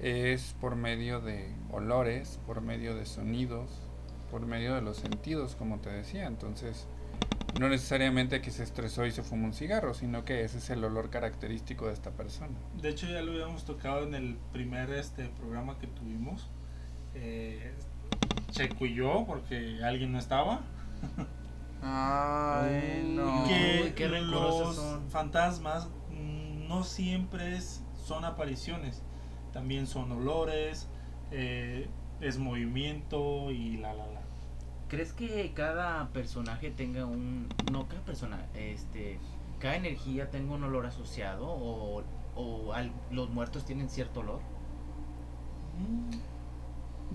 es 0.00 0.54
por 0.60 0.76
medio 0.76 1.20
de 1.20 1.54
olores, 1.70 2.38
por 2.46 2.60
medio 2.60 2.94
de 2.94 3.06
sonidos, 3.06 3.70
por 4.30 4.44
medio 4.46 4.74
de 4.74 4.82
los 4.82 4.98
sentidos, 4.98 5.54
como 5.54 5.78
te 5.78 5.90
decía. 5.90 6.26
Entonces, 6.26 6.86
no 7.58 7.68
necesariamente 7.68 8.40
que 8.40 8.50
se 8.50 8.62
estresó 8.64 9.06
y 9.06 9.12
se 9.12 9.22
fumó 9.22 9.46
un 9.46 9.54
cigarro, 9.54 9.94
sino 9.94 10.24
que 10.24 10.42
ese 10.44 10.58
es 10.58 10.70
el 10.70 10.84
olor 10.84 11.10
característico 11.10 11.86
de 11.86 11.92
esta 11.94 12.10
persona. 12.12 12.56
De 12.74 12.90
hecho 12.90 13.06
ya 13.08 13.22
lo 13.22 13.32
habíamos 13.32 13.64
tocado 13.64 14.04
en 14.04 14.14
el 14.14 14.36
primer 14.52 14.90
este 14.92 15.28
programa 15.28 15.78
que 15.78 15.86
tuvimos. 15.86 16.50
Eh, 17.14 17.72
Checo 18.50 18.86
y 18.86 18.94
yo, 18.94 19.24
porque 19.26 19.82
alguien 19.84 20.12
no 20.12 20.18
estaba. 20.18 20.62
Ay, 21.82 23.02
Uy, 23.04 23.04
no. 23.04 23.44
Uy, 23.44 23.92
que 23.94 23.94
qué 23.94 24.08
rencorosos 24.08 24.76
los 24.76 24.76
son. 24.76 25.10
fantasmas 25.10 25.88
mm, 26.10 26.66
no 26.68 26.82
siempre 26.84 27.56
es, 27.56 27.84
son 27.94 28.24
apariciones, 28.24 29.02
también 29.52 29.86
son 29.86 30.12
olores, 30.12 30.88
eh, 31.30 31.88
es 32.20 32.38
movimiento 32.38 33.50
y 33.50 33.76
la 33.76 33.92
la 33.94 34.06
la. 34.06 34.23
¿Crees 34.94 35.12
que 35.12 35.52
cada 35.54 36.08
personaje 36.08 36.70
tenga 36.70 37.04
un... 37.06 37.48
No, 37.72 37.86
cada 37.88 38.00
persona, 38.02 38.46
este... 38.54 39.18
Cada 39.58 39.76
energía 39.76 40.30
tenga 40.30 40.54
un 40.54 40.64
olor 40.64 40.84
asociado 40.86 41.46
o, 41.46 42.02
o 42.34 42.72
al- 42.74 42.92
los 43.10 43.30
muertos 43.30 43.64
tienen 43.64 43.88
cierto 43.88 44.20
olor? 44.20 44.40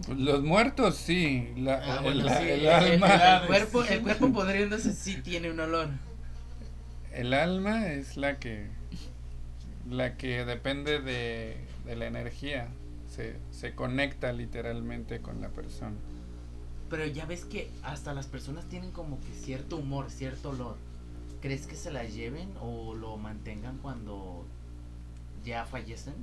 Pues 0.05 0.17
los 0.17 0.43
muertos 0.43 0.95
sí, 0.95 1.53
la- 1.57 1.81
Ah, 1.97 2.01
bueno, 2.01 2.27
el, 2.27 2.29
sí, 2.29 2.43
el 2.49 2.59
el- 2.61 2.69
alma, 2.69 3.37
el 3.41 3.47
cuerpo, 3.47 3.83
el 3.83 4.01
cuerpo 4.03 4.31
podriéndose 4.31 4.93
sí 4.93 5.21
tiene 5.21 5.51
un 5.51 5.59
olor. 5.59 5.89
el 7.13 7.33
alma 7.33 7.87
es 7.87 8.17
la 8.17 8.39
que 8.39 8.67
la 9.89 10.17
que 10.17 10.45
depende 10.45 10.99
de, 10.99 11.57
de 11.85 11.95
la 11.95 12.05
energía, 12.07 12.67
se, 13.07 13.37
se 13.51 13.73
conecta 13.73 14.31
literalmente 14.33 15.19
con 15.21 15.41
la 15.41 15.49
persona. 15.49 15.95
Pero 16.89 17.05
ya 17.05 17.25
ves 17.25 17.45
que 17.45 17.69
hasta 17.83 18.13
las 18.13 18.27
personas 18.27 18.65
tienen 18.65 18.91
como 18.91 19.19
que 19.19 19.33
cierto 19.33 19.77
humor, 19.77 20.09
cierto 20.09 20.49
olor. 20.49 20.77
¿Crees 21.41 21.67
que 21.67 21.75
se 21.75 21.91
la 21.91 22.03
lleven 22.03 22.49
o 22.59 22.95
lo 22.95 23.15
mantengan 23.17 23.77
cuando 23.77 24.45
ya 25.45 25.65
fallecen? 25.65 26.15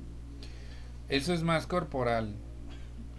Eso 1.09 1.33
es 1.33 1.41
más 1.41 1.67
corporal. 1.67 2.35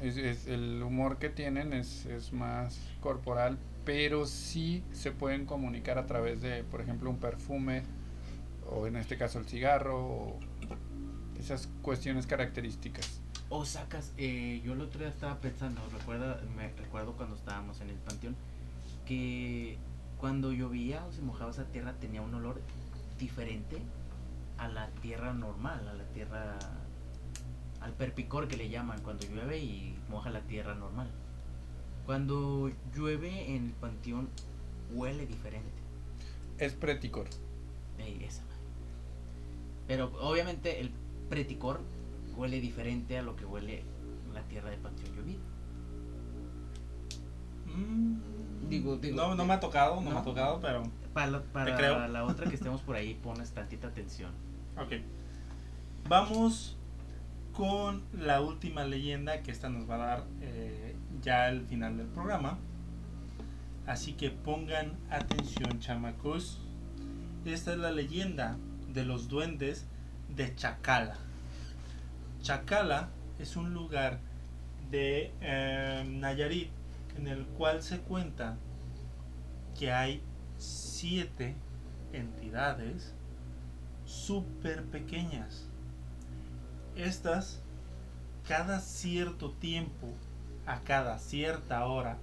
Es, 0.02 0.46
el 0.46 0.82
humor 0.82 1.18
que 1.18 1.28
tienen 1.28 1.72
es, 1.72 2.06
es 2.06 2.32
más 2.32 2.78
corporal, 3.00 3.58
pero 3.84 4.26
sí 4.26 4.84
se 4.92 5.10
pueden 5.10 5.46
comunicar 5.46 5.98
a 5.98 6.06
través 6.06 6.40
de, 6.40 6.62
por 6.62 6.80
ejemplo, 6.80 7.10
un 7.10 7.18
perfume, 7.18 7.82
o 8.70 8.86
en 8.86 8.96
este 8.96 9.16
caso 9.16 9.38
el 9.38 9.46
cigarro, 9.46 9.98
o 9.98 10.40
esas 11.40 11.68
cuestiones 11.82 12.26
características. 12.26 13.20
O 13.50 13.64
sacas, 13.64 14.12
eh, 14.18 14.60
yo 14.62 14.74
el 14.74 14.82
otro 14.82 15.00
día 15.00 15.08
estaba 15.08 15.40
pensando, 15.40 15.80
recuerda, 15.90 16.40
me 16.54 16.68
recuerdo 16.72 17.14
cuando 17.14 17.34
estábamos 17.36 17.80
en 17.80 17.88
el 17.88 17.96
panteón, 17.96 18.36
que 19.06 19.78
cuando 20.18 20.52
llovía 20.52 21.04
o 21.06 21.12
se 21.12 21.22
mojaba 21.22 21.50
esa 21.50 21.64
tierra 21.64 21.94
tenía 21.94 22.20
un 22.20 22.34
olor 22.34 22.60
diferente 23.18 23.78
a 24.58 24.68
la 24.68 24.88
tierra 25.00 25.32
normal, 25.32 25.88
a 25.88 25.94
la 25.94 26.04
tierra, 26.08 26.58
al 27.80 27.92
perpicor 27.94 28.48
que 28.48 28.58
le 28.58 28.68
llaman 28.68 29.00
cuando 29.00 29.26
llueve 29.26 29.58
y 29.58 29.96
moja 30.10 30.28
la 30.28 30.42
tierra 30.42 30.74
normal. 30.74 31.08
Cuando 32.04 32.70
llueve 32.94 33.54
en 33.54 33.66
el 33.66 33.72
panteón 33.72 34.28
huele 34.92 35.26
diferente. 35.26 35.70
Es 36.58 36.74
preticor. 36.74 37.28
Ey, 37.98 38.24
esa. 38.24 38.42
Pero 39.86 40.12
obviamente 40.20 40.80
el 40.80 40.90
preticor 41.28 41.80
huele 42.38 42.60
diferente 42.60 43.18
a 43.18 43.22
lo 43.22 43.36
que 43.36 43.44
huele 43.44 43.82
la 44.32 44.42
tierra 44.44 44.70
de 44.70 44.76
panteón 44.78 45.14
llovido. 45.16 45.40
Mm, 47.66 48.68
Digo, 48.68 48.96
digo, 48.96 49.34
no, 49.34 49.44
me 49.44 49.54
ha 49.54 49.60
tocado, 49.60 50.00
no, 50.00 50.10
me 50.10 50.18
ha 50.18 50.22
tocado, 50.22 50.60
pero 50.60 50.82
Para, 51.14 51.30
la- 51.30 51.42
para 51.42 51.76
creo. 51.76 52.06
la 52.08 52.24
otra 52.24 52.48
que 52.48 52.54
estemos 52.54 52.80
por 52.82 52.96
ahí, 52.96 53.14
pones 53.22 53.52
tantita 53.52 53.88
atención. 53.88 54.30
Ok. 54.76 54.92
Vamos 56.08 56.76
con 57.52 58.02
la 58.12 58.40
última 58.40 58.84
leyenda 58.84 59.42
que 59.42 59.50
esta 59.50 59.68
nos 59.68 59.88
va 59.88 59.94
a 59.96 59.98
dar 59.98 60.24
eh, 60.40 60.94
ya 61.22 61.46
al 61.46 61.62
final 61.66 61.96
del 61.96 62.06
programa. 62.06 62.58
Así 63.86 64.12
que 64.12 64.30
pongan 64.30 64.92
atención, 65.10 65.80
chamacos. 65.80 66.60
Esta 67.44 67.72
es 67.72 67.78
la 67.78 67.90
leyenda 67.90 68.56
de 68.92 69.04
los 69.04 69.28
duendes 69.28 69.86
de 70.36 70.54
Chacala. 70.54 71.16
Chacala 72.42 73.10
es 73.38 73.56
un 73.56 73.74
lugar 73.74 74.20
de 74.90 75.32
eh, 75.40 76.04
Nayarit 76.08 76.70
en 77.16 77.26
el 77.26 77.44
cual 77.46 77.82
se 77.82 78.00
cuenta 78.00 78.56
que 79.78 79.92
hay 79.92 80.22
siete 80.56 81.54
entidades 82.12 83.14
súper 84.04 84.84
pequeñas. 84.84 85.68
Estas, 86.96 87.60
cada 88.46 88.80
cierto 88.80 89.52
tiempo, 89.52 90.08
a 90.66 90.80
cada 90.80 91.18
cierta 91.18 91.84
hora, 91.86 92.18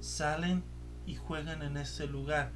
salen 0.00 0.62
y 1.06 1.16
juegan 1.16 1.62
en 1.62 1.76
ese 1.76 2.06
lugar. 2.06 2.52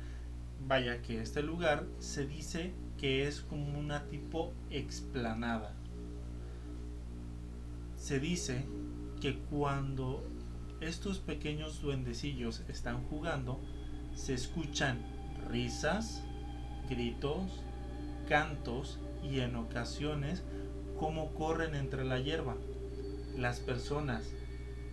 Vaya 0.67 1.03
que 1.03 1.21
este 1.21 1.43
lugar 1.43 1.85
se 1.99 2.27
dice 2.27 2.73
que 2.99 3.27
es 3.27 3.41
como 3.41 3.79
una 3.79 4.05
tipo 4.05 4.53
explanada. 4.71 5.75
Se 8.05 8.21
dice 8.21 8.67
que 9.23 9.39
cuando 9.39 10.23
estos 10.83 11.21
pequeños 11.21 11.81
duendecillos 11.81 12.63
están 12.69 13.03
jugando, 13.05 13.63
se 14.15 14.35
escuchan 14.35 15.01
risas, 15.51 16.23
gritos, 16.91 17.63
cantos 18.29 19.01
y 19.23 19.41
en 19.41 19.57
ocasiones 19.57 20.43
cómo 20.99 21.33
corren 21.33 21.75
entre 21.75 22.05
la 22.05 22.19
hierba. 22.19 22.59
Las 23.39 23.61
personas 23.61 24.35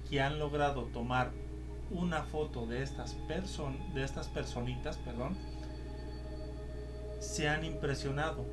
que 0.10 0.22
han 0.22 0.40
logrado 0.40 0.86
tomar 0.86 1.34
una 1.90 2.24
foto 2.24 2.66
de 2.66 2.82
estas 2.82 3.16
person 3.28 3.94
de 3.94 4.06
estas 4.06 4.30
personitas, 4.30 4.98
perdón, 5.00 5.36
se 7.20 7.50
han 7.50 7.66
impresionado, 7.66 8.46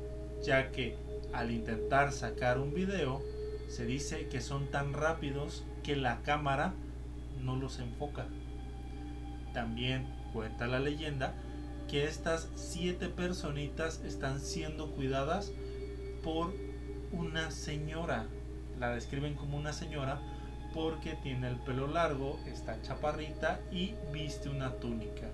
ya 0.43 0.69
que 0.73 0.97
al 1.31 1.49
intentar 1.49 2.11
sacar 2.11 2.59
un 2.59 2.73
video 2.73 3.38
se 3.69 3.85
dice 3.85 4.27
que 4.27 4.41
son 4.41 4.67
tan 4.67 4.93
rápidos 4.93 5.63
que 5.83 5.95
la 5.95 6.21
cámara 6.23 6.73
no 7.39 7.55
los 7.55 7.79
enfoca. 7.79 8.25
También 9.53 10.07
cuenta 10.33 10.67
la 10.67 10.79
leyenda 10.79 11.33
que 11.87 12.05
estas 12.05 12.49
siete 12.55 13.09
personitas 13.09 14.01
están 14.03 14.39
siendo 14.39 14.91
cuidadas 14.91 15.51
por 16.23 16.53
una 17.11 17.51
señora. 17.51 18.27
La 18.79 18.93
describen 18.93 19.35
como 19.35 19.57
una 19.57 19.73
señora 19.73 20.19
porque 20.73 21.15
tiene 21.23 21.47
el 21.49 21.57
pelo 21.57 21.87
largo, 21.87 22.39
está 22.45 22.81
chaparrita 22.81 23.59
y 23.71 23.95
viste 24.11 24.49
una 24.49 24.73
túnica. 24.73 25.29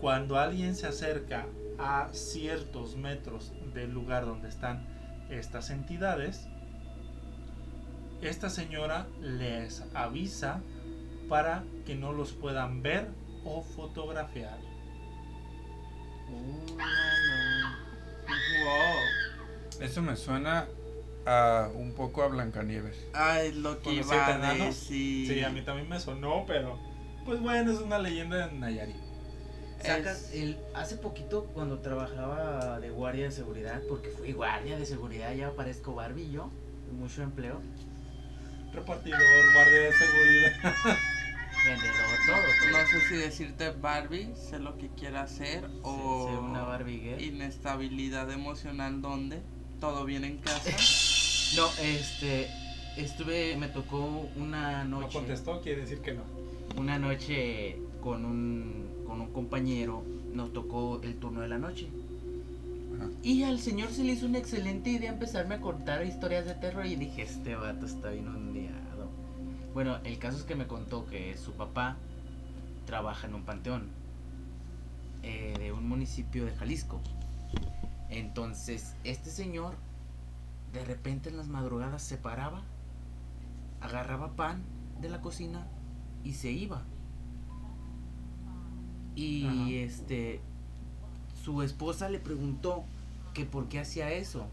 Cuando 0.00 0.38
alguien 0.38 0.74
se 0.74 0.86
acerca 0.86 1.46
a 1.78 2.08
ciertos 2.12 2.96
metros 2.96 3.52
del 3.74 3.92
lugar 3.92 4.26
donde 4.26 4.48
están 4.48 4.86
estas 5.30 5.70
entidades, 5.70 6.48
esta 8.22 8.50
señora 8.50 9.06
les 9.20 9.82
avisa 9.94 10.60
para 11.28 11.64
que 11.84 11.94
no 11.94 12.12
los 12.12 12.32
puedan 12.32 12.82
ver 12.82 13.08
o 13.44 13.62
fotografiar. 13.62 14.58
Wow. 18.64 19.80
Eso 19.80 20.02
me 20.02 20.16
suena 20.16 20.66
a 21.26 21.70
un 21.74 21.92
poco 21.92 22.22
a 22.22 22.28
Blancanieves. 22.28 22.96
Ay, 23.12 23.52
lo 23.52 23.80
¿Con 23.82 23.94
que 23.94 24.00
iba 24.00 24.26
a 24.26 24.54
decir. 24.54 25.28
Sí, 25.28 25.42
a 25.42 25.50
mí 25.50 25.62
también 25.62 25.88
me 25.88 26.00
sonó, 26.00 26.44
pero 26.46 26.78
pues 27.24 27.40
bueno, 27.40 27.72
es 27.72 27.80
una 27.80 27.98
leyenda 27.98 28.46
de 28.46 28.52
Nayarit. 28.54 28.96
Sacas 29.82 30.32
el, 30.32 30.56
hace 30.74 30.96
poquito 30.96 31.44
cuando 31.52 31.80
trabajaba 31.80 32.80
de 32.80 32.90
guardia 32.90 33.26
de 33.26 33.30
seguridad, 33.32 33.82
porque 33.88 34.08
fui 34.08 34.32
guardia 34.32 34.78
de 34.78 34.86
seguridad, 34.86 35.34
ya 35.34 35.50
parezco 35.50 35.94
Barbie 35.94 36.30
yo, 36.30 36.50
mucho 36.98 37.22
empleo, 37.22 37.60
Repartidor, 38.76 39.52
guardia 39.54 39.80
de 39.80 39.92
seguridad. 39.92 40.52
vendedor, 41.64 41.94
todo, 42.26 42.36
todo. 42.36 42.70
No 42.72 42.86
sé 42.86 43.00
si 43.08 43.16
decirte 43.16 43.70
Barbie, 43.70 44.34
sé 44.36 44.58
lo 44.58 44.76
que 44.76 44.88
quiera 44.90 45.22
hacer 45.22 45.64
o 45.82 46.26
una 46.44 46.62
Barbie 46.62 47.16
inestabilidad 47.18 48.30
emocional 48.30 49.00
donde 49.00 49.40
todo 49.80 50.04
viene 50.04 50.28
en 50.28 50.38
casa. 50.38 50.70
No, 51.54 51.68
este, 51.80 52.50
estuve, 52.96 53.56
me 53.56 53.68
tocó 53.68 54.28
una 54.34 54.82
No 54.82 55.02
noche, 55.02 55.12
contestó, 55.12 55.60
quiere 55.62 55.82
decir 55.82 56.00
que 56.00 56.12
no. 56.12 56.22
una 56.76 56.98
noche 56.98 57.78
con 58.02 58.24
un, 58.24 59.04
con 59.06 59.20
un 59.20 59.32
compañero, 59.32 60.02
nos 60.32 60.52
tocó 60.52 61.00
el 61.04 61.14
turno 61.20 61.42
de 61.42 61.48
la 61.48 61.58
noche. 61.58 61.88
Ajá. 62.96 63.08
Y 63.22 63.42
al 63.42 63.58
señor 63.58 63.90
se 63.90 64.04
le 64.04 64.12
hizo 64.12 64.26
una 64.26 64.38
excelente 64.38 64.90
idea 64.90 65.10
empezarme 65.10 65.56
a 65.56 65.60
contar 65.60 66.04
historias 66.04 66.44
de 66.44 66.54
terror 66.54 66.86
y 66.86 66.96
dije, 66.96 67.22
este 67.22 67.54
vato 67.54 67.86
está 67.86 68.10
bien 68.10 68.28
ondeado. 68.28 69.10
Bueno, 69.74 69.98
el 70.04 70.18
caso 70.18 70.38
es 70.38 70.44
que 70.44 70.54
me 70.54 70.66
contó 70.66 71.06
que 71.06 71.36
su 71.36 71.52
papá 71.52 71.96
trabaja 72.86 73.26
en 73.26 73.34
un 73.34 73.42
panteón 73.44 73.88
eh, 75.22 75.54
de 75.58 75.72
un 75.72 75.88
municipio 75.88 76.44
de 76.44 76.52
Jalisco. 76.52 77.00
Entonces, 78.08 78.94
este 79.04 79.30
señor 79.30 79.74
de 80.72 80.84
repente 80.84 81.28
en 81.28 81.36
las 81.36 81.48
madrugadas 81.48 82.02
se 82.02 82.16
paraba, 82.16 82.62
agarraba 83.80 84.36
pan 84.36 84.62
de 85.00 85.08
la 85.08 85.20
cocina 85.20 85.66
y 86.24 86.34
se 86.34 86.50
iba. 86.52 86.84
Y 89.14 89.46
Ajá. 89.46 89.70
este 89.70 90.40
su 91.46 91.62
esposa 91.62 92.08
le 92.08 92.18
preguntó 92.18 92.82
que 93.32 93.44
por 93.44 93.68
qué 93.68 93.78
hacía 93.78 94.10
eso. 94.10 94.48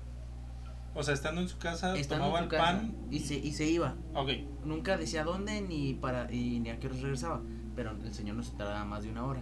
O 0.93 1.01
sea, 1.01 1.15
estando 1.15 1.41
en 1.41 1.49
su 1.49 1.57
casa, 1.57 1.97
Estando 1.97 2.25
tomaba 2.25 2.43
el 2.43 2.49
casa 2.49 2.63
pan. 2.81 2.95
y 3.09 3.19
se, 3.21 3.33
y 3.33 3.51
se 3.53 3.65
iba. 3.67 3.95
Ok, 4.13 4.29
Nunca 4.63 4.95
decía 4.95 5.23
dónde 5.23 5.59
ni 5.61 5.95
para 5.95 6.31
y 6.31 6.59
ni 6.59 6.69
a 6.69 6.79
qué 6.79 6.85
hora 6.85 6.95
regresaba, 6.97 7.41
pero 7.75 7.91
el 8.03 8.13
señor 8.13 8.35
no 8.35 8.43
se 8.43 8.51
tardaba 8.51 8.85
más 8.85 9.01
de 9.03 9.09
una 9.09 9.25
hora. 9.25 9.41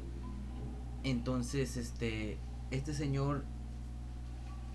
Entonces, 1.04 1.76
este 1.76 2.38
este 2.72 2.94
señor 2.94 3.44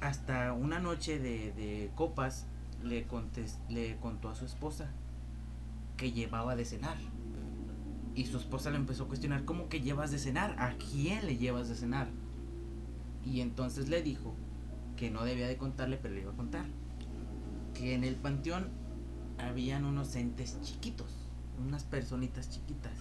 hasta 0.02 0.52
una 0.52 0.78
noche 0.80 1.18
de, 1.18 1.52
de 1.52 1.90
copas 1.94 2.44
le 2.84 3.08
contes- 3.08 3.56
le 3.70 3.96
contó 3.96 4.28
a 4.28 4.34
su 4.34 4.44
esposa 4.44 4.90
que 5.96 6.12
llevaba 6.12 6.56
de 6.56 6.66
cenar. 6.66 6.98
Y 8.14 8.26
su 8.26 8.36
esposa 8.36 8.70
le 8.70 8.76
empezó 8.76 9.04
a 9.04 9.08
cuestionar, 9.08 9.46
¿cómo 9.46 9.70
que 9.70 9.80
llevas 9.80 10.10
de 10.10 10.18
cenar? 10.18 10.56
¿A 10.58 10.74
quién 10.76 11.24
le 11.26 11.38
llevas 11.38 11.70
de 11.70 11.74
cenar? 11.74 12.08
Y 13.26 13.40
entonces 13.40 13.88
le 13.88 14.02
dijo 14.02 14.34
que 14.96 15.10
no 15.10 15.24
debía 15.24 15.48
de 15.48 15.58
contarle, 15.58 15.98
pero 15.98 16.14
le 16.14 16.22
iba 16.22 16.32
a 16.32 16.36
contar. 16.36 16.64
Que 17.74 17.94
en 17.94 18.04
el 18.04 18.14
panteón 18.14 18.68
habían 19.38 19.84
unos 19.84 20.14
entes 20.14 20.58
chiquitos, 20.62 21.12
unas 21.58 21.84
personitas 21.84 22.48
chiquitas, 22.48 22.92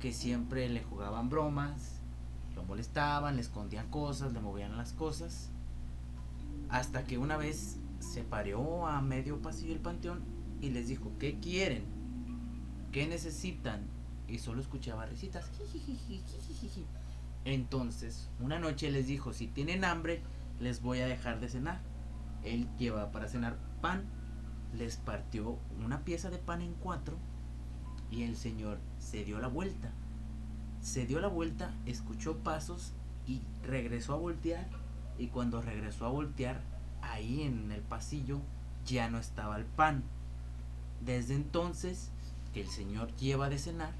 que 0.00 0.12
siempre 0.12 0.68
le 0.68 0.84
jugaban 0.84 1.30
bromas, 1.30 2.00
lo 2.54 2.62
molestaban, 2.64 3.36
le 3.36 3.40
escondían 3.40 3.88
cosas, 3.88 4.32
le 4.32 4.40
movían 4.40 4.76
las 4.76 4.92
cosas, 4.92 5.48
hasta 6.68 7.04
que 7.04 7.18
una 7.18 7.36
vez 7.38 7.78
se 8.00 8.22
paró 8.22 8.86
a 8.86 9.00
medio 9.00 9.40
pasillo 9.40 9.72
del 9.72 9.82
panteón 9.82 10.20
y 10.60 10.70
les 10.70 10.88
dijo, 10.88 11.10
¿qué 11.18 11.40
quieren? 11.40 11.84
¿Qué 12.92 13.08
necesitan? 13.08 13.80
Y 14.28 14.38
solo 14.38 14.60
escuchaba 14.60 15.06
risitas. 15.06 15.50
Entonces, 17.44 18.30
una 18.40 18.58
noche 18.58 18.90
les 18.90 19.06
dijo, 19.06 19.32
si 19.32 19.48
tienen 19.48 19.84
hambre, 19.84 20.22
les 20.60 20.80
voy 20.80 21.00
a 21.00 21.06
dejar 21.06 21.40
de 21.40 21.48
cenar. 21.48 21.80
Él 22.44 22.68
lleva 22.78 23.10
para 23.10 23.28
cenar 23.28 23.56
pan, 23.80 24.04
les 24.72 24.96
partió 24.96 25.58
una 25.84 26.04
pieza 26.04 26.30
de 26.30 26.38
pan 26.38 26.62
en 26.62 26.74
cuatro 26.74 27.18
y 28.10 28.22
el 28.22 28.36
señor 28.36 28.78
se 28.98 29.24
dio 29.24 29.40
la 29.40 29.48
vuelta. 29.48 29.90
Se 30.80 31.06
dio 31.06 31.20
la 31.20 31.28
vuelta, 31.28 31.74
escuchó 31.86 32.38
pasos 32.38 32.92
y 33.26 33.42
regresó 33.62 34.14
a 34.14 34.18
voltear. 34.18 34.68
Y 35.18 35.28
cuando 35.28 35.62
regresó 35.62 36.06
a 36.06 36.10
voltear, 36.10 36.62
ahí 37.00 37.42
en 37.42 37.70
el 37.72 37.80
pasillo 37.82 38.40
ya 38.84 39.08
no 39.08 39.18
estaba 39.18 39.56
el 39.56 39.64
pan. 39.64 40.02
Desde 41.04 41.34
entonces 41.34 42.10
que 42.52 42.60
el 42.60 42.68
señor 42.68 43.14
lleva 43.16 43.48
de 43.48 43.58
cenar, 43.58 43.94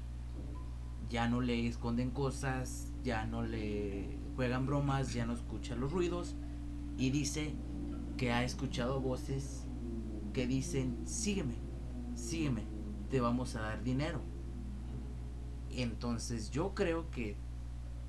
ya 1.09 1.27
no 1.27 1.41
le 1.41 1.67
esconden 1.67 2.11
cosas, 2.11 2.92
ya 3.03 3.25
no 3.25 3.43
le 3.43 4.17
juegan 4.35 4.65
bromas, 4.65 5.13
ya 5.13 5.25
no 5.25 5.33
escucha 5.33 5.75
los 5.75 5.91
ruidos 5.91 6.35
y 6.97 7.11
dice 7.11 7.53
que 8.17 8.31
ha 8.31 8.43
escuchado 8.43 9.01
voces 9.01 9.65
que 10.33 10.47
dicen, 10.47 10.97
sígueme, 11.05 11.55
sígueme, 12.15 12.63
te 13.09 13.19
vamos 13.19 13.55
a 13.55 13.61
dar 13.61 13.83
dinero. 13.83 14.21
Entonces 15.69 16.49
yo 16.51 16.73
creo 16.73 17.09
que, 17.11 17.35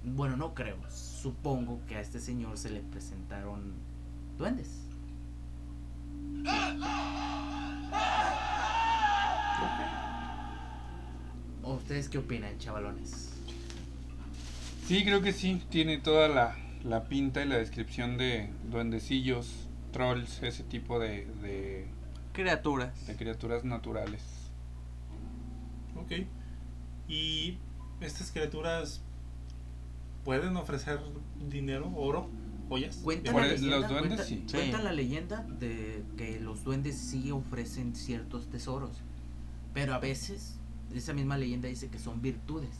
bueno, 0.05 0.37
no 0.37 0.55
creo, 0.55 0.77
supongo 0.91 1.81
que 1.87 1.97
a 1.97 2.01
este 2.01 2.21
señor 2.21 2.57
se 2.57 2.71
le 2.71 2.81
presentaron 2.81 3.75
duendes. 4.39 4.81
¿O 11.63 11.75
¿Ustedes 11.75 12.09
qué 12.09 12.19
opinan, 12.19 12.59
chavalones? 12.59 13.34
Sí, 14.87 15.03
creo 15.05 15.23
que 15.23 15.33
sí, 15.33 15.63
tiene 15.71 15.99
toda 15.99 16.29
la, 16.29 16.57
la 16.83 17.05
pinta 17.05 17.43
y 17.43 17.49
la 17.49 17.57
descripción 17.57 18.19
de 18.19 18.51
duendecillos, 18.71 19.69
trolls, 19.93 20.43
ese 20.43 20.63
tipo 20.65 20.99
de, 20.99 21.27
de, 21.43 21.87
Criaturas. 22.33 23.07
de 23.07 23.17
criaturas 23.17 23.65
naturales. 23.65 24.23
ok. 25.97 26.13
Y 27.09 27.59
estas 28.01 28.31
criaturas 28.31 29.03
pueden 30.25 30.57
ofrecer 30.57 31.01
dinero, 31.49 31.91
oro, 31.97 32.29
joyas. 32.69 32.97
Cuenta 32.97 33.33
la 33.33 33.47
leyenda, 33.47 33.79
los 33.79 33.89
duendes, 33.89 34.09
cuenta, 34.21 34.25
sí. 34.25 34.45
cuenta 34.51 34.79
Sí. 34.79 34.85
la 34.85 34.93
leyenda 34.93 35.43
de 35.61 36.03
que 36.19 36.41
los 36.41 36.65
duendes 36.65 36.99
sí 36.99 37.31
ofrecen 37.31 37.95
ciertos 37.95 38.49
tesoros, 38.51 38.99
pero 39.73 39.95
a 39.95 39.99
veces 39.99 40.59
esa 40.95 41.13
misma 41.15 41.39
leyenda 41.39 41.69
dice 41.69 41.89
que 41.89 41.99
son 41.99 42.21
virtudes, 42.23 42.71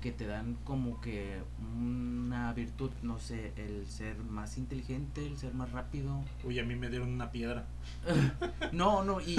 que 0.00 0.12
te 0.12 0.26
dan 0.26 0.54
como 0.64 1.00
que 1.00 1.40
una 1.76 2.52
virtud, 2.52 2.90
no 3.02 3.18
sé, 3.18 3.52
el 3.56 3.86
ser 3.86 4.16
más 4.18 4.56
inteligente, 4.58 5.26
el 5.26 5.36
ser 5.36 5.54
más 5.54 5.72
rápido. 5.72 6.22
Uy, 6.44 6.58
a 6.58 6.64
mí 6.64 6.76
me 6.76 6.88
dieron 6.88 7.10
una 7.12 7.30
piedra. 7.32 7.66
No, 8.72 9.02
no, 9.02 9.20
y, 9.20 9.34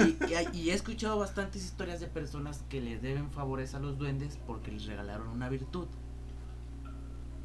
y- 0.52 0.56
y 0.58 0.70
he 0.70 0.74
escuchado 0.74 1.18
bastantes 1.18 1.64
historias 1.64 2.00
de 2.00 2.06
personas 2.08 2.64
que 2.68 2.80
les 2.80 3.00
deben 3.00 3.30
favores 3.30 3.74
a 3.74 3.78
los 3.80 3.96
duendes 3.98 4.38
porque 4.46 4.72
les 4.72 4.86
regalaron 4.86 5.28
una 5.28 5.48
virtud. 5.48 5.86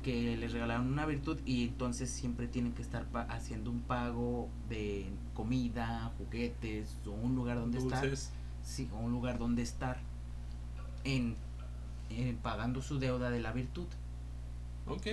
Que 0.03 0.37
les 0.37 0.51
regalaron 0.51 0.87
una 0.87 1.05
virtud 1.05 1.39
y 1.45 1.63
entonces 1.63 2.09
siempre 2.11 2.47
tienen 2.47 2.73
que 2.73 2.81
estar 2.83 3.05
pa- 3.05 3.23
haciendo 3.23 3.71
un 3.71 3.81
pago 3.81 4.49
de 4.69 5.07
comida, 5.33 6.11
juguetes 6.17 6.95
o 7.07 7.11
un 7.11 7.35
lugar 7.35 7.57
donde 7.57 7.79
estar. 7.79 8.01
Dulces. 8.01 8.31
Sí, 8.63 8.87
o 8.93 8.97
un 8.97 9.11
lugar 9.11 9.37
donde 9.39 9.61
estar. 9.63 9.99
En, 11.03 11.35
en 12.09 12.37
pagando 12.37 12.81
su 12.81 12.99
deuda 12.99 13.29
de 13.29 13.39
la 13.41 13.51
virtud. 13.51 13.87
Ok. 14.87 15.07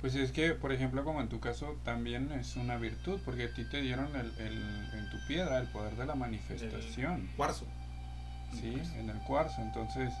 Pues 0.00 0.14
es 0.14 0.30
que, 0.30 0.52
por 0.52 0.72
ejemplo, 0.72 1.02
como 1.04 1.20
en 1.20 1.28
tu 1.28 1.40
caso, 1.40 1.76
también 1.84 2.30
es 2.32 2.54
una 2.56 2.76
virtud, 2.76 3.18
porque 3.24 3.44
a 3.44 3.52
ti 3.54 3.64
te 3.64 3.80
dieron 3.82 4.14
el, 4.14 4.32
el- 4.38 4.88
en 4.94 5.10
tu 5.10 5.16
piedra 5.26 5.58
el 5.58 5.66
poder 5.68 5.96
de 5.96 6.06
la 6.06 6.14
manifestación, 6.14 7.28
Cuarzo. 7.36 7.66
¿sí? 8.52 8.80
En 8.96 9.10
el 9.10 9.18
cuarzo. 9.22 9.60
Entonces, 9.60 10.12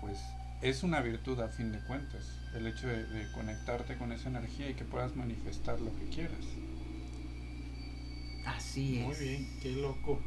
pues 0.00 0.18
es 0.60 0.82
una 0.82 1.00
virtud 1.00 1.38
a 1.40 1.48
fin 1.48 1.70
de 1.72 1.78
cuentas, 1.80 2.24
el 2.54 2.66
hecho 2.66 2.88
de, 2.88 3.04
de 3.04 3.30
conectarte 3.32 3.96
con 3.96 4.10
esa 4.12 4.28
energía 4.28 4.68
y 4.68 4.74
que 4.74 4.84
puedas 4.84 5.14
manifestar 5.14 5.80
lo 5.80 5.94
que 5.96 6.08
quieras. 6.08 6.44
Así 8.44 8.98
es. 8.98 9.06
Muy 9.06 9.16
bien, 9.16 9.48
qué 9.62 9.72
loco. 9.72 10.20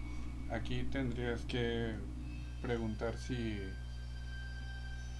Aquí 0.49 0.84
tendrías 0.84 1.41
que 1.41 1.95
preguntar 2.61 3.18
si 3.18 3.59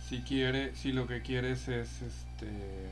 si 0.10 0.22
quiere, 0.22 0.76
si 0.76 0.92
lo 0.92 1.08
que 1.08 1.22
quieres 1.22 1.68
es 1.68 2.02
este 2.02 2.92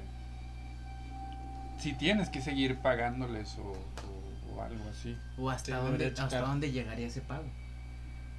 si 1.79 1.93
tienes 1.93 2.29
que 2.29 2.41
seguir 2.41 2.77
pagándoles 2.77 3.57
o, 3.57 3.63
o- 3.71 4.55
o 4.55 4.61
algo 4.61 4.89
así. 4.89 5.17
O 5.37 5.49
hasta 5.49 5.77
dónde, 5.77 6.07
hasta 6.17 6.39
dónde 6.41 6.71
llegaría 6.71 7.07
ese 7.07 7.21
pago. 7.21 7.45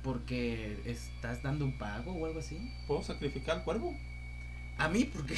Porque 0.03 0.81
estás 0.87 1.43
dando 1.43 1.65
un 1.67 1.77
pago 1.79 2.13
o 2.13 2.27
algo 2.27 2.39
así. 2.41 2.71
¿Puedo 2.87 3.03
sacrificar 3.03 3.59
al 3.59 3.65
cuervo? 3.65 3.93
A 4.79 4.89
mí, 4.89 5.05
porque 5.05 5.35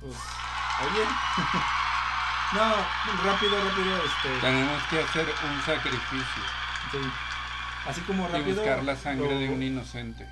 Pues, 0.00 0.14
oye. 0.82 1.04
no, 2.54 2.74
rápido, 3.24 3.64
rápido, 3.64 3.96
este. 4.04 4.40
Tenemos 4.40 4.82
que 4.90 4.98
hacer 5.00 5.26
un 5.26 5.62
sacrificio 5.62 6.42
sí. 6.92 6.98
Así 7.88 8.00
como 8.02 8.28
y 8.28 8.32
rápido. 8.32 8.56
buscar 8.56 8.82
la 8.84 8.96
sangre 8.96 9.32
lo- 9.32 9.38
de 9.38 9.48
un 9.50 9.62
inocente. 9.62 10.26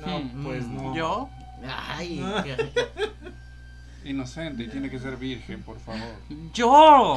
No, 0.00 0.20
Hmm, 0.20 0.42
pues 0.44 0.64
mm, 0.66 0.74
no. 0.76 0.94
Yo, 0.96 1.30
Ay, 1.68 2.20
Inocente 4.04 4.62
y 4.64 4.68
tiene 4.68 4.88
que 4.90 4.98
ser 4.98 5.16
virgen, 5.16 5.62
por 5.62 5.78
favor. 5.80 6.14
yo. 6.54 7.16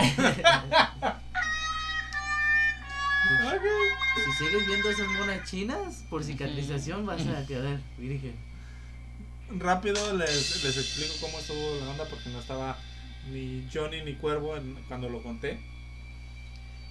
Si 4.16 4.32
sigues 4.46 4.68
viendo 4.68 4.89
esas 4.89 5.08
monas 5.08 5.50
chinas, 5.50 6.04
por 6.10 6.24
cicatrización 6.24 7.06
vas 7.06 7.26
a 7.28 7.46
quedar 7.46 7.80
virgen. 7.98 8.36
Rápido 9.60 10.16
les, 10.18 10.64
les 10.64 10.78
explico 10.78 11.14
cómo 11.22 11.39
estuvo 11.39 11.76
la 11.80 11.89
onda 11.91 12.06
porque 12.10 12.30
no 12.30 12.39
estaba 12.39 12.78
ni 13.32 13.68
Johnny 13.74 14.02
ni 14.04 14.16
Cuervo 14.16 14.56
en- 14.58 14.76
cuando 14.88 15.10
lo 15.10 15.22
conté. 15.24 15.60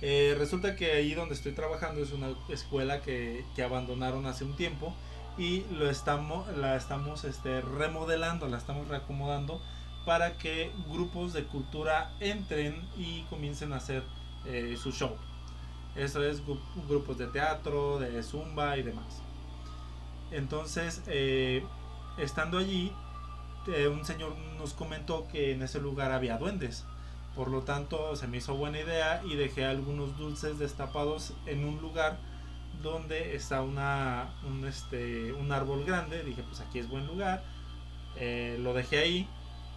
Eh, 0.00 0.34
resulta 0.38 0.74
que 0.74 0.92
ahí 0.92 1.14
donde 1.14 1.34
estoy 1.34 1.52
trabajando 1.52 2.02
es 2.02 2.10
una 2.12 2.34
escuela 2.48 3.02
que, 3.02 3.44
que 3.54 3.62
abandonaron 3.62 4.26
hace 4.26 4.44
un 4.44 4.56
tiempo 4.56 4.96
y 5.38 5.64
lo 5.70 5.88
estamos, 5.88 6.46
la 6.56 6.76
estamos 6.76 7.24
este, 7.24 7.60
remodelando, 7.60 8.48
la 8.48 8.58
estamos 8.58 8.88
reacomodando 8.88 9.60
para 10.04 10.36
que 10.36 10.72
grupos 10.88 11.32
de 11.32 11.44
cultura 11.44 12.12
entren 12.20 12.86
y 12.96 13.22
comiencen 13.30 13.72
a 13.72 13.76
hacer 13.76 14.02
eh, 14.46 14.76
su 14.80 14.92
show. 14.92 15.16
Eso 15.94 16.22
es 16.24 16.44
gru- 16.44 16.60
grupos 16.88 17.18
de 17.18 17.26
teatro, 17.28 17.98
de 17.98 18.22
zumba 18.22 18.76
y 18.76 18.82
demás. 18.82 19.22
Entonces, 20.30 21.02
eh, 21.06 21.64
estando 22.18 22.58
allí, 22.58 22.92
eh, 23.68 23.88
un 23.88 24.04
señor 24.04 24.34
nos 24.58 24.72
comentó 24.72 25.28
que 25.28 25.52
en 25.52 25.62
ese 25.62 25.80
lugar 25.80 26.10
había 26.12 26.38
duendes. 26.38 26.84
Por 27.36 27.48
lo 27.48 27.62
tanto, 27.62 28.16
se 28.16 28.26
me 28.26 28.38
hizo 28.38 28.54
buena 28.54 28.80
idea 28.80 29.22
y 29.24 29.36
dejé 29.36 29.64
algunos 29.64 30.16
dulces 30.18 30.58
destapados 30.58 31.32
en 31.46 31.64
un 31.64 31.80
lugar 31.80 32.18
donde 32.82 33.34
está 33.34 33.62
una, 33.62 34.30
un, 34.46 34.64
este, 34.66 35.32
un 35.32 35.52
árbol 35.52 35.84
grande. 35.84 36.22
Dije, 36.22 36.42
pues 36.42 36.60
aquí 36.60 36.78
es 36.78 36.88
buen 36.88 37.06
lugar. 37.06 37.42
Eh, 38.16 38.58
lo 38.60 38.74
dejé 38.74 38.98
ahí 38.98 39.28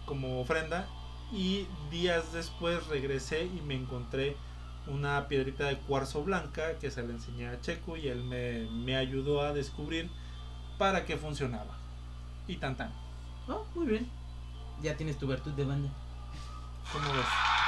como 0.04 0.40
ofrenda 0.40 0.86
y 1.32 1.66
días 1.90 2.32
después 2.32 2.86
regresé 2.86 3.44
y 3.44 3.60
me 3.62 3.74
encontré 3.74 4.36
una 4.86 5.26
piedrita 5.26 5.64
de 5.66 5.78
cuarzo 5.78 6.22
blanca 6.22 6.78
que 6.78 6.90
se 6.90 7.02
la 7.02 7.12
enseñé 7.12 7.48
a 7.48 7.60
Checo 7.60 7.96
y 7.96 8.08
él 8.08 8.22
me, 8.22 8.68
me 8.70 8.96
ayudó 8.96 9.42
a 9.42 9.52
descubrir 9.52 10.10
para 10.78 11.04
qué 11.04 11.16
funcionaba. 11.16 11.76
Y 12.46 12.56
tan 12.56 12.76
tan. 12.76 12.92
Oh, 13.48 13.64
muy 13.74 13.86
bien. 13.86 14.08
Ya 14.82 14.96
tienes 14.96 15.18
tu 15.18 15.26
virtud 15.26 15.52
de 15.52 15.64
banda. 15.64 15.88
¿Cómo 16.92 17.12
ves? 17.12 17.65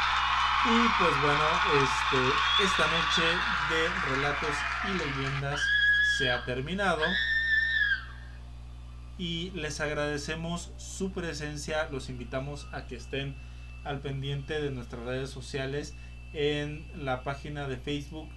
Y 0.66 0.88
pues 0.98 1.22
bueno, 1.22 1.44
este, 1.82 2.64
esta 2.64 2.86
noche 2.88 3.22
de 3.70 4.16
relatos 4.16 4.56
y 4.84 4.98
leyendas 4.98 5.60
se 6.18 6.32
ha 6.32 6.44
terminado. 6.44 7.02
Y 9.18 9.50
les 9.52 9.80
agradecemos 9.80 10.72
su 10.76 11.12
presencia. 11.12 11.88
Los 11.92 12.08
invitamos 12.10 12.66
a 12.72 12.86
que 12.86 12.96
estén 12.96 13.36
al 13.84 14.00
pendiente 14.00 14.60
de 14.60 14.70
nuestras 14.72 15.04
redes 15.04 15.30
sociales 15.30 15.94
en 16.32 16.90
la 17.04 17.22
página 17.22 17.68
de 17.68 17.76
Facebook 17.76 18.28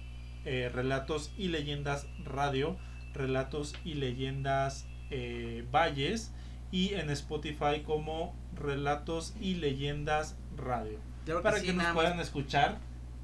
eh, 0.44 0.70
Relatos 0.72 1.32
y 1.36 1.48
Leyendas 1.48 2.06
Radio, 2.24 2.76
Relatos 3.14 3.74
y 3.84 3.94
Leyendas 3.94 4.86
eh, 5.10 5.66
Valles 5.72 6.32
y 6.70 6.94
en 6.94 7.10
Spotify 7.10 7.82
como 7.84 8.34
Relatos 8.54 9.34
y 9.40 9.56
Leyendas 9.56 10.36
Radio 10.56 11.11
Claro 11.24 11.40
que 11.40 11.44
para 11.44 11.58
sí, 11.60 11.66
que 11.66 11.72
nos 11.72 11.92
puedan 11.94 12.16
más. 12.16 12.26
escuchar 12.26 12.78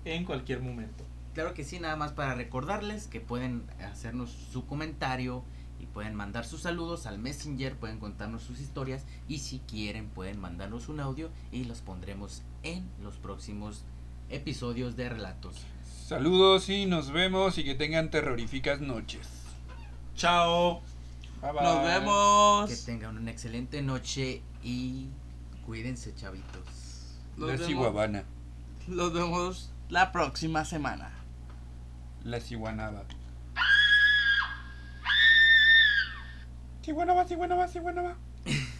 en 0.04 0.24
cualquier 0.24 0.60
momento. 0.60 1.04
Claro 1.34 1.54
que 1.54 1.64
sí, 1.64 1.78
nada 1.78 1.96
más 1.96 2.12
para 2.12 2.34
recordarles 2.34 3.06
que 3.06 3.20
pueden 3.20 3.64
hacernos 3.92 4.30
su 4.30 4.66
comentario 4.66 5.44
y 5.78 5.86
pueden 5.86 6.14
mandar 6.14 6.44
sus 6.44 6.62
saludos 6.62 7.06
al 7.06 7.18
Messenger, 7.18 7.76
pueden 7.76 7.98
contarnos 7.98 8.42
sus 8.42 8.60
historias 8.60 9.04
y 9.28 9.38
si 9.38 9.60
quieren 9.60 10.08
pueden 10.08 10.40
mandarnos 10.40 10.88
un 10.88 11.00
audio 11.00 11.30
y 11.52 11.64
los 11.64 11.80
pondremos 11.80 12.42
en 12.62 12.88
los 13.02 13.16
próximos 13.16 13.84
episodios 14.30 14.96
de 14.96 15.08
relatos. 15.08 15.56
Saludos 16.06 16.68
y 16.70 16.86
nos 16.86 17.12
vemos 17.12 17.58
y 17.58 17.64
que 17.64 17.74
tengan 17.74 18.10
terroríficas 18.10 18.80
noches. 18.80 19.28
Chao. 20.16 20.80
Bye 21.40 21.52
bye. 21.52 21.62
Nos 21.62 21.84
vemos. 21.84 22.70
Que 22.70 22.76
tengan 22.76 23.16
una 23.16 23.30
excelente 23.30 23.82
noche 23.82 24.42
y 24.64 25.06
cuídense 25.64 26.14
chavitos. 26.16 26.64
La 27.38 27.46
vemos. 27.52 27.66
ciguabana. 27.66 28.24
Los 28.86 29.12
vemos 29.12 29.72
la 29.88 30.12
próxima 30.12 30.64
semana. 30.64 31.10
La 32.24 32.40
ciguanaba. 32.40 33.04
Ciguanaba, 36.82 37.24
ciguanaba, 37.26 37.68
ciguanaba. 37.68 38.16